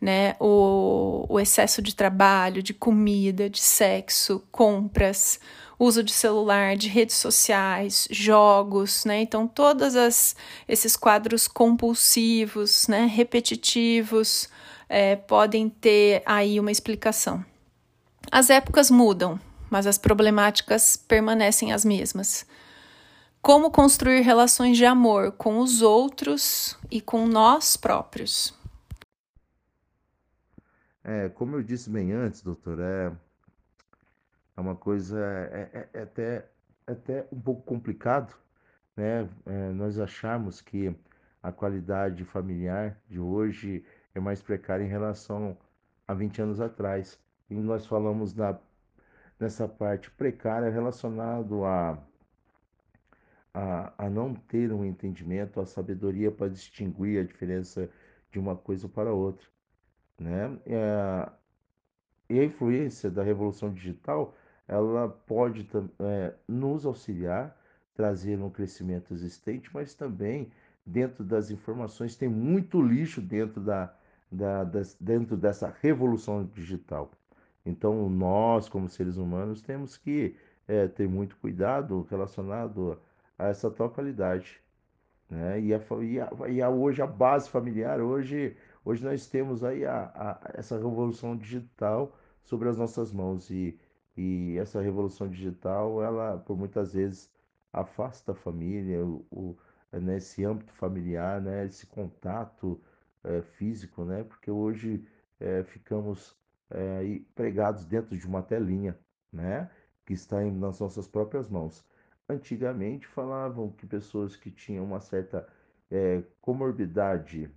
né? 0.00 0.34
O, 0.40 1.26
o 1.28 1.38
excesso 1.38 1.82
de 1.82 1.94
trabalho, 1.94 2.62
de 2.62 2.72
comida, 2.72 3.50
de 3.50 3.60
sexo, 3.60 4.42
compras, 4.50 5.38
uso 5.78 6.02
de 6.02 6.12
celular, 6.12 6.76
de 6.76 6.88
redes 6.88 7.16
sociais, 7.16 8.08
jogos, 8.10 9.04
né? 9.04 9.20
Então, 9.20 9.46
todos 9.46 9.94
esses 10.66 10.96
quadros 10.96 11.46
compulsivos, 11.46 12.88
né, 12.88 13.04
repetitivos, 13.04 14.48
é, 14.88 15.14
podem 15.14 15.68
ter 15.68 16.22
aí 16.24 16.58
uma 16.58 16.72
explicação. 16.72 17.44
As 18.32 18.48
épocas 18.50 18.90
mudam, 18.90 19.38
mas 19.70 19.86
as 19.86 19.98
problemáticas 19.98 20.96
permanecem 20.96 21.72
as 21.72 21.84
mesmas. 21.84 22.46
Como 23.48 23.70
construir 23.70 24.20
relações 24.20 24.76
de 24.76 24.84
amor 24.84 25.32
com 25.32 25.60
os 25.60 25.80
outros 25.80 26.78
e 26.90 27.00
com 27.00 27.26
nós 27.26 27.78
próprios? 27.78 28.54
É, 31.02 31.30
como 31.30 31.56
eu 31.56 31.62
disse 31.62 31.88
bem 31.88 32.12
antes, 32.12 32.42
doutor, 32.42 32.78
é, 32.78 33.10
é 34.54 34.60
uma 34.60 34.76
coisa 34.76 35.18
é, 35.50 35.70
é, 35.72 35.88
é 35.94 36.02
até, 36.02 36.46
é 36.86 36.92
até 36.92 37.26
um 37.32 37.40
pouco 37.40 37.62
complicado, 37.62 38.36
né? 38.94 39.26
É, 39.46 39.70
nós 39.70 39.98
achamos 39.98 40.60
que 40.60 40.94
a 41.42 41.50
qualidade 41.50 42.26
familiar 42.26 43.00
de 43.08 43.18
hoje 43.18 43.82
é 44.14 44.20
mais 44.20 44.42
precária 44.42 44.84
em 44.84 44.88
relação 44.88 45.56
a 46.06 46.12
20 46.12 46.42
anos 46.42 46.60
atrás. 46.60 47.18
E 47.48 47.54
nós 47.54 47.86
falamos 47.86 48.34
nessa 49.40 49.66
parte 49.66 50.10
precária 50.10 50.68
relacionado 50.68 51.64
a, 51.64 51.98
a, 53.58 53.92
a 54.06 54.08
não 54.08 54.34
ter 54.34 54.72
um 54.72 54.84
entendimento, 54.84 55.60
a 55.60 55.66
sabedoria 55.66 56.30
para 56.30 56.48
distinguir 56.48 57.20
a 57.20 57.24
diferença 57.24 57.90
de 58.30 58.38
uma 58.38 58.54
coisa 58.54 58.88
para 58.88 59.12
outra. 59.12 59.44
Né? 60.16 60.56
É, 60.64 61.28
e 62.30 62.38
a 62.38 62.44
influência 62.44 63.10
da 63.10 63.22
revolução 63.24 63.72
digital 63.72 64.36
ela 64.68 65.08
pode 65.08 65.68
é, 65.98 66.34
nos 66.46 66.86
auxiliar, 66.86 67.56
trazer 67.94 68.40
um 68.40 68.50
crescimento 68.50 69.12
existente, 69.12 69.68
mas 69.74 69.92
também 69.92 70.52
dentro 70.86 71.24
das 71.24 71.50
informações 71.50 72.14
tem 72.14 72.28
muito 72.28 72.80
lixo 72.80 73.20
dentro, 73.20 73.60
da, 73.60 73.92
da, 74.30 74.62
das, 74.62 74.96
dentro 75.00 75.36
dessa 75.36 75.74
revolução 75.80 76.44
digital. 76.44 77.10
Então, 77.66 78.08
nós, 78.08 78.68
como 78.68 78.88
seres 78.88 79.16
humanos, 79.16 79.60
temos 79.62 79.96
que 79.96 80.36
é, 80.68 80.86
ter 80.86 81.08
muito 81.08 81.36
cuidado 81.38 82.06
relacionado 82.08 83.00
a 83.38 83.48
essa 83.48 83.70
tal 83.70 83.90
qualidade. 83.90 84.60
Né? 85.30 85.60
E, 85.60 85.74
a, 85.74 85.80
e, 86.02 86.20
a, 86.20 86.48
e 86.48 86.62
a, 86.62 86.68
hoje 86.70 87.02
a 87.02 87.06
base 87.06 87.48
familiar, 87.48 88.00
hoje, 88.00 88.56
hoje 88.84 89.04
nós 89.04 89.26
temos 89.26 89.62
aí 89.62 89.84
a, 89.86 90.40
essa 90.54 90.76
revolução 90.76 91.36
digital 91.36 92.16
sobre 92.42 92.68
as 92.68 92.76
nossas 92.76 93.12
mãos. 93.12 93.50
E, 93.50 93.78
e 94.16 94.58
essa 94.58 94.80
revolução 94.80 95.28
digital, 95.28 96.02
ela 96.02 96.38
por 96.38 96.56
muitas 96.58 96.92
vezes 96.92 97.30
afasta 97.72 98.32
a 98.32 98.34
família, 98.34 99.04
o, 99.04 99.24
o 99.30 99.56
né, 99.92 100.18
âmbito 100.46 100.72
familiar, 100.72 101.40
né, 101.40 101.66
esse 101.66 101.86
contato 101.86 102.80
é, 103.22 103.42
físico, 103.42 104.04
né, 104.04 104.24
porque 104.24 104.50
hoje 104.50 105.06
é, 105.38 105.62
ficamos 105.64 106.36
é, 106.70 107.20
pregados 107.34 107.84
dentro 107.84 108.16
de 108.16 108.26
uma 108.26 108.42
telinha, 108.42 108.98
né, 109.32 109.70
que 110.04 110.14
está 110.14 110.42
em, 110.44 110.50
nas 110.50 110.80
nossas 110.80 111.06
próprias 111.06 111.48
mãos. 111.48 111.84
Antigamente 112.28 113.06
falavam 113.06 113.70
que 113.72 113.86
pessoas 113.86 114.36
que 114.36 114.50
tinham 114.50 114.84
uma 114.84 115.00
certa 115.00 115.48
é, 115.90 116.22
comorbidade, 116.40 117.50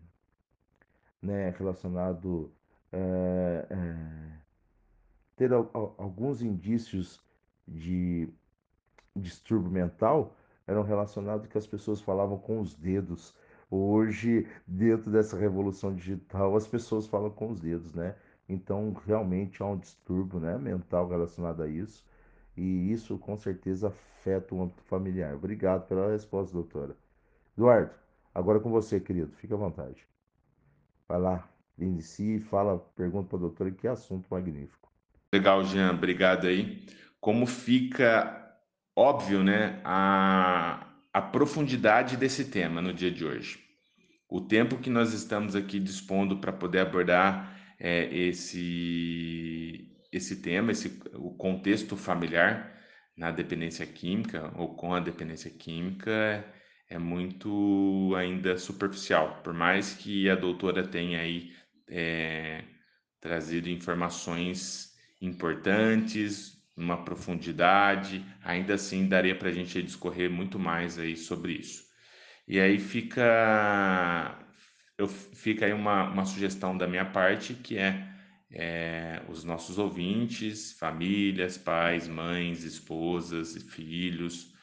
né, 1.21 1.49
relacionado 1.51 2.51
é, 2.91 3.67
é, 3.69 4.31
ter 5.35 5.51
alguns 5.53 6.41
indícios 6.41 7.21
de 7.67 8.29
distúrbio 9.15 9.71
mental 9.71 10.35
eram 10.67 10.83
relacionados 10.83 11.47
que 11.47 11.57
as 11.57 11.67
pessoas 11.67 12.01
falavam 12.01 12.37
com 12.37 12.59
os 12.59 12.73
dedos. 12.73 13.35
Hoje, 13.69 14.47
dentro 14.67 15.11
dessa 15.11 15.37
revolução 15.37 15.95
digital, 15.95 16.55
as 16.55 16.67
pessoas 16.67 17.07
falam 17.07 17.29
com 17.29 17.51
os 17.51 17.59
dedos, 17.59 17.93
né? 17.93 18.15
Então, 18.47 18.93
realmente 19.05 19.63
há 19.63 19.65
um 19.65 19.77
distúrbio 19.77 20.39
né, 20.39 20.57
mental 20.57 21.07
relacionado 21.07 21.63
a 21.63 21.67
isso. 21.67 22.05
E 22.61 22.91
isso, 22.91 23.17
com 23.17 23.35
certeza, 23.35 23.87
afeta 23.87 24.53
o 24.53 24.61
âmbito 24.61 24.83
familiar. 24.83 25.33
Obrigado 25.33 25.87
pela 25.87 26.11
resposta, 26.11 26.53
doutora. 26.53 26.95
Eduardo, 27.57 27.89
agora 28.35 28.59
com 28.59 28.69
você, 28.69 28.99
querido. 28.99 29.31
Fique 29.37 29.51
à 29.51 29.57
vontade. 29.57 30.07
Vai 31.07 31.19
lá, 31.19 31.49
inicie, 31.75 32.39
fala, 32.39 32.77
pergunta 32.95 33.29
para 33.29 33.37
a 33.39 33.41
doutora 33.41 33.71
que 33.71 33.87
assunto 33.87 34.27
magnífico. 34.29 34.91
Legal, 35.33 35.63
Jean, 35.63 35.91
obrigado 35.91 36.45
aí. 36.45 36.85
Como 37.19 37.47
fica 37.47 38.55
óbvio, 38.95 39.43
né, 39.43 39.81
a, 39.83 40.85
a 41.11 41.19
profundidade 41.19 42.15
desse 42.15 42.45
tema 42.45 42.79
no 42.79 42.93
dia 42.93 43.09
de 43.09 43.25
hoje. 43.25 43.59
O 44.29 44.39
tempo 44.39 44.77
que 44.77 44.89
nós 44.91 45.13
estamos 45.13 45.55
aqui 45.55 45.79
dispondo 45.79 46.37
para 46.37 46.53
poder 46.53 46.81
abordar 46.81 47.57
é, 47.79 48.05
esse, 48.15 49.90
esse 50.11 50.41
tema, 50.41 50.71
esse, 50.71 51.01
o 51.13 51.31
contexto 51.31 51.95
familiar 51.95 52.79
na 53.15 53.31
dependência 53.31 53.85
química 53.85 54.51
ou 54.55 54.75
com 54.75 54.93
a 54.93 54.99
dependência 54.99 55.49
química 55.49 56.45
é 56.89 56.97
muito 56.97 58.13
ainda 58.17 58.57
superficial, 58.57 59.41
por 59.43 59.53
mais 59.53 59.93
que 59.93 60.29
a 60.29 60.35
doutora 60.35 60.85
tenha 60.85 61.21
aí 61.21 61.53
é, 61.87 62.63
trazido 63.21 63.69
informações 63.69 64.91
importantes, 65.21 66.61
uma 66.75 67.03
profundidade, 67.05 68.25
ainda 68.43 68.73
assim 68.73 69.07
daria 69.07 69.35
para 69.35 69.49
a 69.49 69.51
gente 69.53 69.81
discorrer 69.81 70.29
muito 70.29 70.57
mais 70.59 70.97
aí 70.97 71.15
sobre 71.15 71.53
isso. 71.53 71.83
E 72.47 72.59
aí 72.59 72.79
fica, 72.79 74.37
eu, 74.97 75.07
fica 75.07 75.65
aí 75.65 75.73
uma, 75.73 76.09
uma 76.09 76.25
sugestão 76.25 76.75
da 76.77 76.87
minha 76.87 77.05
parte, 77.05 77.53
que 77.53 77.77
é, 77.77 78.10
é 78.51 79.23
os 79.29 79.43
nossos 79.43 79.77
ouvintes, 79.77 80.73
famílias, 80.73 81.57
pais, 81.57 82.07
mães, 82.07 82.63
esposas 82.63 83.55
e 83.55 83.59
filhos, 83.61 84.53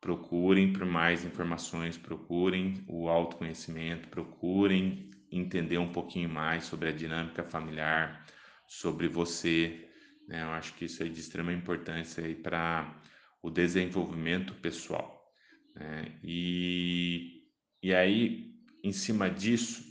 procurem 0.00 0.72
por 0.72 0.84
mais 0.84 1.24
informações, 1.24 1.96
procurem 1.96 2.84
o 2.88 3.08
autoconhecimento, 3.08 4.08
procurem 4.08 5.10
entender 5.30 5.78
um 5.78 5.92
pouquinho 5.92 6.28
mais 6.28 6.64
sobre 6.64 6.88
a 6.88 6.92
dinâmica 6.92 7.42
familiar, 7.42 8.26
sobre 8.66 9.08
você, 9.08 9.88
né? 10.28 10.42
Eu 10.42 10.50
acho 10.50 10.74
que 10.74 10.84
isso 10.84 11.02
é 11.02 11.08
de 11.08 11.20
extrema 11.20 11.52
importância 11.52 12.22
para 12.42 13.00
o 13.42 13.50
desenvolvimento 13.50 14.54
pessoal. 14.54 15.32
Né? 15.74 16.18
E, 16.22 17.42
e 17.82 17.94
aí, 17.94 18.54
em 18.82 18.92
cima 18.92 19.28
disso, 19.30 19.84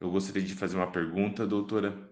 eu 0.00 0.10
gostaria 0.10 0.42
de 0.42 0.54
fazer 0.54 0.76
uma 0.76 0.90
pergunta, 0.90 1.46
doutora, 1.46 2.03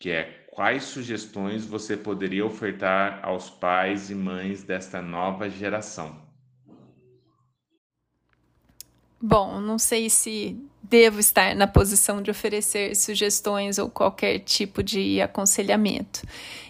que 0.00 0.10
é 0.10 0.46
quais 0.50 0.84
sugestões 0.84 1.66
você 1.66 1.94
poderia 1.94 2.44
ofertar 2.44 3.20
aos 3.22 3.50
pais 3.50 4.10
e 4.10 4.14
mães 4.14 4.62
desta 4.62 5.02
nova 5.02 5.48
geração? 5.48 6.16
Bom, 9.22 9.60
não 9.60 9.78
sei 9.78 10.08
se 10.08 10.56
devo 10.82 11.20
estar 11.20 11.54
na 11.54 11.66
posição 11.66 12.22
de 12.22 12.30
oferecer 12.30 12.96
sugestões 12.96 13.76
ou 13.76 13.90
qualquer 13.90 14.38
tipo 14.38 14.82
de 14.82 15.20
aconselhamento. 15.20 16.22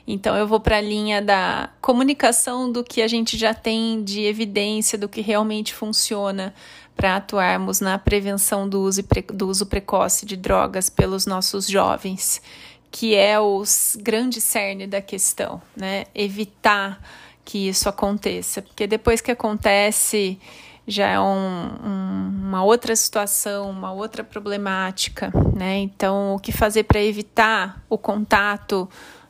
Então, 0.04 0.36
eu 0.36 0.48
vou 0.48 0.58
para 0.58 0.78
a 0.78 0.80
linha 0.80 1.22
da 1.22 1.70
comunicação 1.80 2.70
do 2.72 2.82
que 2.82 3.00
a 3.00 3.06
gente 3.06 3.38
já 3.38 3.54
tem 3.54 4.02
de 4.02 4.22
evidência 4.22 4.98
do 4.98 5.08
que 5.08 5.20
realmente 5.20 5.72
funciona 5.72 6.52
para 6.96 7.16
atuarmos 7.16 7.80
na 7.80 7.96
prevenção 7.96 8.68
do 8.68 8.82
uso, 8.82 9.02
do 9.32 9.48
uso 9.48 9.66
precoce 9.66 10.26
de 10.26 10.36
drogas 10.36 10.90
pelos 10.90 11.24
nossos 11.26 11.68
jovens, 11.68 12.42
que 12.90 13.14
é 13.14 13.38
o 13.38 13.62
grande 13.98 14.40
cerne 14.40 14.86
da 14.86 15.00
questão, 15.00 15.62
né? 15.76 16.06
Evitar 16.14 17.00
que 17.44 17.68
isso 17.68 17.88
aconteça, 17.88 18.62
porque 18.62 18.86
depois 18.86 19.20
que 19.20 19.30
acontece 19.30 20.38
já 20.86 21.06
é 21.06 21.20
um, 21.20 21.24
um, 21.24 22.48
uma 22.48 22.64
outra 22.64 22.96
situação, 22.96 23.70
uma 23.70 23.92
outra 23.92 24.24
problemática, 24.24 25.32
né? 25.54 25.78
Então, 25.78 26.34
o 26.34 26.38
que 26.38 26.52
fazer 26.52 26.84
para 26.84 27.00
evitar 27.00 27.82
o 27.88 27.96
contato 27.96 28.88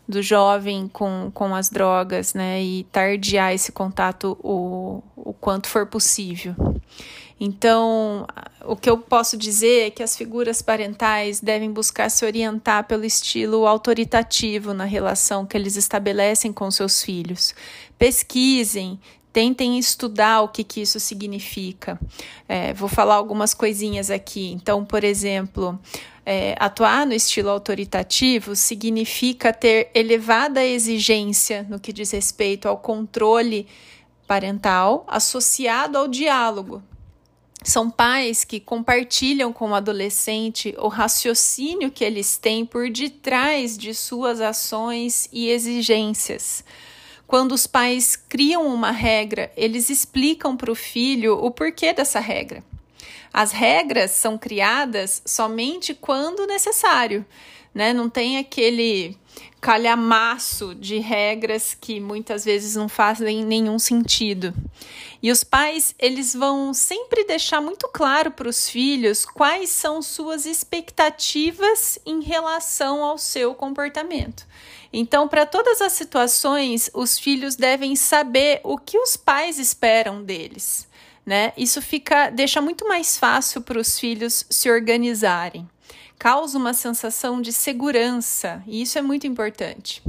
do 0.09 0.23
jovem 0.23 0.89
com, 0.89 1.31
com 1.33 1.55
as 1.55 1.69
drogas, 1.69 2.35
né? 2.35 2.63
E 2.63 2.85
tardiar 2.85 3.55
esse 3.55 3.73
contato 3.73 4.39
o, 4.43 5.03
o 5.15 5.33
quanto 5.35 5.69
for 5.69 5.87
possível. 5.87 6.55
Então, 7.43 8.27
o 8.67 8.77
que 8.77 8.91
eu 8.91 8.99
posso 8.99 9.35
dizer 9.35 9.87
é 9.87 9.91
que 9.91 10.03
as 10.03 10.15
figuras 10.15 10.61
parentais 10.61 11.41
devem 11.41 11.73
buscar 11.73 12.11
se 12.11 12.23
orientar 12.27 12.85
pelo 12.85 13.03
estilo 13.03 13.67
autoritativo 13.67 14.75
na 14.75 14.85
relação 14.85 15.47
que 15.47 15.57
eles 15.57 15.75
estabelecem 15.75 16.53
com 16.53 16.71
seus 16.71 17.03
filhos. 17.03 17.55
Pesquisem, 17.99 19.01
tentem 19.33 19.79
estudar 19.79 20.43
o 20.43 20.49
que, 20.49 20.63
que 20.63 20.83
isso 20.83 21.01
significa. 21.01 21.99
É, 22.47 22.75
vou 22.75 22.91
falar 22.91 23.15
algumas 23.15 23.55
coisinhas 23.55 24.11
aqui. 24.11 24.53
Então, 24.53 24.85
por 24.85 25.03
exemplo, 25.03 25.81
é, 26.27 26.55
atuar 26.59 27.07
no 27.07 27.15
estilo 27.15 27.49
autoritativo 27.49 28.55
significa 28.55 29.51
ter 29.51 29.91
elevada 29.95 30.63
exigência 30.63 31.67
no 31.71 31.81
que 31.81 31.91
diz 31.91 32.11
respeito 32.11 32.69
ao 32.69 32.77
controle 32.77 33.67
parental 34.27 35.07
associado 35.09 35.97
ao 35.97 36.07
diálogo. 36.07 36.83
São 37.63 37.91
pais 37.91 38.43
que 38.43 38.59
compartilham 38.59 39.53
com 39.53 39.71
o 39.71 39.75
adolescente 39.75 40.75
o 40.79 40.89
raciocínio 40.89 41.91
que 41.91 42.05
eles 42.05 42.39
têm 42.39 42.65
por 42.65 42.89
detrás 42.89 43.77
de 43.77 43.93
suas 43.93 44.41
ações 44.41 45.29
e 45.31 45.49
exigências. 45.49 46.65
Quando 47.27 47.53
os 47.53 47.67
pais 47.67 48.17
criam 48.17 48.67
uma 48.67 48.91
regra, 48.91 49.53
eles 49.57 49.91
explicam 49.91 50.57
para 50.57 50.73
o 50.73 50.75
filho 50.75 51.35
o 51.35 51.51
porquê 51.51 51.93
dessa 51.93 52.19
regra. 52.19 52.65
As 53.33 53.53
regras 53.53 54.11
são 54.11 54.37
criadas 54.37 55.23
somente 55.25 55.95
quando 55.95 56.47
necessário, 56.47 57.25
né? 57.75 57.93
Não 57.93 58.09
tem 58.09 58.39
aquele 58.39 59.17
calhamaço 59.61 60.75
de 60.75 60.99
regras 60.99 61.77
que 61.79 62.01
muitas 62.01 62.45
vezes 62.45 62.75
não 62.77 62.89
fazem 62.89 63.45
nenhum 63.45 63.79
sentido. 63.79 64.55
E 65.23 65.31
os 65.31 65.45
pais, 65.45 65.95
eles 65.99 66.35
vão 66.35 66.73
sempre 66.73 67.25
deixar 67.25 67.61
muito 67.61 67.87
claro 67.89 68.31
para 68.31 68.49
os 68.49 68.71
filhos 68.71 69.27
quais 69.27 69.69
são 69.69 70.01
suas 70.01 70.47
expectativas 70.47 71.99
em 72.07 72.23
relação 72.23 73.05
ao 73.05 73.19
seu 73.19 73.55
comportamento. 73.55 74.47
Então, 74.93 75.29
para 75.29 75.45
todas 75.45 75.83
as 75.83 75.93
situações, 75.93 76.91
os 76.95 77.19
filhos 77.19 77.55
devem 77.55 77.95
saber 77.95 78.61
o 78.65 78.79
que 78.79 78.99
os 78.99 79.17
pais 79.17 79.59
esperam 79.59 80.25
deles, 80.25 80.89
né? 81.25 81.53
Isso 81.57 81.83
fica 81.83 82.31
deixa 82.31 82.61
muito 82.63 82.89
mais 82.89 83.19
fácil 83.19 83.61
para 83.61 83.79
os 83.79 83.99
filhos 83.99 84.47
se 84.49 84.71
organizarem 84.71 85.69
causa 86.21 86.59
uma 86.59 86.75
sensação 86.75 87.41
de 87.41 87.51
segurança, 87.51 88.63
e 88.67 88.83
isso 88.83 88.99
é 88.99 89.03
muito 89.03 89.27
importante. 89.27 90.03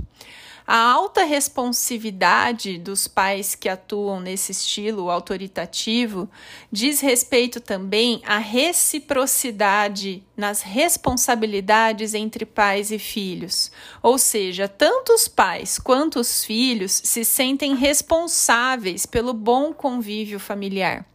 A 0.68 0.76
alta 0.76 1.24
responsividade 1.24 2.78
dos 2.78 3.08
pais 3.08 3.56
que 3.56 3.70
atuam 3.70 4.20
nesse 4.20 4.52
estilo 4.52 5.10
autoritativo 5.10 6.30
diz 6.70 7.00
respeito 7.00 7.62
também 7.62 8.22
à 8.26 8.38
reciprocidade 8.38 10.22
nas 10.36 10.62
responsabilidades 10.62 12.14
entre 12.14 12.46
pais 12.46 12.92
e 12.92 13.00
filhos. 13.00 13.72
Ou 14.04 14.18
seja, 14.18 14.68
tanto 14.68 15.14
os 15.14 15.30
pais 15.30 15.80
quanto 15.80 16.20
os 16.20 16.44
filhos 16.44 17.02
se 17.06 17.24
sentem 17.24 17.74
responsáveis 17.74 19.06
pelo 19.06 19.34
bom 19.34 19.74
convívio 19.74 20.40
familiar. 20.42 21.06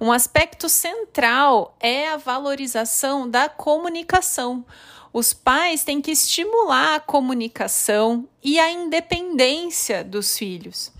Um 0.00 0.12
aspecto 0.12 0.68
central 0.68 1.76
é 1.80 2.08
a 2.08 2.16
valorização 2.16 3.28
da 3.28 3.48
comunicação. 3.48 4.64
Os 5.12 5.32
pais 5.32 5.82
têm 5.82 6.00
que 6.00 6.12
estimular 6.12 6.94
a 6.94 7.00
comunicação 7.00 8.28
e 8.42 8.60
a 8.60 8.70
independência 8.70 10.04
dos 10.04 10.38
filhos. 10.38 10.92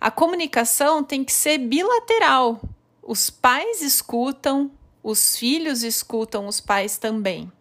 A 0.00 0.10
comunicação 0.10 1.04
tem 1.04 1.22
que 1.24 1.32
ser 1.32 1.58
bilateral. 1.58 2.58
Os 3.02 3.28
pais 3.28 3.82
escutam, 3.82 4.70
os 5.02 5.36
filhos 5.36 5.82
escutam 5.82 6.46
os 6.46 6.58
pais 6.58 6.96
também. 6.96 7.52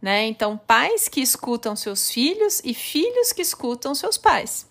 Né? 0.00 0.26
Então, 0.26 0.58
pais 0.58 1.08
que 1.08 1.22
escutam 1.22 1.74
seus 1.74 2.10
filhos 2.10 2.60
e 2.62 2.74
filhos 2.74 3.32
que 3.32 3.40
escutam 3.40 3.94
seus 3.94 4.18
pais. 4.18 4.66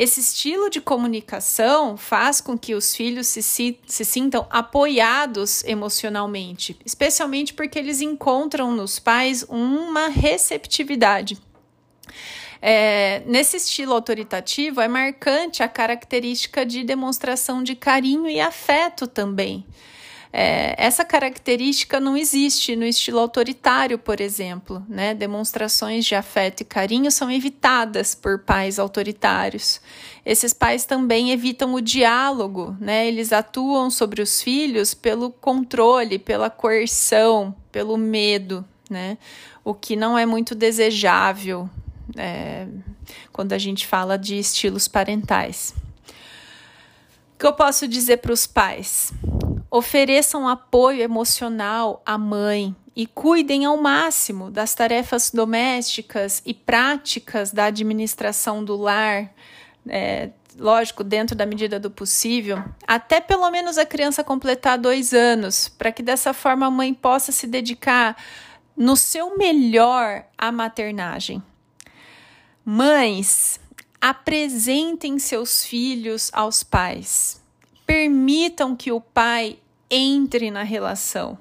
Esse 0.00 0.20
estilo 0.20 0.70
de 0.70 0.80
comunicação 0.80 1.96
faz 1.96 2.40
com 2.40 2.56
que 2.56 2.72
os 2.72 2.94
filhos 2.94 3.26
se, 3.26 3.42
se, 3.42 4.04
sintam 4.04 4.46
apoiados 4.48 5.64
emocionalmente, 5.64 6.78
especialmente 6.84 7.52
porque 7.52 7.80
eles 7.80 8.00
encontram 8.00 8.70
nos 8.70 9.00
pais 9.00 9.44
uma 9.48 10.06
receptividade. 10.06 11.36
É, 12.62 13.24
nesse 13.26 13.56
estilo 13.56 13.92
autoritativo, 13.92 14.80
é 14.80 14.86
marcante 14.86 15.64
a 15.64 15.68
característica 15.68 16.64
de 16.64 16.84
demonstração 16.84 17.60
de 17.60 17.74
carinho 17.74 18.28
e 18.28 18.40
afeto 18.40 19.08
também. 19.08 19.66
É, 20.32 20.74
essa 20.76 21.04
característica 21.04 21.98
não 21.98 22.16
existe 22.16 22.76
no 22.76 22.84
estilo 22.84 23.18
autoritário, 23.18 23.98
por 23.98 24.20
exemplo. 24.20 24.84
Né? 24.88 25.14
Demonstrações 25.14 26.04
de 26.04 26.14
afeto 26.14 26.60
e 26.60 26.64
carinho 26.64 27.10
são 27.10 27.30
evitadas 27.30 28.14
por 28.14 28.40
pais 28.40 28.78
autoritários. 28.78 29.80
Esses 30.24 30.52
pais 30.52 30.84
também 30.84 31.30
evitam 31.30 31.74
o 31.74 31.80
diálogo, 31.80 32.76
né? 32.78 33.08
eles 33.08 33.32
atuam 33.32 33.90
sobre 33.90 34.20
os 34.20 34.42
filhos 34.42 34.92
pelo 34.92 35.30
controle, 35.30 36.18
pela 36.18 36.50
coerção, 36.50 37.54
pelo 37.72 37.96
medo, 37.96 38.64
né? 38.90 39.16
o 39.64 39.74
que 39.74 39.96
não 39.96 40.18
é 40.18 40.26
muito 40.26 40.54
desejável 40.54 41.68
é, 42.16 42.66
quando 43.32 43.52
a 43.52 43.58
gente 43.58 43.86
fala 43.86 44.18
de 44.18 44.38
estilos 44.38 44.88
parentais. 44.88 45.74
O 47.34 47.38
que 47.38 47.46
eu 47.46 47.52
posso 47.52 47.86
dizer 47.86 48.18
para 48.18 48.32
os 48.32 48.46
pais? 48.46 49.12
Ofereçam 49.70 50.48
apoio 50.48 51.02
emocional 51.02 52.02
à 52.06 52.16
mãe 52.16 52.74
e 52.96 53.06
cuidem 53.06 53.66
ao 53.66 53.76
máximo 53.76 54.50
das 54.50 54.74
tarefas 54.74 55.30
domésticas 55.30 56.40
e 56.46 56.54
práticas 56.54 57.52
da 57.52 57.66
administração 57.66 58.64
do 58.64 58.76
lar, 58.76 59.30
é, 59.86 60.30
lógico, 60.58 61.04
dentro 61.04 61.36
da 61.36 61.44
medida 61.44 61.78
do 61.78 61.90
possível, 61.90 62.64
até 62.86 63.20
pelo 63.20 63.50
menos 63.50 63.76
a 63.76 63.84
criança 63.84 64.24
completar 64.24 64.78
dois 64.78 65.12
anos, 65.12 65.68
para 65.68 65.92
que 65.92 66.02
dessa 66.02 66.32
forma 66.32 66.66
a 66.66 66.70
mãe 66.70 66.94
possa 66.94 67.30
se 67.30 67.46
dedicar 67.46 68.16
no 68.74 68.96
seu 68.96 69.36
melhor 69.36 70.24
à 70.36 70.50
maternagem. 70.50 71.42
Mães, 72.64 73.60
apresentem 74.00 75.18
seus 75.18 75.62
filhos 75.62 76.30
aos 76.32 76.62
pais 76.62 77.46
permitam 77.88 78.76
que 78.76 78.92
o 78.92 79.00
pai 79.00 79.58
entre 79.90 80.50
na 80.50 80.62
relação. 80.62 81.38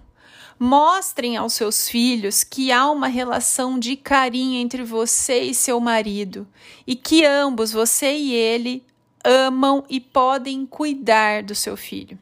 Mostrem 0.58 1.36
aos 1.36 1.52
seus 1.52 1.90
filhos 1.90 2.42
que 2.42 2.72
há 2.72 2.90
uma 2.90 3.10
relação 3.10 3.78
de 3.78 3.98
carinho 3.98 4.62
entre 4.62 4.82
você 4.82 5.42
e 5.42 5.54
seu 5.54 5.78
marido 5.82 6.48
e 6.88 6.96
que 6.96 7.26
ambos, 7.26 7.74
você 7.74 8.16
e 8.16 8.34
ele, 8.34 8.82
amam 9.26 9.84
e 9.90 10.00
podem 10.00 10.66
cuidar 10.66 11.44
do 11.44 11.54
seu 11.54 11.76
filho. 11.76 12.18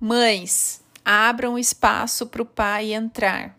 Mães, 0.00 0.82
abram 1.04 1.56
espaço 1.56 2.26
para 2.26 2.42
o 2.42 2.44
pai 2.44 2.92
entrar. 2.92 3.56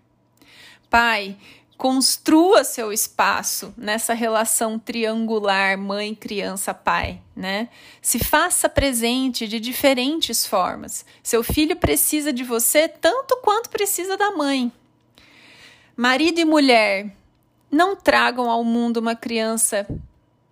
Pai, 0.90 1.38
construa 1.80 2.66
seu 2.66 2.92
espaço 2.92 3.74
nessa 3.78 4.14
relação 4.14 4.78
triangular 4.78 5.78
mãe, 5.78 6.14
criança, 6.14 6.74
pai, 6.74 7.22
né? 7.34 7.70
Se 8.02 8.20
faça 8.20 8.68
presente 8.68 9.48
de 9.48 9.62
diferentes 9.62 10.46
formas. 10.46 11.06
Seu 11.24 11.42
filho 11.42 11.78
precisa 11.78 12.34
de 12.34 12.44
você 12.44 12.90
tanto 12.90 13.38
quanto 13.38 13.70
precisa 13.70 14.18
da 14.18 14.30
mãe. 14.32 14.70
Marido 15.96 16.42
e 16.42 16.46
mulher, 16.46 17.16
não 17.72 17.96
tragam 17.96 18.50
ao 18.50 18.62
mundo 18.62 18.98
uma 18.98 19.16
criança 19.16 19.88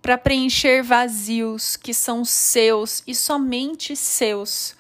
para 0.02 0.18
preencher 0.18 0.82
vazios 0.82 1.76
que 1.76 1.94
são 1.94 2.24
seus 2.24 3.04
e 3.06 3.14
somente 3.14 3.98
seus. 3.98 4.77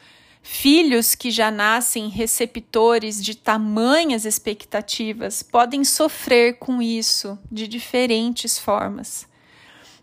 Filhos 0.50 1.14
que 1.14 1.30
já 1.30 1.52
nascem 1.52 2.08
receptores 2.08 3.22
de 3.24 3.36
tamanhas 3.36 4.26
expectativas 4.26 5.44
podem 5.44 5.84
sofrer 5.84 6.58
com 6.58 6.82
isso 6.82 7.38
de 7.52 7.68
diferentes 7.68 8.58
formas. 8.58 9.28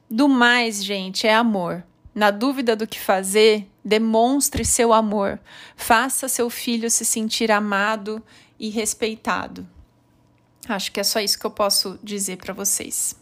Do 0.09 0.29
mais, 0.29 0.85
gente, 0.85 1.27
é 1.27 1.35
amor. 1.35 1.83
Na 2.15 2.31
dúvida 2.31 2.77
do 2.77 2.87
que 2.87 3.01
fazer, 3.01 3.67
demonstre 3.83 4.67
seu 4.67 4.93
amor. 4.93 5.41
Faça 5.77 6.29
seu 6.29 6.51
filho 6.51 6.91
se 6.91 7.07
sentir 7.07 7.51
amado 7.51 8.23
e 8.61 8.69
respeitado. 8.69 9.67
Acho 10.69 10.93
que 10.93 11.01
é 11.01 11.05
só 11.05 11.21
isso 11.21 11.41
que 11.41 11.47
eu 11.47 11.51
posso 11.51 11.99
dizer 12.03 12.37
para 12.37 12.53
vocês. 12.53 13.19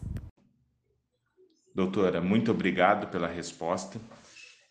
Doutora, 1.73 2.20
muito 2.20 2.51
obrigado 2.51 3.07
pela 3.07 3.29
resposta. 3.29 4.01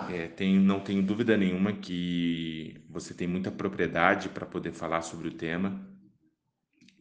É, 0.09 0.27
tenho, 0.27 0.61
não 0.61 0.79
tenho 0.79 1.03
dúvida 1.03 1.37
nenhuma 1.37 1.73
que 1.73 2.83
você 2.89 3.13
tem 3.13 3.27
muita 3.27 3.51
propriedade 3.51 4.29
para 4.29 4.45
poder 4.45 4.71
falar 4.71 5.01
sobre 5.01 5.27
o 5.27 5.33
tema, 5.33 5.85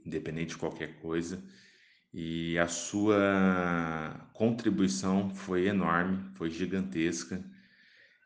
independente 0.05 0.51
de 0.51 0.57
qualquer 0.57 0.99
coisa. 1.01 1.43
E 2.13 2.59
a 2.59 2.67
sua 2.67 4.29
contribuição 4.33 5.31
foi 5.31 5.69
enorme, 5.69 6.31
foi 6.35 6.51
gigantesca. 6.51 7.45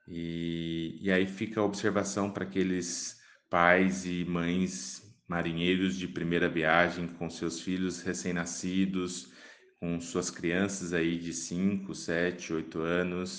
E, 0.09 0.99
e 1.01 1.11
aí 1.11 1.27
fica 1.27 1.61
a 1.61 1.65
observação 1.65 2.31
para 2.31 2.45
aqueles 2.45 3.21
pais 3.51 4.05
e 4.07 4.25
mães 4.25 5.03
marinheiros 5.29 5.97
de 5.97 6.09
primeira 6.09 6.49
viagem 6.49 7.07
com 7.07 7.31
seus 7.31 7.61
filhos 7.61 8.03
recém-nascidos, 8.03 9.33
com 9.81 10.01
suas 10.01 10.31
crianças 10.31 10.93
aí 10.93 11.19
de 11.19 11.33
5, 11.33 11.95
7, 11.95 12.53
8 12.53 12.79
anos 12.81 13.39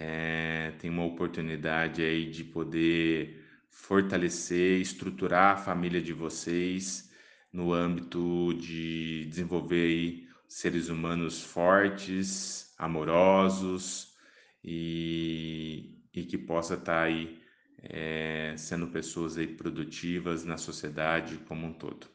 é, 0.00 0.70
tem 0.78 0.88
uma 0.88 1.04
oportunidade 1.04 2.02
aí 2.02 2.30
de 2.30 2.44
poder 2.44 3.44
fortalecer, 3.68 4.80
estruturar 4.80 5.54
a 5.54 5.56
família 5.56 6.00
de 6.00 6.12
vocês 6.12 7.12
no 7.52 7.72
âmbito 7.72 8.54
de 8.54 9.26
desenvolver 9.26 9.88
aí 9.88 10.28
seres 10.46 10.88
humanos 10.88 11.42
fortes, 11.42 12.72
amorosos 12.78 14.14
e, 14.62 15.98
e 16.14 16.24
que 16.24 16.38
possa 16.38 16.74
estar 16.74 16.92
tá 16.92 17.02
aí 17.02 17.42
é, 17.82 18.54
sendo 18.56 18.86
pessoas 18.86 19.36
aí 19.36 19.48
produtivas 19.48 20.44
na 20.44 20.56
sociedade 20.56 21.38
como 21.38 21.66
um 21.66 21.72
todo. 21.72 22.06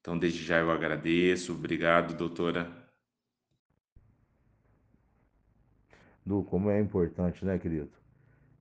Então, 0.00 0.18
desde 0.18 0.42
já 0.42 0.58
eu 0.58 0.72
agradeço. 0.72 1.52
Obrigado, 1.52 2.16
doutora. 2.16 2.81
Du, 6.24 6.42
como 6.44 6.70
é 6.70 6.80
importante, 6.80 7.44
né, 7.44 7.58
querido? 7.58 7.90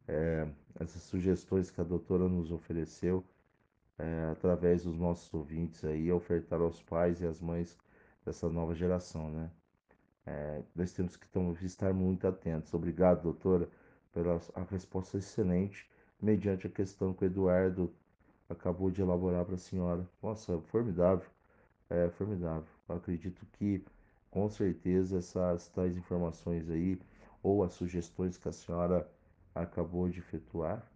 É, 0.07 0.47
essas 0.79 1.03
sugestões 1.03 1.71
que 1.71 1.81
a 1.81 1.83
doutora 1.83 2.27
nos 2.27 2.51
ofereceu 2.51 3.23
é, 3.97 4.29
através 4.31 4.83
dos 4.83 4.97
nossos 4.97 5.33
ouvintes 5.33 5.83
aí, 5.85 6.11
ofertar 6.11 6.61
aos 6.61 6.81
pais 6.83 7.21
e 7.21 7.27
às 7.27 7.41
mães 7.41 7.77
dessa 8.25 8.49
nova 8.49 8.75
geração, 8.75 9.29
né? 9.31 9.51
É, 10.25 10.63
nós 10.75 10.93
temos 10.93 11.15
que 11.17 11.27
estar 11.65 11.93
muito 11.93 12.27
atentos. 12.27 12.73
Obrigado, 12.73 13.23
doutora, 13.23 13.69
pela 14.13 14.39
a 14.55 14.63
resposta 14.63 15.17
excelente, 15.17 15.89
mediante 16.21 16.67
a 16.67 16.69
questão 16.69 17.13
que 17.13 17.25
o 17.25 17.27
Eduardo 17.27 17.93
acabou 18.49 18.91
de 18.91 19.01
elaborar 19.01 19.45
para 19.45 19.55
a 19.55 19.57
senhora. 19.57 20.07
Nossa, 20.21 20.59
formidável, 20.61 21.29
é, 21.89 22.09
formidável. 22.09 22.65
Eu 22.89 22.95
acredito 22.95 23.45
que, 23.53 23.83
com 24.31 24.49
certeza, 24.49 25.17
essas 25.19 25.67
tais 25.69 25.97
informações 25.97 26.69
aí, 26.69 26.99
ou 27.43 27.63
as 27.63 27.73
sugestões 27.73 28.37
que 28.37 28.47
a 28.47 28.51
senhora 28.51 29.09
acabou 29.53 30.09
de 30.09 30.19
efetuar, 30.19 30.89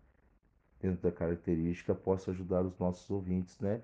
dentro 0.79 1.01
da 1.01 1.11
característica, 1.11 1.95
possa 1.95 2.31
ajudar 2.31 2.61
os 2.63 2.77
nossos 2.77 3.09
ouvintes, 3.09 3.59
né? 3.59 3.81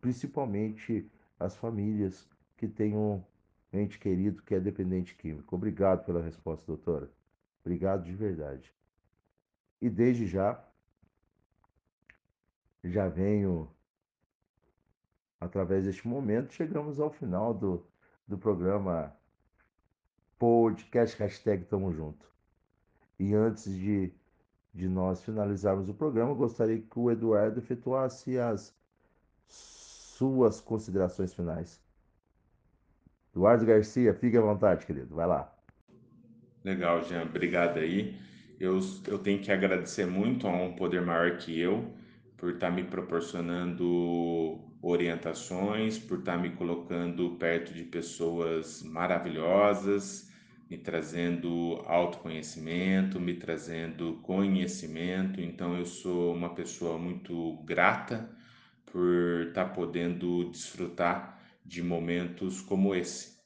Principalmente 0.00 1.10
as 1.38 1.56
famílias 1.56 2.28
que 2.56 2.68
têm 2.68 2.96
um 2.96 3.22
ente 3.72 3.98
querido 3.98 4.42
que 4.42 4.54
é 4.54 4.60
dependente 4.60 5.14
químico. 5.14 5.54
Obrigado 5.56 6.04
pela 6.04 6.22
resposta, 6.22 6.64
doutora. 6.66 7.10
Obrigado 7.64 8.04
de 8.04 8.12
verdade. 8.12 8.72
E 9.80 9.88
desde 9.90 10.26
já, 10.26 10.62
já 12.84 13.08
venho, 13.08 13.68
através 15.40 15.84
deste 15.84 16.06
momento, 16.06 16.52
chegamos 16.52 17.00
ao 17.00 17.10
final 17.10 17.52
do, 17.52 17.86
do 18.26 18.38
programa 18.38 19.16
podcast 20.42 21.16
hashtag 21.22 21.66
Tamo 21.66 21.92
Junto. 21.92 22.26
E 23.16 23.32
antes 23.32 23.72
de, 23.72 24.10
de 24.74 24.88
nós 24.88 25.22
finalizarmos 25.22 25.88
o 25.88 25.94
programa, 25.94 26.34
gostaria 26.34 26.78
que 26.78 26.98
o 26.98 27.12
Eduardo 27.12 27.60
efetuasse 27.60 28.36
as 28.36 28.74
suas 29.46 30.60
considerações 30.60 31.32
finais. 31.32 31.80
Eduardo 33.32 33.64
Garcia, 33.64 34.12
fique 34.14 34.36
à 34.36 34.40
vontade, 34.40 34.84
querido. 34.84 35.14
Vai 35.14 35.28
lá. 35.28 35.54
Legal, 36.64 37.04
Jean. 37.04 37.22
Obrigado 37.22 37.78
aí. 37.78 38.18
Eu, 38.58 38.80
eu 39.06 39.20
tenho 39.20 39.40
que 39.40 39.52
agradecer 39.52 40.08
muito 40.08 40.48
a 40.48 40.50
um 40.50 40.74
poder 40.74 41.02
maior 41.02 41.36
que 41.36 41.56
eu 41.56 41.88
por 42.36 42.54
estar 42.54 42.70
tá 42.70 42.74
me 42.74 42.82
proporcionando 42.82 44.58
orientações, 44.82 46.00
por 46.00 46.18
estar 46.18 46.34
tá 46.34 46.42
me 46.42 46.50
colocando 46.50 47.30
perto 47.36 47.72
de 47.72 47.84
pessoas 47.84 48.82
maravilhosas 48.82 50.31
me 50.72 50.78
trazendo 50.78 51.82
autoconhecimento, 51.84 53.20
me 53.20 53.34
trazendo 53.34 54.14
conhecimento. 54.22 55.38
Então, 55.38 55.76
eu 55.76 55.84
sou 55.84 56.32
uma 56.32 56.54
pessoa 56.54 56.96
muito 56.96 57.58
grata 57.62 58.34
por 58.86 59.48
estar 59.48 59.66
tá 59.66 59.70
podendo 59.70 60.50
desfrutar 60.50 61.38
de 61.62 61.82
momentos 61.82 62.62
como 62.62 62.94
esse, 62.94 63.36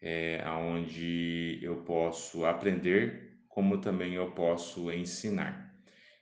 é, 0.00 0.42
onde 0.48 1.58
eu 1.60 1.82
posso 1.82 2.46
aprender, 2.46 3.42
como 3.46 3.76
também 3.76 4.14
eu 4.14 4.30
posso 4.30 4.90
ensinar. 4.90 5.70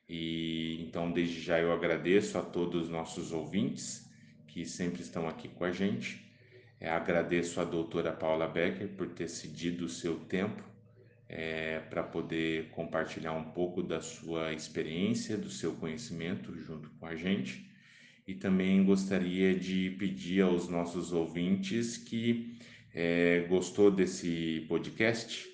E 0.08 0.82
então, 0.82 1.12
desde 1.12 1.40
já, 1.40 1.60
eu 1.60 1.72
agradeço 1.72 2.36
a 2.36 2.42
todos 2.42 2.82
os 2.82 2.88
nossos 2.88 3.30
ouvintes 3.30 4.10
que 4.48 4.64
sempre 4.64 5.02
estão 5.02 5.28
aqui 5.28 5.48
com 5.48 5.62
a 5.62 5.70
gente 5.70 6.27
é, 6.80 6.88
agradeço 6.88 7.60
a 7.60 7.64
doutora 7.64 8.12
Paula 8.12 8.46
Becker 8.46 8.88
por 8.88 9.08
ter 9.08 9.28
cedido 9.28 9.86
o 9.86 9.88
seu 9.88 10.16
tempo 10.20 10.62
é, 11.28 11.80
para 11.80 12.02
poder 12.02 12.70
compartilhar 12.70 13.32
um 13.32 13.50
pouco 13.50 13.82
da 13.82 14.00
sua 14.00 14.52
experiência, 14.52 15.36
do 15.36 15.50
seu 15.50 15.74
conhecimento 15.74 16.56
junto 16.56 16.88
com 16.90 17.06
a 17.06 17.16
gente. 17.16 17.68
E 18.26 18.34
também 18.34 18.84
gostaria 18.84 19.58
de 19.58 19.90
pedir 19.98 20.42
aos 20.42 20.68
nossos 20.68 21.12
ouvintes 21.12 21.96
que 21.96 22.58
é, 22.94 23.46
gostou 23.48 23.90
desse 23.90 24.64
podcast, 24.68 25.46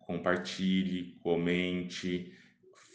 compartilhe, 0.00 1.18
comente, 1.22 2.32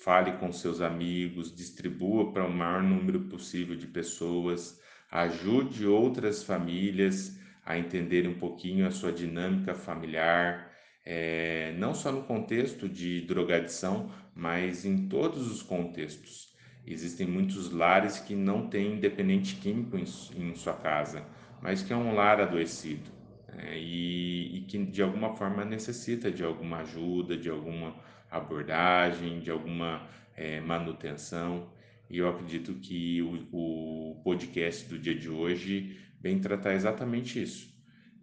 fale 0.03 0.34
com 0.34 0.51
seus 0.51 0.82
amigos, 0.82 1.55
distribua 1.55 2.34
para 2.34 2.45
o 2.45 2.51
maior 2.51 2.84
número 2.84 3.22
possível 3.22 3.76
de 3.76 3.88
pessoas, 3.88 4.82
ajude 5.09 5.86
outras 5.86 6.43
famílias 6.43 7.39
a 7.66 7.78
entender 7.78 8.28
um 8.28 8.34
pouquinho 8.34 8.86
a 8.86 8.91
sua 8.91 9.11
dinâmica 9.11 9.74
familiar, 9.74 10.72
é, 11.05 11.74
não 11.78 11.93
só 11.93 12.11
no 12.11 12.24
contexto 12.24 12.88
de 12.88 13.22
drogadição, 13.22 14.11
mas 14.36 14.86
em 14.86 15.07
todos 15.07 15.51
os 15.51 15.61
contextos. 15.61 16.53
Existem 16.86 17.28
muitos 17.28 17.72
lares 17.72 18.20
que 18.20 18.36
não 18.36 18.68
têm 18.68 18.99
dependente 18.99 19.55
químico 19.55 19.97
em, 19.97 20.03
em 20.36 20.55
sua 20.55 20.74
casa, 20.74 21.26
mas 21.61 21.82
que 21.82 21.93
é 21.93 21.95
um 21.95 22.14
lar 22.14 22.41
adoecido 22.41 23.09
é, 23.57 23.78
e, 23.78 24.57
e 24.57 24.61
que 24.61 24.78
de 24.86 25.01
alguma 25.01 25.34
forma 25.36 25.64
necessita 25.64 26.30
de 26.30 26.43
alguma 26.43 26.80
ajuda, 26.80 27.38
de 27.38 27.49
alguma 27.49 27.95
abordagem, 28.30 29.39
de 29.39 29.49
alguma 29.51 30.07
é, 30.36 30.59
manutenção. 30.59 31.72
E 32.09 32.18
eu 32.18 32.28
acredito 32.28 32.74
que 32.76 33.22
o, 33.22 33.47
o 33.51 34.22
podcast 34.24 34.88
do 34.88 34.99
dia 34.99 35.16
de 35.16 35.30
hoje 35.30 35.97
vem 36.24 36.40
tratar 36.40 36.74
exatamente 36.74 37.44
isso. 37.44 37.70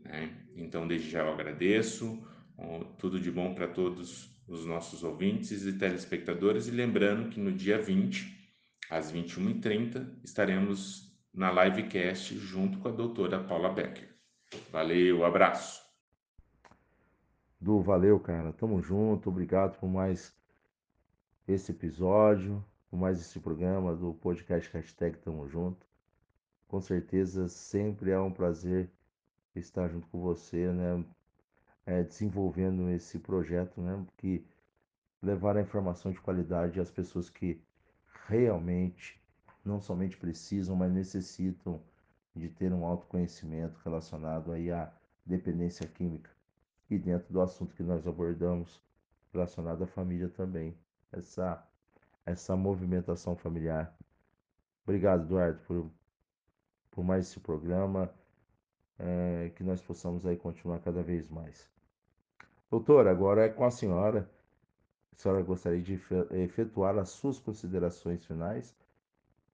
Né? 0.03 0.35
Então, 0.57 0.89
desde 0.89 1.11
já 1.11 1.21
eu 1.21 1.33
agradeço, 1.33 2.27
tudo 2.99 3.21
de 3.21 3.31
bom 3.31 3.55
para 3.55 3.69
todos 3.69 4.35
os 4.49 4.65
nossos 4.65 5.05
ouvintes 5.05 5.65
e 5.65 5.75
telespectadores, 5.75 6.67
e 6.67 6.71
lembrando 6.71 7.29
que 7.29 7.39
no 7.39 7.53
dia 7.53 7.81
20, 7.81 8.57
às 8.89 9.13
21h30, 9.13 10.19
estaremos 10.25 11.15
na 11.33 11.53
livecast 11.65 12.37
junto 12.39 12.79
com 12.79 12.89
a 12.89 12.91
doutora 12.91 13.45
Paula 13.45 13.73
Becker. 13.73 14.09
Valeu, 14.73 15.25
abraço. 15.25 15.81
Du, 17.61 17.81
valeu, 17.81 18.19
cara. 18.19 18.53
Tamo 18.53 18.83
junto. 18.83 19.29
Obrigado 19.29 19.79
por 19.79 19.89
mais 19.89 20.35
esse 21.47 21.71
episódio, 21.71 22.65
por 22.89 22.99
mais 22.99 23.21
esse 23.21 23.39
programa 23.39 23.95
do 23.95 24.15
podcast 24.15 24.73
Hashtag 24.73 25.19
Tamo 25.19 25.47
Junto 25.47 25.90
com 26.71 26.81
certeza 26.81 27.49
sempre 27.49 28.13
é 28.13 28.21
um 28.21 28.33
prazer 28.33 28.89
estar 29.57 29.89
junto 29.89 30.07
com 30.07 30.21
você, 30.21 30.73
né? 30.73 31.05
É, 31.85 32.05
desenvolvendo 32.05 32.89
esse 32.91 33.19
projeto, 33.19 33.81
né? 33.81 34.07
Que 34.17 34.47
levar 35.21 35.57
a 35.57 35.61
informação 35.61 36.13
de 36.13 36.21
qualidade 36.21 36.81
às 36.81 36.91
pessoas 36.91 37.29
que 37.29 37.61
realmente 38.29 39.21
não 39.65 39.81
somente 39.81 40.17
precisam, 40.17 40.77
mas 40.77 40.93
necessitam 40.93 41.83
de 42.37 42.49
ter 42.49 42.73
um 42.73 42.85
autoconhecimento 42.85 43.81
relacionado 43.85 44.53
aí 44.53 44.71
à 44.71 44.93
dependência 45.27 45.89
química 45.89 46.31
e 46.89 46.97
dentro 46.97 47.33
do 47.33 47.41
assunto 47.41 47.75
que 47.75 47.83
nós 47.83 48.07
abordamos 48.07 48.81
relacionado 49.33 49.83
à 49.83 49.87
família 49.89 50.29
também, 50.29 50.77
essa 51.13 51.67
essa 52.25 52.55
movimentação 52.55 53.35
familiar. 53.35 53.93
Obrigado, 54.85 55.25
Eduardo, 55.25 55.59
por 55.67 55.91
por 56.91 57.05
mais 57.05 57.29
esse 57.29 57.41
programa, 57.41 58.11
é, 58.99 59.51
que 59.57 59.65
nós 59.65 59.81
possamos 59.81 60.27
aí 60.27 60.37
continuar 60.37 60.81
cada 60.81 61.03
vez 61.03 61.29
mais. 61.29 61.69
Doutora, 62.71 63.11
agora 63.11 63.47
é 63.47 63.49
com 63.49 63.65
a 63.65 63.71
senhora. 63.71 64.31
A 65.13 65.21
senhora 65.21 65.43
gostaria 65.43 65.81
de 65.81 66.01
efetuar 66.33 66.97
as 66.99 67.11
suas 67.11 67.39
considerações 67.39 68.25
finais? 68.25 68.75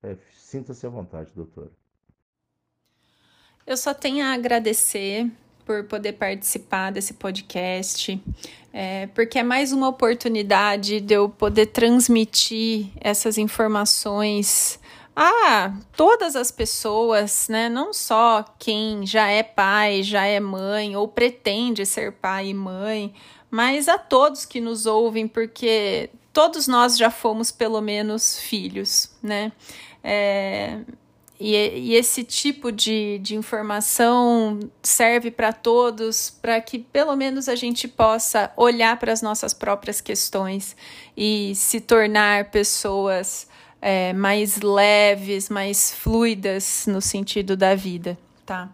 É, 0.03 0.15
Sinta-se 0.35 0.85
à 0.85 0.89
vontade, 0.89 1.31
doutora. 1.33 1.71
Eu 3.65 3.75
só 3.75 3.93
tenho 3.93 4.23
a 4.23 4.33
agradecer 4.33 5.29
por 5.65 5.83
poder 5.83 6.13
participar 6.13 6.91
desse 6.91 7.13
podcast, 7.13 8.23
é, 8.71 9.07
porque 9.07 9.37
é 9.37 9.43
mais 9.43 9.73
uma 9.73 9.89
oportunidade 9.89 11.01
de 11.01 11.13
eu 11.13 11.27
poder 11.27 11.65
transmitir 11.65 12.89
essas 13.01 13.37
informações 13.37 14.79
a 15.19 15.73
todas 15.95 16.35
as 16.35 16.51
pessoas, 16.51 17.47
né? 17.49 17.67
Não 17.69 17.91
só 17.91 18.45
quem 18.59 19.03
já 19.03 19.27
é 19.27 19.41
pai, 19.41 20.03
já 20.03 20.25
é 20.27 20.39
mãe 20.39 20.95
ou 20.95 21.07
pretende 21.07 21.87
ser 21.87 22.11
pai 22.11 22.49
e 22.49 22.53
mãe, 22.53 23.11
mas 23.49 23.87
a 23.87 23.97
todos 23.97 24.45
que 24.45 24.61
nos 24.61 24.85
ouvem, 24.85 25.27
porque 25.27 26.11
todos 26.31 26.67
nós 26.67 26.95
já 26.95 27.09
fomos 27.09 27.51
pelo 27.51 27.81
menos 27.81 28.37
filhos, 28.37 29.09
né? 29.23 29.51
É, 30.03 30.81
e, 31.39 31.55
e, 31.55 31.95
esse 31.95 32.23
tipo 32.23 32.71
de, 32.71 33.17
de 33.17 33.35
informação 33.35 34.59
serve 34.83 35.31
para 35.31 35.51
todos, 35.51 36.29
para 36.29 36.61
que 36.61 36.77
pelo 36.77 37.15
menos 37.15 37.49
a 37.49 37.55
gente 37.55 37.87
possa 37.87 38.51
olhar 38.55 38.99
para 38.99 39.13
as 39.13 39.23
nossas 39.23 39.51
próprias 39.51 39.99
questões 39.99 40.75
e 41.17 41.53
se 41.55 41.81
tornar 41.81 42.51
pessoas 42.51 43.47
é, 43.81 44.13
mais 44.13 44.59
leves, 44.59 45.49
mais 45.49 45.93
fluidas 45.93 46.85
no 46.87 47.01
sentido 47.01 47.55
da 47.55 47.75
vida, 47.75 48.17
tá? 48.45 48.69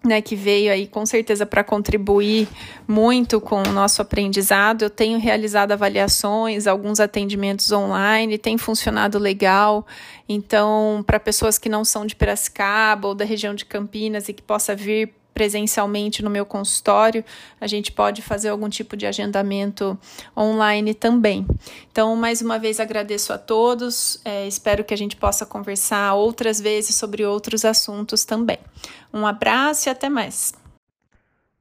né, 0.04 0.22
que 0.22 0.36
veio 0.36 0.72
aí 0.72 0.88
com 0.88 1.06
certeza 1.06 1.46
para 1.46 1.64
contribuir 1.64 2.48
muito 2.88 3.42
com 3.42 3.62
o 3.62 3.72
nosso 3.72 4.02
aprendizado. 4.02 4.84
Eu 4.84 4.90
tenho 4.90 5.20
realizado 5.20 5.74
avaliações, 5.74 6.68
alguns 6.68 7.00
atendimentos 7.00 7.72
online, 7.72 8.38
tem 8.38 8.58
funcionado 8.58 9.20
legal. 9.20 9.86
Então, 10.28 11.04
para 11.06 11.20
pessoas 11.20 11.58
que 11.58 11.68
não 11.68 11.84
são 11.84 12.06
de 12.06 12.16
Piracicaba 12.16 13.10
ou 13.10 13.16
da 13.16 13.26
região 13.26 13.54
de 13.54 13.66
Campinas 13.66 14.30
e 14.30 14.34
que 14.34 14.42
possa 14.42 14.76
vir 14.76 15.14
presencialmente 15.40 16.22
no 16.22 16.30
meu 16.30 16.46
consultório, 16.46 17.24
a 17.62 17.66
gente 17.66 17.94
pode 17.94 18.22
fazer 18.22 18.50
algum 18.50 18.68
tipo 18.68 18.98
de 18.98 19.06
agendamento 19.06 19.98
online 20.36 20.94
também. 20.94 21.48
Então, 21.90 22.14
mais 22.18 22.42
uma 22.42 22.60
vez 22.60 22.78
agradeço 22.78 23.32
a 23.32 23.38
todos, 23.38 24.20
é, 24.26 24.46
espero 24.46 24.84
que 24.84 24.94
a 24.94 24.98
gente 24.98 25.16
possa 25.16 25.46
conversar 25.46 26.14
outras 26.16 26.60
vezes 26.60 26.96
sobre 26.96 27.26
outros 27.26 27.64
assuntos 27.64 28.26
também. 28.26 28.58
Um 29.14 29.26
abraço 29.26 29.88
e 29.88 29.90
até 29.90 30.10
mais. 30.10 30.54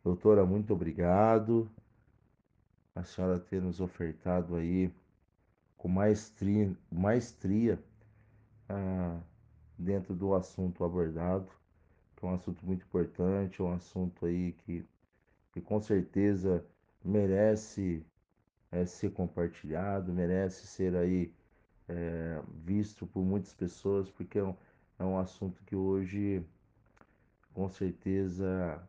Doutora, 0.02 0.44
muito 0.44 0.72
obrigado. 0.72 1.70
A 2.96 3.04
senhora 3.04 3.38
ter 3.38 3.62
nos 3.62 3.80
ofertado 3.80 4.56
aí 4.56 4.90
com 5.76 5.86
maestria, 5.86 6.72
maestria 6.90 7.78
ah, 8.68 9.18
dentro 9.78 10.16
do 10.16 10.34
assunto 10.34 10.82
abordado 10.82 11.57
que 12.18 12.26
é 12.26 12.28
um 12.28 12.34
assunto 12.34 12.66
muito 12.66 12.84
importante, 12.84 13.60
é 13.60 13.64
um 13.64 13.72
assunto 13.72 14.26
aí 14.26 14.52
que, 14.52 14.84
que 15.52 15.60
com 15.60 15.80
certeza 15.80 16.66
merece 17.04 18.04
é, 18.72 18.84
ser 18.84 19.12
compartilhado, 19.12 20.12
merece 20.12 20.66
ser 20.66 20.96
aí 20.96 21.32
é, 21.88 22.42
visto 22.64 23.06
por 23.06 23.22
muitas 23.24 23.54
pessoas, 23.54 24.10
porque 24.10 24.40
é 24.40 24.42
um, 24.42 24.56
é 24.98 25.04
um 25.04 25.16
assunto 25.16 25.62
que 25.62 25.76
hoje 25.76 26.44
com 27.54 27.68
certeza 27.68 28.82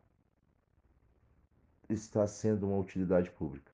está 1.88 2.26
sendo 2.26 2.68
uma 2.68 2.80
utilidade 2.80 3.30
pública. 3.30 3.72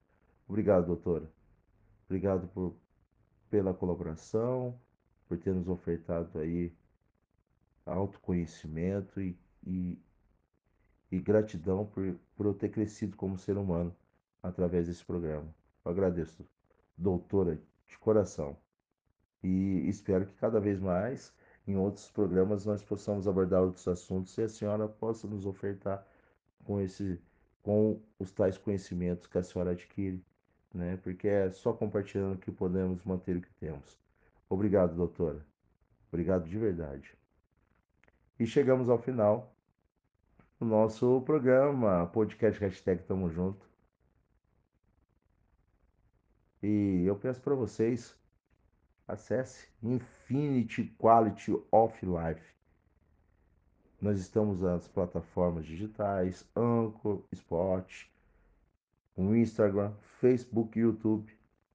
Obrigado, 0.49 0.87
doutora. 0.87 1.31
Obrigado 2.07 2.45
por, 2.49 2.75
pela 3.49 3.73
colaboração, 3.73 4.77
por 5.29 5.37
ter 5.37 5.53
nos 5.53 5.69
ofertado 5.69 6.39
aí 6.39 6.73
autoconhecimento 7.85 9.21
e 9.21 9.37
e, 9.65 9.97
e 11.11 11.19
gratidão 11.19 11.85
por, 11.85 12.15
por 12.35 12.45
eu 12.45 12.53
ter 12.53 12.69
crescido 12.69 13.15
como 13.17 13.37
ser 13.37 13.57
humano 13.57 13.95
através 14.41 14.87
desse 14.87 15.03
programa. 15.03 15.47
Eu 15.83 15.91
agradeço, 15.91 16.45
doutora, 16.97 17.59
de 17.87 17.97
coração. 17.97 18.57
E 19.43 19.87
espero 19.87 20.25
que 20.25 20.33
cada 20.35 20.59
vez 20.59 20.79
mais, 20.79 21.33
em 21.67 21.75
outros 21.75 22.09
programas, 22.09 22.65
nós 22.65 22.83
possamos 22.83 23.27
abordar 23.27 23.61
outros 23.61 23.87
assuntos 23.87 24.37
e 24.37 24.43
a 24.43 24.49
senhora 24.49 24.87
possa 24.87 25.27
nos 25.27 25.45
ofertar 25.45 26.05
com, 26.63 26.81
esse, 26.81 27.19
com 27.61 28.01
os 28.19 28.31
tais 28.31 28.57
conhecimentos 28.57 29.27
que 29.27 29.37
a 29.37 29.43
senhora 29.43 29.71
adquire, 29.71 30.23
né? 30.73 30.97
porque 30.97 31.27
é 31.27 31.49
só 31.51 31.73
compartilhando 31.73 32.39
que 32.39 32.51
podemos 32.51 33.03
manter 33.03 33.37
o 33.37 33.41
que 33.41 33.53
temos. 33.55 33.99
Obrigado, 34.49 34.95
doutora. 34.95 35.45
Obrigado 36.11 36.47
de 36.47 36.57
verdade. 36.57 37.15
E 38.39 38.45
chegamos 38.45 38.89
ao 38.89 38.97
final 38.97 39.54
o 40.65 40.67
nosso 40.67 41.21
programa, 41.21 42.07
podcast 42.07 42.59
hashtag 42.59 43.03
Tamo 43.03 43.29
Junto. 43.29 43.69
E 46.63 47.03
eu 47.05 47.15
peço 47.15 47.39
para 47.39 47.53
vocês, 47.53 48.17
acesse 49.07 49.67
Infinity 49.83 50.85
Quality 50.97 51.55
of 51.71 52.03
Life. 52.03 52.41
Nós 54.01 54.19
estamos 54.19 54.61
nas 54.61 54.87
plataformas 54.87 55.67
digitais, 55.67 56.49
Anchor, 56.55 57.21
Spot, 57.31 58.09
o 59.15 59.35
Instagram, 59.35 59.93
Facebook, 60.19 60.79
YouTube. 60.79 61.31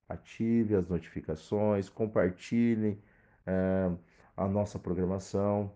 Ative 0.09 0.75
as 0.75 0.89
notificações, 0.89 1.87
compartilhem 1.87 3.01
é, 3.45 3.89
a 4.35 4.49
nossa 4.49 4.77
programação. 4.77 5.71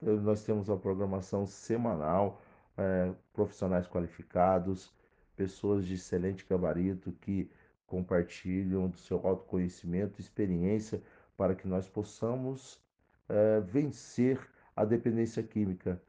Nós 0.00 0.44
temos 0.44 0.70
a 0.70 0.76
programação 0.76 1.44
semanal 1.46 2.40
é, 2.80 3.14
profissionais 3.34 3.86
qualificados, 3.86 4.90
pessoas 5.36 5.86
de 5.86 5.94
excelente 5.94 6.46
gabarito 6.48 7.12
que 7.20 7.50
compartilham 7.86 8.88
do 8.88 8.96
seu 8.96 9.18
autoconhecimento, 9.26 10.20
experiência, 10.20 11.02
para 11.36 11.54
que 11.54 11.68
nós 11.68 11.88
possamos 11.88 12.82
é, 13.28 13.60
vencer 13.60 14.40
a 14.74 14.84
dependência 14.84 15.42
química. 15.42 16.00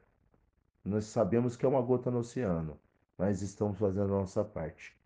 Nós 0.84 1.06
sabemos 1.06 1.58
que 1.58 1.66
é 1.66 1.70
uma 1.70 1.82
gota 1.82 2.10
no 2.10 2.20
oceano, 2.20 2.80
mas 3.18 3.42
estamos 3.42 3.78
fazendo 3.78 4.14
a 4.16 4.20
nossa 4.20 4.44
parte. 4.44 4.98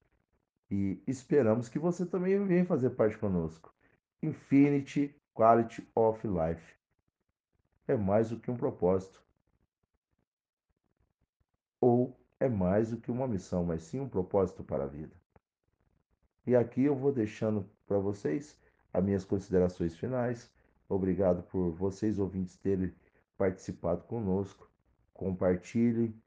E 0.70 1.01
esperamos 1.07 1.68
que 1.68 1.80
você 1.80 2.05
também 2.05 2.43
venha 2.45 2.66
fazer 2.66 2.91
parte 2.91 3.18
conosco. 3.18 3.74
Infinity 4.22 5.16
Quality 5.34 5.88
of 5.95 6.26
Life. 6.28 6.76
É 7.88 7.95
mais 7.95 8.30
do 8.30 8.39
que 8.39 8.49
um 8.49 8.57
propósito 8.57 9.25
ou 11.86 12.18
é 12.40 12.50
mais 12.50 12.90
do 12.90 12.98
que 12.98 13.12
uma 13.12 13.28
missão, 13.28 13.64
mas 13.64 13.84
sim 13.84 14.00
um 14.00 14.10
propósito 14.10 14.64
para 14.64 14.86
a 14.86 14.88
vida. 14.88 15.16
E 16.48 16.56
aqui 16.56 16.84
eu 16.84 16.96
vou 16.96 17.12
deixando 17.12 17.70
para 17.86 18.00
vocês 18.00 18.60
as 18.92 19.04
minhas 19.04 19.24
considerações 19.24 19.96
finais. 19.96 20.52
Obrigado 20.90 21.44
por 21.44 21.70
vocês, 21.74 22.18
ouvintes, 22.18 22.58
terem 22.58 22.92
participado 23.38 24.04
conosco. 24.06 24.68
Compartilhem, 25.14 26.20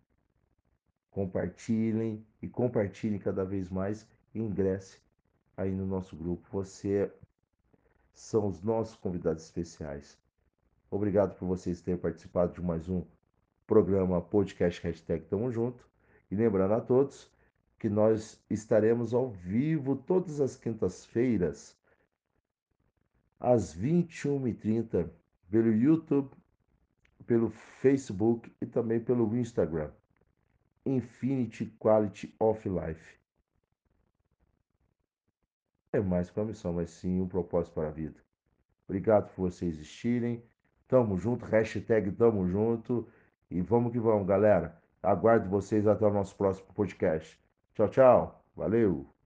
compartilhem 1.11 2.25
e 2.41 2.47
compartilhem 2.49 3.19
cada 3.19 3.45
vez 3.45 3.69
mais 3.69 4.09
e 4.33 4.39
ingresse 4.39 5.01
aí 5.57 5.73
no 5.73 5.87
nosso 5.87 6.15
grupo. 6.15 6.49
Você 6.53 7.13
são 8.15 8.47
os 8.47 8.63
nossos 8.63 8.95
convidados 8.95 9.43
especiais. 9.43 10.17
Obrigado 10.89 11.37
por 11.37 11.49
vocês 11.49 11.81
terem 11.81 11.99
participado 11.99 12.53
de 12.53 12.63
mais 12.63 12.89
um 12.89 13.05
programa 13.69 14.23
podcast 14.23 14.83
hashtag 14.83 15.27
Tamo 15.27 15.53
Junto. 15.53 15.87
E 16.31 16.35
lembrando 16.35 16.73
a 16.73 16.81
todos 16.81 17.31
que 17.79 17.89
nós 17.89 18.43
estaremos 18.49 19.13
ao 19.13 19.31
vivo 19.31 19.95
todas 19.95 20.41
as 20.41 20.57
quintas-feiras, 20.57 21.79
às 23.39 23.77
21h30, 23.77 25.11
pelo 25.51 25.73
YouTube, 25.73 26.31
pelo 27.27 27.51
Facebook 27.51 28.51
e 28.61 28.67
também 28.67 28.99
pelo 29.01 29.37
Instagram. 29.37 29.91
Infinity 30.87 31.67
Quality 31.79 32.35
of 32.41 32.67
Life. 32.67 33.19
É 35.93 36.01
mais 36.01 36.31
que 36.31 36.41
uma 36.41 36.47
missão, 36.47 36.73
mas 36.73 36.89
sim 36.91 37.21
um 37.21 37.29
propósito 37.29 37.75
para 37.75 37.89
a 37.89 37.93
vida. 37.93 38.19
Obrigado 38.89 39.29
por 39.35 39.51
vocês 39.51 39.75
existirem. 39.75 40.43
Tamo 40.89 41.19
junto, 41.19 41.45
hashtag 41.45 42.11
tamo 42.13 42.49
junto. 42.49 43.07
E 43.51 43.61
vamos 43.63 43.93
que 43.93 43.99
vamos, 43.99 44.27
galera. 44.27 44.81
Aguardo 45.03 45.49
vocês 45.49 45.87
até 45.87 46.05
o 46.07 46.13
nosso 46.13 46.37
próximo 46.37 46.69
podcast. 46.75 47.39
Tchau, 47.75 47.89
tchau. 47.89 48.45
Valeu. 48.57 49.18